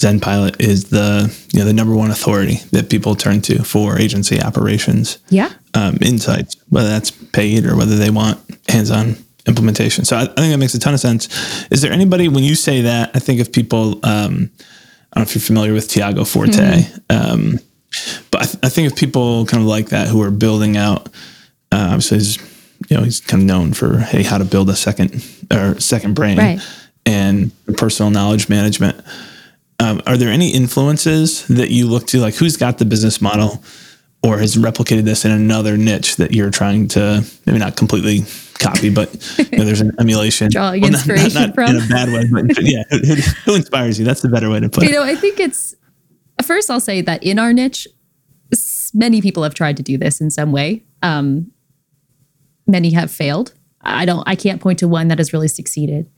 ZenPilot 0.00 0.60
is 0.60 0.84
the 0.84 1.34
you 1.52 1.58
know 1.58 1.66
the 1.66 1.74
number 1.74 1.94
one 1.94 2.10
authority 2.10 2.56
that 2.72 2.88
people 2.88 3.14
turn 3.14 3.42
to 3.42 3.62
for 3.62 3.98
agency 3.98 4.42
operations. 4.42 5.18
Yeah. 5.28 5.52
Um, 5.74 5.98
insights, 6.00 6.56
whether 6.70 6.88
that's 6.88 7.10
paid 7.10 7.66
or 7.66 7.76
whether 7.76 7.96
they 7.96 8.10
want 8.10 8.40
hands 8.68 8.90
on 8.90 9.16
implementation. 9.46 10.04
So 10.04 10.16
I, 10.16 10.22
I, 10.22 10.24
think 10.24 10.52
that 10.52 10.58
makes 10.58 10.74
a 10.74 10.80
ton 10.80 10.94
of 10.94 11.00
sense. 11.00 11.28
Is 11.70 11.82
there 11.82 11.92
anybody 11.92 12.28
when 12.28 12.42
you 12.42 12.54
say 12.54 12.80
that? 12.82 13.10
I 13.14 13.18
think 13.18 13.40
of 13.40 13.52
people. 13.52 14.00
Um, 14.04 14.50
I 15.12 15.18
don't 15.18 15.22
know 15.24 15.28
if 15.28 15.34
you're 15.34 15.42
familiar 15.42 15.74
with 15.74 15.88
Tiago 15.88 16.24
Forte, 16.24 16.52
mm-hmm. 16.52 17.10
um, 17.10 17.58
but 18.30 18.42
I, 18.42 18.44
th- 18.44 18.58
I, 18.62 18.68
think 18.68 18.90
of 18.90 18.96
people 18.96 19.44
kind 19.46 19.60
of 19.60 19.68
like 19.68 19.88
that 19.88 20.08
who 20.08 20.22
are 20.22 20.30
building 20.30 20.76
out. 20.76 21.08
Uh, 21.72 21.88
obviously, 21.90 22.18
he's, 22.18 22.38
you 22.88 22.96
know, 22.96 23.02
he's 23.02 23.20
kind 23.20 23.42
of 23.42 23.46
known 23.46 23.72
for 23.72 23.98
hey, 23.98 24.22
how 24.22 24.38
to 24.38 24.44
build 24.44 24.70
a 24.70 24.76
second 24.76 25.24
or 25.52 25.78
second 25.80 26.14
brain 26.14 26.38
right. 26.38 26.60
and 27.04 27.50
personal 27.76 28.10
knowledge 28.10 28.48
management. 28.48 29.04
Um, 29.80 30.02
are 30.06 30.16
there 30.16 30.28
any 30.28 30.50
influences 30.50 31.46
that 31.48 31.70
you 31.70 31.88
look 31.88 32.06
to, 32.08 32.20
like 32.20 32.34
who's 32.34 32.56
got 32.56 32.78
the 32.78 32.84
business 32.84 33.20
model? 33.20 33.62
or 34.22 34.38
has 34.38 34.56
replicated 34.56 35.04
this 35.04 35.24
in 35.24 35.30
another 35.30 35.76
niche 35.76 36.16
that 36.16 36.32
you're 36.32 36.50
trying 36.50 36.88
to 36.88 37.24
maybe 37.46 37.58
not 37.58 37.76
completely 37.76 38.20
copy, 38.58 38.90
but 38.90 39.12
you 39.38 39.58
know, 39.58 39.64
there's 39.64 39.80
an 39.80 39.92
emulation. 40.00 40.50
Drawing 40.50 40.82
well, 40.82 40.92
inspiration 40.92 41.32
not, 41.34 41.46
not, 41.48 41.54
from. 41.54 41.76
in 41.76 41.82
a 41.82 41.86
bad 41.86 42.08
way, 42.08 42.24
but 42.30 42.62
yeah, 42.62 42.82
who, 42.90 43.14
who, 43.44 43.54
inspires 43.54 43.98
you? 43.98 44.04
That's 44.04 44.20
the 44.20 44.28
better 44.28 44.50
way 44.50 44.60
to 44.60 44.68
put 44.68 44.84
it. 44.84 44.88
You 44.88 44.92
know, 44.92 45.02
I 45.02 45.14
think 45.14 45.40
it's 45.40 45.74
first. 46.44 46.70
I'll 46.70 46.80
say 46.80 47.00
that 47.00 47.22
in 47.22 47.38
our 47.38 47.52
niche, 47.52 47.88
many 48.92 49.22
people 49.22 49.42
have 49.42 49.54
tried 49.54 49.76
to 49.78 49.82
do 49.82 49.96
this 49.96 50.20
in 50.20 50.30
some 50.30 50.52
way. 50.52 50.84
Um, 51.02 51.50
many 52.66 52.90
have 52.90 53.10
failed. 53.10 53.54
I 53.80 54.04
don't. 54.04 54.22
I 54.26 54.34
can't 54.34 54.60
point 54.60 54.78
to 54.80 54.88
one 54.88 55.08
that 55.08 55.18
has 55.18 55.32
really 55.32 55.48
succeeded. 55.48 56.10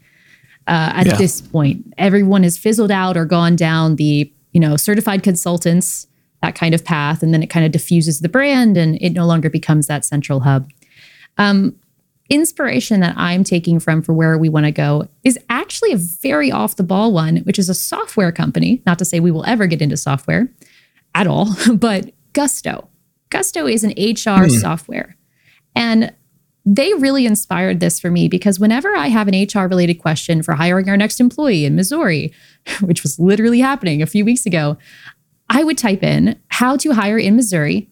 Uh, 0.67 0.93
at 0.95 1.07
yeah. 1.07 1.17
this 1.17 1.41
point, 1.41 1.93
everyone 1.99 2.43
has 2.45 2.57
fizzled 2.57 2.91
out 2.91 3.17
or 3.17 3.25
gone 3.25 3.57
down 3.57 3.97
the 3.97 4.33
you 4.53 4.61
know 4.61 4.77
certified 4.77 5.23
consultants 5.23 6.07
that 6.43 6.55
kind 6.55 6.75
of 6.75 6.85
path, 6.85 7.23
and 7.23 7.33
then 7.33 7.43
it 7.43 7.49
kind 7.49 7.65
of 7.65 7.73
diffuses 7.73 8.21
the 8.21 8.29
brand, 8.29 8.77
and 8.77 8.99
it 9.01 9.11
no 9.11 9.27
longer 9.27 9.49
becomes 9.49 9.87
that 9.87 10.05
central 10.05 10.41
hub. 10.41 10.69
Um, 11.39 11.77
inspiration 12.29 13.01
that 13.01 13.15
I'm 13.17 13.45
taking 13.45 13.79
from 13.79 14.03
for 14.03 14.13
where 14.13 14.39
we 14.39 14.49
want 14.49 14.67
to 14.67 14.73
go 14.73 15.09
is 15.23 15.39
actually 15.51 15.93
a 15.93 15.99
very 15.99 16.51
off 16.51 16.77
the 16.77 16.83
ball 16.83 17.13
one, 17.13 17.39
which 17.39 17.59
is 17.59 17.69
a 17.69 17.75
software 17.75 18.33
company. 18.33 18.83
Not 18.87 18.99
to 18.99 19.05
say 19.05 19.21
we 19.21 19.31
will 19.31 19.45
ever 19.45 19.67
get 19.67 19.83
into 19.83 19.97
software 19.97 20.49
at 21.15 21.27
all, 21.27 21.49
but 21.75 22.11
Gusto. 22.33 22.89
Gusto 23.31 23.67
is 23.67 23.85
an 23.85 23.91
HR 23.91 24.47
mm. 24.47 24.61
software. 24.61 25.17
And 25.75 26.13
they 26.65 26.95
really 26.95 27.27
inspired 27.27 27.81
this 27.81 27.99
for 27.99 28.11
me 28.11 28.29
because 28.29 28.61
whenever 28.61 28.95
I 28.95 29.09
have 29.09 29.29
an 29.29 29.35
HR 29.35 29.67
related 29.67 29.95
question 29.95 30.43
for 30.43 30.55
hiring 30.55 30.89
our 30.89 30.97
next 30.97 31.21
employee 31.21 31.65
in 31.65 31.75
Missouri, 31.75 32.33
which 32.81 33.03
was 33.03 33.19
literally 33.19 33.61
happening 33.61 34.01
a 34.01 34.07
few 34.07 34.25
weeks 34.25 34.47
ago, 34.47 34.77
I 35.49 35.65
would 35.65 35.77
type 35.77 36.03
in 36.03 36.41
how 36.49 36.77
to 36.77 36.93
hire 36.93 37.19
in 37.19 37.37
Missouri, 37.37 37.91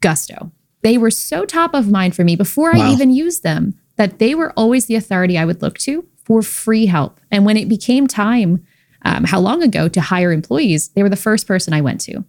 Gusto. 0.00 0.50
They 0.82 0.98
were 0.98 1.10
so 1.10 1.44
top 1.44 1.74
of 1.74 1.90
mind 1.90 2.16
for 2.16 2.24
me 2.24 2.36
before 2.36 2.72
wow. 2.72 2.80
I 2.80 2.92
even 2.92 3.10
used 3.10 3.42
them 3.42 3.74
that 3.96 4.18
they 4.18 4.34
were 4.34 4.52
always 4.52 4.86
the 4.86 4.94
authority 4.94 5.36
I 5.36 5.44
would 5.44 5.62
look 5.62 5.78
to 5.78 6.06
for 6.24 6.42
free 6.42 6.86
help. 6.86 7.20
And 7.30 7.44
when 7.44 7.56
it 7.56 7.68
became 7.68 8.06
time, 8.06 8.64
um, 9.04 9.24
how 9.24 9.38
long 9.38 9.62
ago, 9.62 9.88
to 9.88 10.00
hire 10.00 10.32
employees, 10.32 10.88
they 10.88 11.02
were 11.02 11.08
the 11.08 11.16
first 11.16 11.46
person 11.46 11.72
I 11.72 11.80
went 11.80 12.00
to. 12.02 12.24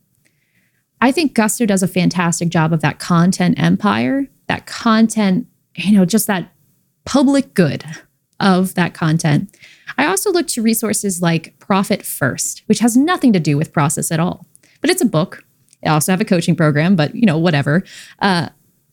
I 1.01 1.11
think 1.11 1.33
Gusto 1.33 1.65
does 1.65 1.83
a 1.83 1.87
fantastic 1.87 2.49
job 2.49 2.73
of 2.73 2.81
that 2.81 2.99
content 2.99 3.59
empire, 3.59 4.27
that 4.47 4.65
content, 4.65 5.47
you 5.77 5.97
know, 5.97 6.05
just 6.05 6.27
that 6.27 6.51
public 7.05 7.53
good 7.53 7.83
of 8.39 8.75
that 8.75 8.93
content. 8.93 9.55
I 9.97 10.05
also 10.05 10.31
look 10.31 10.47
to 10.47 10.61
resources 10.61 11.21
like 11.21 11.57
Profit 11.59 12.05
First, 12.05 12.63
which 12.67 12.79
has 12.79 12.95
nothing 12.95 13.33
to 13.33 13.39
do 13.39 13.57
with 13.57 13.73
process 13.73 14.11
at 14.11 14.19
all 14.19 14.45
but 14.81 14.89
it's 14.89 15.01
a 15.01 15.05
book. 15.05 15.43
I 15.85 15.89
also 15.89 16.11
have 16.11 16.21
a 16.21 16.25
coaching 16.25 16.55
program, 16.55 16.95
but 16.95 17.15
you 17.15 17.25
know, 17.25 17.37
whatever. 17.37 17.83
Uh, 18.19 18.49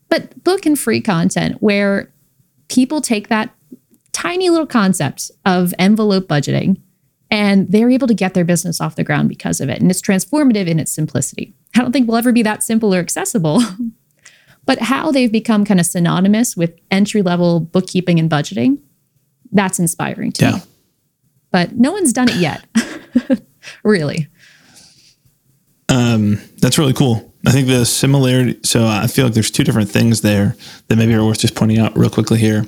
but 0.08 0.42
book 0.44 0.66
and 0.66 0.78
free 0.78 1.00
content 1.00 1.56
where 1.60 2.12
people 2.68 3.00
take 3.00 3.28
that 3.28 3.54
tiny 4.12 4.50
little 4.50 4.66
concept 4.66 5.30
of 5.44 5.74
envelope 5.78 6.28
budgeting 6.28 6.80
and 7.30 7.70
they're 7.70 7.90
able 7.90 8.06
to 8.06 8.14
get 8.14 8.34
their 8.34 8.44
business 8.44 8.80
off 8.80 8.96
the 8.96 9.04
ground 9.04 9.28
because 9.28 9.60
of 9.60 9.68
it. 9.68 9.80
And 9.80 9.90
it's 9.90 10.02
transformative 10.02 10.66
in 10.66 10.78
its 10.78 10.92
simplicity. 10.92 11.54
I 11.74 11.80
don't 11.80 11.92
think 11.92 12.06
we'll 12.06 12.16
ever 12.16 12.32
be 12.32 12.42
that 12.42 12.62
simple 12.62 12.94
or 12.94 12.98
accessible, 12.98 13.60
but 14.66 14.78
how 14.80 15.10
they've 15.10 15.32
become 15.32 15.64
kind 15.64 15.80
of 15.80 15.86
synonymous 15.86 16.56
with 16.56 16.78
entry 16.90 17.22
level 17.22 17.60
bookkeeping 17.60 18.18
and 18.18 18.30
budgeting, 18.30 18.78
that's 19.52 19.78
inspiring 19.78 20.32
to 20.32 20.44
yeah. 20.44 20.52
me. 20.52 20.62
But 21.50 21.76
no 21.76 21.92
one's 21.92 22.12
done 22.12 22.28
it 22.28 22.36
yet, 22.36 22.64
really. 23.84 24.28
Um, 25.88 26.40
that's 26.58 26.78
really 26.78 26.94
cool. 26.94 27.32
I 27.46 27.52
think 27.52 27.68
the 27.68 27.84
similarity. 27.84 28.58
So 28.64 28.86
I 28.86 29.06
feel 29.06 29.26
like 29.26 29.34
there's 29.34 29.50
two 29.50 29.64
different 29.64 29.90
things 29.90 30.22
there 30.22 30.56
that 30.88 30.96
maybe 30.96 31.14
are 31.14 31.24
worth 31.24 31.40
just 31.40 31.54
pointing 31.54 31.78
out 31.78 31.96
real 31.96 32.10
quickly 32.10 32.38
here. 32.38 32.64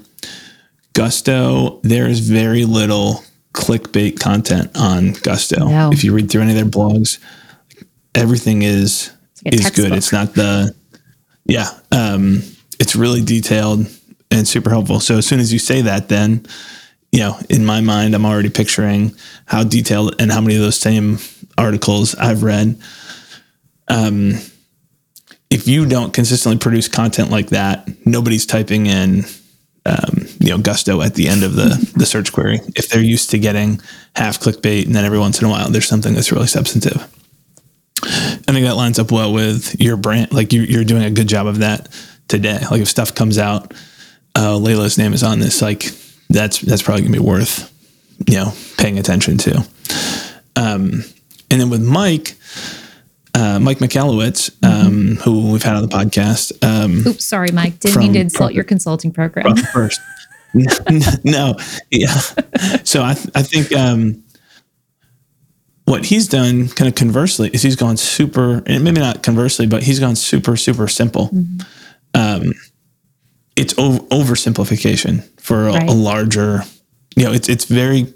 Gusto, 0.93 1.81
there 1.83 2.07
is 2.07 2.21
very 2.21 2.65
little 2.65 3.25
clickbait 3.53 4.21
content 4.21 4.71
on 4.77 5.13
Gusto. 5.13 5.67
No. 5.67 5.91
If 5.93 6.05
you 6.05 6.13
read 6.13 6.31
through 6.31 6.43
any 6.43 6.51
of 6.53 6.57
their 6.57 6.65
blogs, 6.65 7.19
everything 8.15 8.63
is 8.63 9.11
like 9.45 9.55
is 9.55 9.71
good. 9.71 9.93
It's 9.93 10.13
not 10.13 10.35
the 10.35 10.75
yeah. 11.47 11.69
Um, 11.93 12.43
it's 12.79 12.97
really 12.97 13.23
detailed 13.23 13.87
and 14.31 14.47
super 14.47 14.71
helpful. 14.71 15.01
So 15.01 15.19
as 15.19 15.27
soon 15.27 15.41
as 15.41 15.53
you 15.53 15.59
say 15.59 15.83
that, 15.83 16.09
then 16.09 16.47
you 17.13 17.21
know, 17.21 17.39
in 17.49 17.65
my 17.65 17.81
mind, 17.81 18.15
I'm 18.15 18.27
already 18.27 18.51
picturing 18.51 19.15
how 19.47 19.65
detailed 19.65 20.21
and 20.21 20.31
how 20.31 20.41
many 20.41 20.57
of 20.57 20.61
those 20.61 20.79
same 20.79 21.19
articles 21.57 22.15
I've 22.15 22.43
read 22.43 22.79
um, 23.89 24.35
if 25.51 25.69
you 25.69 25.87
don't 25.87 26.13
consistently 26.13 26.59
produce 26.59 26.89
content 26.89 27.31
like 27.31 27.51
that, 27.51 27.89
nobody's 28.07 28.47
typing 28.47 28.87
in, 28.87 29.25
um, 29.85 30.27
you 30.41 30.51
know, 30.51 30.59
gusto 30.59 31.03
at 31.03 31.15
the 31.15 31.29
end 31.29 31.45
of 31.45 31.55
the 31.55 31.93
the 31.97 32.07
search 32.07 32.33
query. 32.33 32.61
If 32.75 32.89
they're 32.89 33.01
used 33.01 33.31
to 33.31 33.39
getting 33.39 33.81
half 34.17 34.41
clickbait, 34.41 34.87
and 34.87 34.95
then 34.95 35.05
every 35.05 35.19
once 35.19 35.41
in 35.41 35.47
a 35.47 35.51
while 35.51 35.71
there's 35.71 35.89
something 35.89 36.15
that's 36.15 36.33
really 36.33 36.49
substantive. 36.49 37.07
I 38.49 38.53
think 38.53 38.67
that 38.67 38.77
lines 38.77 38.99
up 38.99 39.11
well 39.11 39.33
with 39.33 39.81
your 39.81 39.97
brand. 39.97 40.33
Like 40.33 40.53
you, 40.53 40.63
you're 40.63 40.85
doing 40.85 41.03
a 41.03 41.11
good 41.11 41.29
job 41.29 41.47
of 41.47 41.59
that 41.59 41.89
today. 42.29 42.61
Like 42.71 42.81
if 42.81 42.89
stuff 42.89 43.15
comes 43.15 43.39
out, 43.39 43.73
uh, 44.35 44.55
Layla's 44.55 44.99
name 44.99 45.13
is 45.13 45.23
on 45.23 45.41
this. 45.41 45.61
Like 45.63 45.87
that's 46.29 46.61
that's 46.61 46.83
probably 46.83 47.03
gonna 47.03 47.13
be 47.13 47.19
worth, 47.19 47.73
you 48.29 48.37
know, 48.37 48.53
paying 48.79 48.99
attention 48.99 49.39
to. 49.39 49.67
Um, 50.55 51.03
and 51.51 51.61
then 51.61 51.71
with 51.71 51.83
Mike, 51.83 52.37
uh, 53.35 53.59
Mike 53.59 53.79
Michalowicz, 53.79 54.51
um, 54.65 54.93
mm-hmm. 54.93 55.13
who 55.23 55.53
we've 55.53 55.63
had 55.63 55.77
on 55.77 55.83
the 55.83 55.89
podcast. 55.89 56.53
Um, 56.65 57.07
Oops, 57.07 57.25
sorry, 57.25 57.51
Mike. 57.53 57.81
Didn't 57.81 57.99
mean 57.99 58.13
to 58.15 58.21
insult 58.21 58.53
your 58.53 58.65
consulting 58.65 59.13
program. 59.13 59.57
First, 59.57 60.01
no, 61.25 61.57
yeah. 61.91 62.15
So 62.85 63.03
I, 63.03 63.15
th- 63.15 63.29
I 63.35 63.43
think 63.43 63.75
um, 63.75 64.23
what 65.87 66.05
he's 66.05 66.29
done, 66.29 66.69
kind 66.69 66.89
of 66.89 66.95
conversely, 66.95 67.51
is 67.53 67.63
he's 67.63 67.77
gone 67.77 67.97
super, 67.97 68.63
and 68.67 68.85
maybe 68.85 69.01
not 69.01 69.23
conversely, 69.23 69.67
but 69.67 69.83
he's 69.83 69.99
gone 69.99 70.17
super, 70.17 70.57
super 70.57 70.87
simple. 70.87 71.31
Mm-hmm. 71.31 71.61
Um, 72.15 72.53
it's 73.57 73.77
over, 73.79 73.99
oversimplification 74.09 75.25
for 75.41 75.69
a, 75.69 75.73
right. 75.73 75.89
a 75.89 75.93
larger 75.93 76.63
you 77.17 77.25
know, 77.25 77.33
it's 77.33 77.49
it's 77.49 77.65
very. 77.65 78.13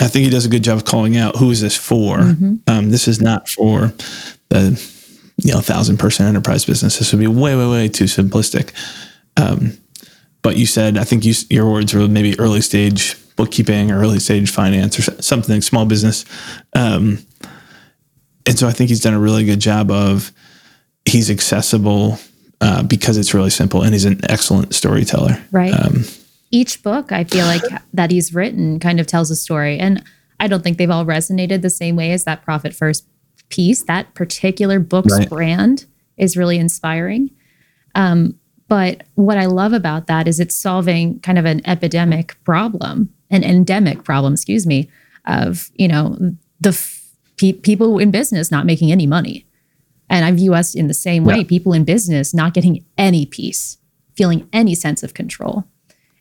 I 0.00 0.06
think 0.06 0.24
he 0.24 0.30
does 0.30 0.46
a 0.46 0.48
good 0.48 0.62
job 0.62 0.76
of 0.78 0.84
calling 0.84 1.16
out 1.16 1.36
who 1.36 1.50
is 1.50 1.60
this 1.60 1.76
for. 1.76 2.18
Mm-hmm. 2.18 2.54
Um, 2.68 2.90
this 2.90 3.08
is 3.08 3.20
not 3.20 3.48
for 3.48 3.92
the 4.48 4.80
you 5.36 5.52
know 5.52 5.60
thousand 5.60 5.98
person 5.98 6.26
enterprise 6.26 6.64
business. 6.64 6.98
This 6.98 7.12
would 7.12 7.18
be 7.18 7.26
way 7.26 7.56
way 7.56 7.68
way 7.68 7.88
too 7.88 8.04
simplistic. 8.04 8.72
Um, 9.36 9.76
but 10.42 10.56
you 10.56 10.66
said 10.66 10.96
I 10.96 11.04
think 11.04 11.24
you, 11.24 11.34
your 11.50 11.70
words 11.70 11.92
were 11.92 12.06
maybe 12.06 12.38
early 12.38 12.60
stage 12.60 13.16
bookkeeping 13.38 13.90
or 13.90 14.00
early 14.00 14.18
stage 14.18 14.50
finance 14.50 14.98
or 14.98 15.22
something 15.22 15.62
small 15.62 15.86
business. 15.86 16.26
Um, 16.74 17.18
and 18.44 18.58
so 18.58 18.66
I 18.68 18.72
think 18.72 18.90
he's 18.90 19.00
done 19.00 19.14
a 19.14 19.18
really 19.18 19.44
good 19.44 19.60
job 19.60 19.90
of 19.90 20.32
he's 21.06 21.30
accessible 21.30 22.18
uh, 22.60 22.82
because 22.82 23.16
it's 23.16 23.32
really 23.32 23.50
simple 23.50 23.82
and 23.82 23.94
he's 23.94 24.04
an 24.04 24.20
excellent 24.28 24.74
storyteller. 24.74 25.42
Right. 25.52 25.72
Um, 25.72 26.04
Each 26.50 26.82
book 26.82 27.12
I 27.12 27.24
feel 27.24 27.46
like 27.46 27.62
that 27.94 28.10
he's 28.10 28.34
written 28.34 28.80
kind 28.80 29.00
of 29.00 29.06
tells 29.06 29.30
a 29.30 29.36
story. 29.36 29.78
And 29.78 30.02
I 30.40 30.48
don't 30.48 30.62
think 30.62 30.76
they've 30.76 30.90
all 30.90 31.06
resonated 31.06 31.62
the 31.62 31.70
same 31.70 31.94
way 31.94 32.12
as 32.12 32.24
that 32.24 32.42
Profit 32.42 32.74
First 32.74 33.06
piece. 33.50 33.84
That 33.84 34.14
particular 34.14 34.80
book's 34.80 35.16
right. 35.16 35.28
brand 35.28 35.86
is 36.16 36.36
really 36.36 36.58
inspiring. 36.58 37.30
Um, 37.94 38.38
but 38.66 39.04
what 39.14 39.38
I 39.38 39.46
love 39.46 39.72
about 39.72 40.08
that 40.08 40.28
is 40.28 40.40
it's 40.40 40.54
solving 40.54 41.20
kind 41.20 41.38
of 41.38 41.44
an 41.44 41.66
epidemic 41.66 42.36
problem, 42.44 43.12
an 43.30 43.44
endemic 43.44 44.04
problem, 44.04 44.32
excuse 44.32 44.66
me, 44.66 44.90
of, 45.26 45.70
you 45.74 45.88
know, 45.88 46.16
the 46.60 46.70
f- 46.70 47.04
pe- 47.36 47.52
people 47.52 47.98
in 47.98 48.10
business 48.10 48.50
not 48.50 48.66
making 48.66 48.90
any 48.90 49.06
money. 49.06 49.46
And 50.10 50.24
I 50.24 50.32
view 50.32 50.54
us 50.54 50.74
in 50.74 50.88
the 50.88 50.94
same 50.94 51.24
way, 51.24 51.38
yeah. 51.38 51.44
people 51.44 51.72
in 51.72 51.84
business 51.84 52.32
not 52.32 52.54
getting 52.54 52.84
any 52.96 53.26
peace, 53.26 53.76
feeling 54.16 54.48
any 54.52 54.74
sense 54.74 55.02
of 55.02 55.14
control. 55.14 55.64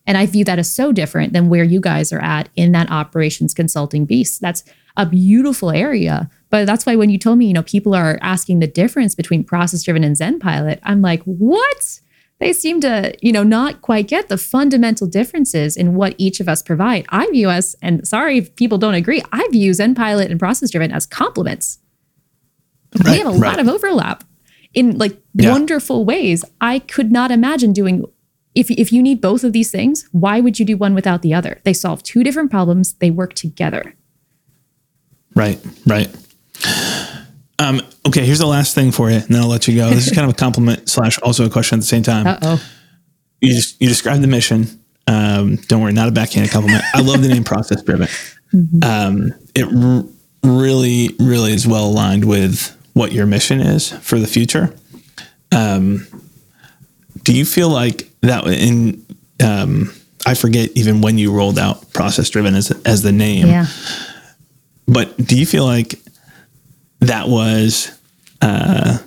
And 0.05 0.17
I 0.17 0.25
view 0.25 0.45
that 0.45 0.59
as 0.59 0.71
so 0.71 0.91
different 0.91 1.33
than 1.33 1.49
where 1.49 1.63
you 1.63 1.81
guys 1.81 2.13
are 2.13 2.21
at 2.21 2.49
in 2.55 2.71
that 2.71 2.89
operations 2.89 3.53
consulting 3.53 4.05
beast. 4.05 4.41
That's 4.41 4.63
a 4.95 5.05
beautiful 5.05 5.69
area. 5.69 6.29
But 6.49 6.65
that's 6.65 6.85
why 6.85 6.95
when 6.95 7.09
you 7.09 7.17
told 7.17 7.37
me, 7.37 7.45
you 7.45 7.53
know, 7.53 7.63
people 7.63 7.93
are 7.93 8.17
asking 8.21 8.59
the 8.59 8.67
difference 8.67 9.15
between 9.15 9.43
process 9.43 9.83
driven 9.83 10.03
and 10.03 10.15
ZenPilot, 10.15 10.79
I'm 10.83 11.01
like, 11.01 11.21
what? 11.23 11.99
They 12.39 12.53
seem 12.53 12.81
to, 12.81 13.15
you 13.21 13.31
know, 13.31 13.43
not 13.43 13.81
quite 13.81 14.07
get 14.07 14.29
the 14.29 14.37
fundamental 14.37 15.07
differences 15.07 15.75
in 15.75 15.95
what 15.95 16.13
each 16.17 16.39
of 16.39 16.47
us 16.47 16.61
provide. 16.61 17.05
I 17.09 17.27
view 17.31 17.49
us, 17.49 17.75
and 17.81 18.07
sorry 18.07 18.37
if 18.37 18.55
people 18.55 18.77
don't 18.77 18.93
agree, 18.93 19.23
I 19.31 19.47
view 19.51 19.71
ZenPilot 19.71 20.29
and 20.29 20.39
Process 20.39 20.69
Driven 20.69 20.91
as 20.91 21.05
complements. 21.05 21.79
Right, 23.03 23.11
we 23.11 23.17
have 23.17 23.27
a 23.35 23.39
right. 23.39 23.57
lot 23.57 23.59
of 23.59 23.67
overlap 23.67 24.23
in 24.73 24.97
like 24.97 25.19
yeah. 25.33 25.51
wonderful 25.51 26.05
ways. 26.05 26.45
I 26.61 26.79
could 26.79 27.11
not 27.11 27.31
imagine 27.31 27.73
doing 27.73 28.05
if 28.53 28.71
if 28.71 28.91
you 28.91 29.01
need 29.01 29.21
both 29.21 29.43
of 29.43 29.53
these 29.53 29.71
things, 29.71 30.07
why 30.11 30.39
would 30.39 30.59
you 30.59 30.65
do 30.65 30.77
one 30.77 30.93
without 30.93 31.21
the 31.21 31.33
other? 31.33 31.59
They 31.63 31.73
solve 31.73 32.03
two 32.03 32.23
different 32.23 32.51
problems, 32.51 32.93
they 32.93 33.11
work 33.11 33.33
together. 33.33 33.95
Right, 35.35 35.59
right. 35.85 36.09
Um, 37.59 37.81
okay, 38.07 38.25
here's 38.25 38.39
the 38.39 38.45
last 38.47 38.75
thing 38.75 38.91
for 38.91 39.09
you, 39.09 39.17
and 39.17 39.27
then 39.29 39.41
I'll 39.41 39.47
let 39.47 39.67
you 39.67 39.75
go. 39.75 39.89
This 39.89 40.07
is 40.07 40.13
kind 40.15 40.29
of 40.29 40.35
a 40.35 40.37
compliment 40.37 40.89
slash 40.89 41.19
also 41.19 41.45
a 41.45 41.49
question 41.49 41.77
at 41.77 41.81
the 41.81 41.87
same 41.87 42.03
time. 42.03 42.27
Uh 42.27 42.39
oh. 42.41 42.69
You 43.41 43.53
just 43.53 43.81
you 43.81 43.87
described 43.87 44.23
the 44.23 44.27
mission. 44.27 44.67
Um, 45.07 45.55
don't 45.67 45.81
worry, 45.81 45.93
not 45.93 46.07
a 46.07 46.11
backhanded 46.11 46.51
compliment. 46.51 46.83
I 46.93 47.01
love 47.01 47.21
the 47.21 47.29
name 47.29 47.43
Process 47.45 47.81
Driven. 47.81 48.07
Mm-hmm. 48.53 48.83
Um, 48.83 49.33
it 49.55 49.65
r- 49.65 50.03
really, 50.43 51.15
really 51.19 51.53
is 51.53 51.67
well 51.67 51.85
aligned 51.85 52.25
with 52.25 52.75
what 52.93 53.11
your 53.11 53.25
mission 53.25 53.59
is 53.61 53.91
for 53.91 54.19
the 54.19 54.27
future. 54.27 54.75
Um, 55.51 56.07
do 57.23 57.33
you 57.33 57.45
feel 57.45 57.69
like 57.69 58.09
that 58.21 58.45
in? 58.47 59.05
Um, 59.43 59.93
I 60.25 60.33
forget 60.33 60.71
even 60.75 61.01
when 61.01 61.17
you 61.17 61.31
rolled 61.31 61.57
out 61.57 61.93
Process 61.93 62.29
Driven 62.29 62.53
as 62.55 62.71
as 62.85 63.01
the 63.01 63.11
name. 63.11 63.47
Yeah. 63.47 63.67
But 64.87 65.15
do 65.17 65.37
you 65.37 65.45
feel 65.45 65.65
like 65.65 65.99
that 66.99 67.27
was 67.27 67.97
uh, 68.41 68.97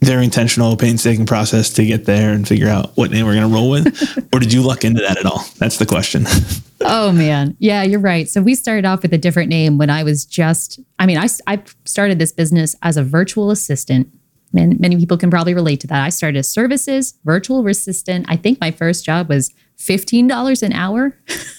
their 0.00 0.20
intentional, 0.20 0.76
painstaking 0.76 1.26
process 1.26 1.70
to 1.74 1.84
get 1.84 2.04
there 2.04 2.32
and 2.32 2.46
figure 2.46 2.68
out 2.68 2.96
what 2.96 3.10
name 3.10 3.26
we're 3.26 3.34
going 3.34 3.48
to 3.48 3.54
roll 3.54 3.70
with? 3.70 4.28
or 4.32 4.38
did 4.38 4.52
you 4.52 4.62
luck 4.62 4.84
into 4.84 5.00
that 5.02 5.18
at 5.18 5.26
all? 5.26 5.44
That's 5.58 5.78
the 5.78 5.86
question. 5.86 6.26
oh, 6.80 7.12
man. 7.12 7.56
Yeah, 7.58 7.82
you're 7.82 8.00
right. 8.00 8.28
So 8.28 8.42
we 8.42 8.54
started 8.54 8.84
off 8.84 9.02
with 9.02 9.12
a 9.12 9.18
different 9.18 9.48
name 9.48 9.78
when 9.78 9.90
I 9.90 10.02
was 10.02 10.24
just, 10.24 10.80
I 10.98 11.06
mean, 11.06 11.18
I, 11.18 11.28
I 11.46 11.62
started 11.84 12.18
this 12.18 12.32
business 12.32 12.76
as 12.82 12.96
a 12.96 13.02
virtual 13.02 13.50
assistant. 13.50 14.12
And 14.56 14.78
many 14.80 14.96
people 14.96 15.18
can 15.18 15.30
probably 15.30 15.54
relate 15.54 15.80
to 15.80 15.86
that. 15.88 16.02
I 16.02 16.08
started 16.08 16.38
as 16.38 16.48
services, 16.48 17.14
virtual 17.24 17.66
assistant. 17.66 18.26
I 18.28 18.36
think 18.36 18.60
my 18.60 18.70
first 18.70 19.04
job 19.04 19.28
was 19.28 19.52
$15 19.78 20.62
an 20.62 20.72
hour. 20.72 21.18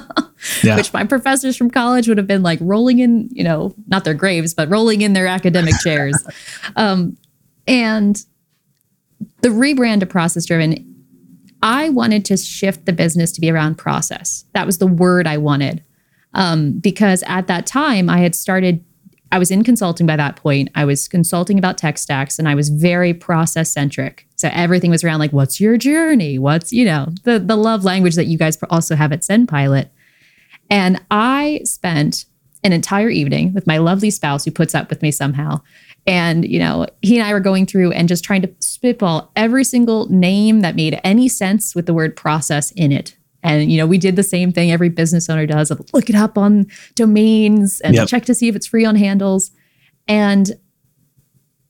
yeah. 0.62 0.76
which 0.76 0.92
my 0.92 1.04
professors 1.04 1.56
from 1.56 1.70
college 1.70 2.08
would 2.08 2.18
have 2.18 2.26
been 2.26 2.42
like 2.42 2.58
rolling 2.60 2.98
in, 2.98 3.28
you 3.32 3.44
know, 3.44 3.74
not 3.86 4.04
their 4.04 4.14
graves, 4.14 4.54
but 4.54 4.68
rolling 4.68 5.02
in 5.02 5.12
their 5.12 5.26
academic 5.26 5.74
chairs. 5.84 6.16
Um, 6.76 7.16
and 7.66 8.24
the 9.42 9.48
rebrand 9.48 10.00
to 10.00 10.06
process 10.06 10.46
driven, 10.46 10.88
I 11.62 11.90
wanted 11.90 12.24
to 12.26 12.36
shift 12.36 12.86
the 12.86 12.92
business 12.92 13.32
to 13.32 13.40
be 13.40 13.50
around 13.50 13.76
process. 13.76 14.44
That 14.52 14.66
was 14.66 14.78
the 14.78 14.86
word 14.86 15.26
I 15.26 15.38
wanted. 15.38 15.82
Um, 16.34 16.78
because 16.78 17.22
at 17.26 17.46
that 17.46 17.66
time, 17.66 18.08
I 18.08 18.18
had 18.18 18.34
started, 18.34 18.84
I 19.32 19.38
was 19.38 19.50
in 19.50 19.64
consulting 19.64 20.06
by 20.06 20.16
that 20.16 20.36
point. 20.36 20.68
I 20.74 20.84
was 20.84 21.08
consulting 21.08 21.58
about 21.58 21.78
tech 21.78 21.96
stacks 21.96 22.38
and 22.38 22.46
I 22.46 22.54
was 22.54 22.68
very 22.68 23.14
process 23.14 23.72
centric. 23.72 24.28
So 24.36 24.50
everything 24.52 24.90
was 24.90 25.02
around 25.02 25.20
like, 25.20 25.32
what's 25.32 25.58
your 25.58 25.78
journey? 25.78 26.38
What's, 26.38 26.70
you 26.70 26.84
know, 26.84 27.08
the, 27.24 27.38
the 27.38 27.56
love 27.56 27.82
language 27.82 28.14
that 28.16 28.26
you 28.26 28.36
guys 28.36 28.58
also 28.68 28.94
have 28.94 29.10
at 29.10 29.22
ZenPilot. 29.22 29.88
And 30.68 31.00
I 31.10 31.62
spent 31.64 32.26
an 32.62 32.74
entire 32.74 33.08
evening 33.08 33.54
with 33.54 33.66
my 33.66 33.78
lovely 33.78 34.10
spouse 34.10 34.44
who 34.44 34.50
puts 34.50 34.74
up 34.74 34.90
with 34.90 35.00
me 35.00 35.10
somehow. 35.10 35.62
And, 36.06 36.46
you 36.46 36.58
know, 36.58 36.86
he 37.00 37.18
and 37.18 37.26
I 37.26 37.32
were 37.32 37.40
going 37.40 37.64
through 37.64 37.92
and 37.92 38.08
just 38.08 38.24
trying 38.24 38.42
to 38.42 38.54
spitball 38.58 39.32
every 39.34 39.64
single 39.64 40.08
name 40.10 40.60
that 40.60 40.76
made 40.76 41.00
any 41.04 41.28
sense 41.28 41.74
with 41.74 41.86
the 41.86 41.94
word 41.94 42.16
process 42.16 42.70
in 42.72 42.92
it. 42.92 43.16
And, 43.42 43.70
you 43.70 43.76
know, 43.78 43.86
we 43.86 43.98
did 43.98 44.16
the 44.16 44.22
same 44.22 44.52
thing 44.52 44.70
every 44.70 44.88
business 44.88 45.28
owner 45.28 45.46
does 45.46 45.70
of 45.70 45.80
look 45.92 46.08
it 46.08 46.14
up 46.14 46.38
on 46.38 46.66
domains 46.94 47.80
and 47.80 47.94
yep. 47.94 48.08
check 48.08 48.24
to 48.26 48.34
see 48.34 48.48
if 48.48 48.56
it's 48.56 48.66
free 48.66 48.84
on 48.84 48.96
handles. 48.96 49.50
And 50.06 50.52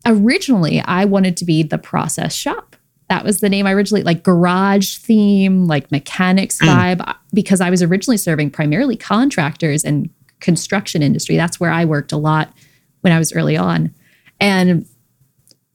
originally 0.07 0.81
I 0.81 1.05
wanted 1.05 1.37
to 1.39 1.45
be 1.45 1.63
the 1.63 1.79
process 1.79 2.35
shop. 2.35 2.77
That 3.09 3.25
was 3.25 3.41
the 3.41 3.49
name 3.49 3.67
I 3.67 3.73
originally 3.73 4.03
like 4.03 4.23
garage 4.23 4.97
theme, 4.97 5.67
like 5.67 5.91
mechanics 5.91 6.59
mm. 6.61 6.69
vibe, 6.69 7.17
because 7.33 7.61
I 7.61 7.71
was 7.71 7.83
originally 7.83 8.17
serving 8.17 8.51
primarily 8.51 8.97
contractors 8.97 9.85
and 9.85 10.09
construction 10.41 11.03
industry. 11.03 11.37
That's 11.37 11.61
where 11.61 11.71
I 11.71 11.85
worked 11.85 12.13
a 12.13 12.17
lot 12.17 12.53
when 13.01 13.13
I 13.13 13.19
was 13.19 13.33
early 13.33 13.57
on. 13.57 13.95
And 14.41 14.87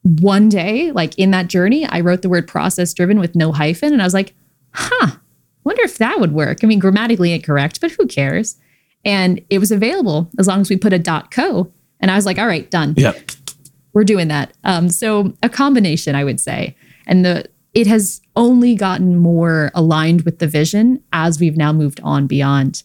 one 0.04 0.50
day, 0.50 0.91
like 0.91 1.18
in 1.18 1.32
that 1.32 1.48
journey, 1.48 1.86
I 1.86 2.00
wrote 2.00 2.22
the 2.22 2.30
word 2.30 2.48
process 2.48 2.93
driven 2.93 3.20
with 3.20 3.36
no 3.36 3.52
hyphen. 3.52 3.93
And 3.93 4.02
I 4.02 4.06
was 4.06 4.14
like, 4.14 4.34
huh, 4.74 5.18
wonder 5.68 5.84
if 5.84 5.97
that 5.99 6.20
would 6.20 6.34
work. 6.34 6.59
I 6.63 6.68
mean, 6.68 6.80
grammatically 6.80 7.34
incorrect, 7.34 7.80
but 7.82 7.91
who 7.91 8.07
cares? 8.07 8.57
And 9.05 9.41
it 9.49 9.59
was 9.59 9.72
available 9.72 10.30
as 10.39 10.47
long 10.47 10.61
as 10.61 10.70
we 10.70 10.78
put 10.78 10.93
a 10.93 11.24
.co. 11.32 11.72
And 11.99 12.11
I 12.11 12.15
was 12.15 12.26
like, 12.26 12.39
all 12.39 12.47
right, 12.47 12.70
done. 12.70 12.95
Yep 12.97 13.32
we're 13.97 14.03
doing 14.03 14.28
that. 14.28 14.53
Um, 14.63 14.89
so 14.89 15.34
a 15.41 15.49
combination, 15.49 16.13
I 16.13 16.24
would 16.24 16.39
say, 16.39 16.76
and 17.07 17.26
the 17.26 17.45
it 17.74 17.88
has 17.88 18.22
only 18.36 18.76
gotten 18.76 19.15
more 19.18 19.72
aligned 19.74 20.22
with 20.22 20.38
the 20.38 20.45
vision 20.45 21.01
as 21.13 21.39
we've 21.39 21.57
now 21.57 21.74
moved 21.74 21.99
on 22.03 22.28
beyond 22.28 22.84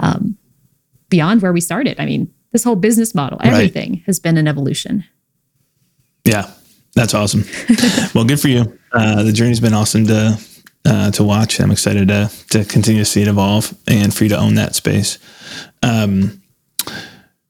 um, 0.00 0.36
beyond 1.08 1.40
where 1.40 1.54
we 1.54 1.62
started. 1.62 1.98
I 1.98 2.04
mean, 2.04 2.30
this 2.52 2.62
whole 2.62 2.76
business 2.76 3.14
model, 3.14 3.38
everything 3.42 3.90
right. 3.90 4.02
has 4.04 4.20
been 4.20 4.36
an 4.36 4.46
evolution. 4.46 5.02
Yeah, 6.24 6.50
that's 6.94 7.14
awesome. 7.14 7.46
well, 8.14 8.24
good 8.24 8.38
for 8.38 8.48
you. 8.48 8.78
Uh, 8.92 9.22
the 9.22 9.32
journey's 9.32 9.60
been 9.60 9.72
awesome 9.72 10.06
to 10.08 10.38
uh, 10.84 11.10
to 11.12 11.24
watch. 11.24 11.60
I'm 11.60 11.70
excited 11.70 12.08
to 12.08 12.30
to 12.50 12.64
continue 12.64 13.02
to 13.02 13.04
see 13.04 13.22
it 13.22 13.28
evolve 13.28 13.74
and 13.86 14.14
for 14.14 14.24
you 14.24 14.30
to 14.30 14.38
own 14.38 14.54
that 14.54 14.74
space. 14.74 15.18
Um, 15.82 16.42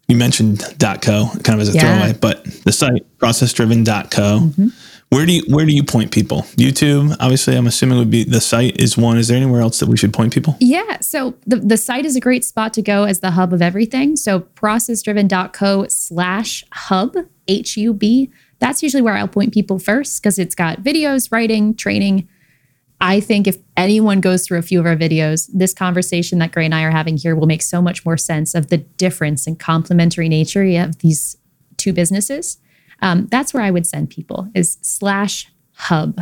you 0.09 0.17
mentioned 0.17 0.63
.co 0.79 1.31
kind 1.45 1.51
of 1.51 1.61
as 1.61 1.69
a 1.69 1.73
yeah. 1.73 1.81
throwaway, 1.81 2.19
but 2.19 2.45
the 2.65 2.73
site 2.73 3.07
processdriven.co. 3.19 4.41
Mm-hmm. 4.41 4.69
Where 5.11 5.27
do 5.27 5.33
you 5.33 5.43
where 5.49 5.67
do 5.67 5.73
you 5.73 5.83
point 5.83 6.13
people? 6.13 6.43
YouTube, 6.55 7.17
obviously, 7.19 7.57
I'm 7.57 7.67
assuming 7.67 7.99
would 7.99 8.11
be 8.11 8.23
the 8.23 8.41
site 8.41 8.81
is 8.81 8.97
one. 8.97 9.19
Is 9.19 9.27
there 9.27 9.37
anywhere 9.37 9.61
else 9.61 9.81
that 9.81 9.89
we 9.89 9.97
should 9.97 10.13
point 10.13 10.33
people? 10.33 10.57
Yeah, 10.61 11.01
so 11.01 11.35
the, 11.47 11.57
the 11.57 11.77
site 11.77 12.05
is 12.05 12.15
a 12.15 12.21
great 12.21 12.45
spot 12.45 12.73
to 12.75 12.83
go 12.83 13.05
as 13.05 13.19
the 13.19 13.33
hub 13.33 13.53
of 13.53 13.61
everything. 13.61 14.15
So 14.15 14.41
processdriven.co 14.41 15.87
slash 15.89 16.65
hub 16.73 17.17
H 17.49 17.77
U 17.77 17.93
B. 17.93 18.31
That's 18.61 18.85
usually 18.85 19.03
where 19.03 19.17
I'll 19.17 19.27
point 19.27 19.53
people 19.53 19.81
first 19.81 20.23
because 20.23 20.39
it's 20.39 20.55
got 20.55 20.83
videos, 20.83 21.33
writing, 21.33 21.75
training, 21.75 22.29
I 23.01 23.21
think 23.21 23.47
if 23.47 23.57
anyone 23.77 24.21
goes 24.21 24.47
through 24.47 24.59
a 24.59 24.63
few 24.63 24.79
of 24.79 24.87
our 24.87 24.97
videos, 24.97 25.49
this 25.53 25.73
conversation 25.73 26.39
that 26.39 26.53
Gray 26.53 26.67
and 26.67 26.75
I 26.75 26.83
are 26.83 26.91
having 26.91 27.17
here 27.17 27.35
will 27.35 27.47
make 27.47 27.63
so 27.63 27.81
much 27.81 28.05
more 28.05 28.19
sense 28.19 28.55
of 28.55 28.69
the 28.69 28.77
difference 28.79 29.47
and 29.47 29.59
complementary 29.59 30.29
nature 30.29 30.63
of 30.83 30.99
these 30.99 31.37
two 31.79 31.93
businesses. 31.93 32.59
Um, 33.01 33.27
that's 33.29 33.55
where 33.55 33.63
I 33.63 33.71
would 33.71 33.87
send 33.87 34.11
people 34.11 34.49
is 34.55 34.77
slash 34.83 35.51
hub. 35.73 36.21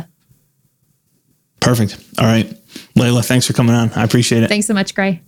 Perfect. 1.59 1.97
All 2.17 2.25
right. 2.25 2.47
Layla, 2.95 3.25
thanks 3.25 3.45
for 3.45 3.53
coming 3.53 3.75
on. 3.75 3.91
I 3.91 4.03
appreciate 4.03 4.43
it. 4.43 4.47
Thanks 4.47 4.67
so 4.67 4.73
much, 4.73 4.95
Gray. 4.95 5.21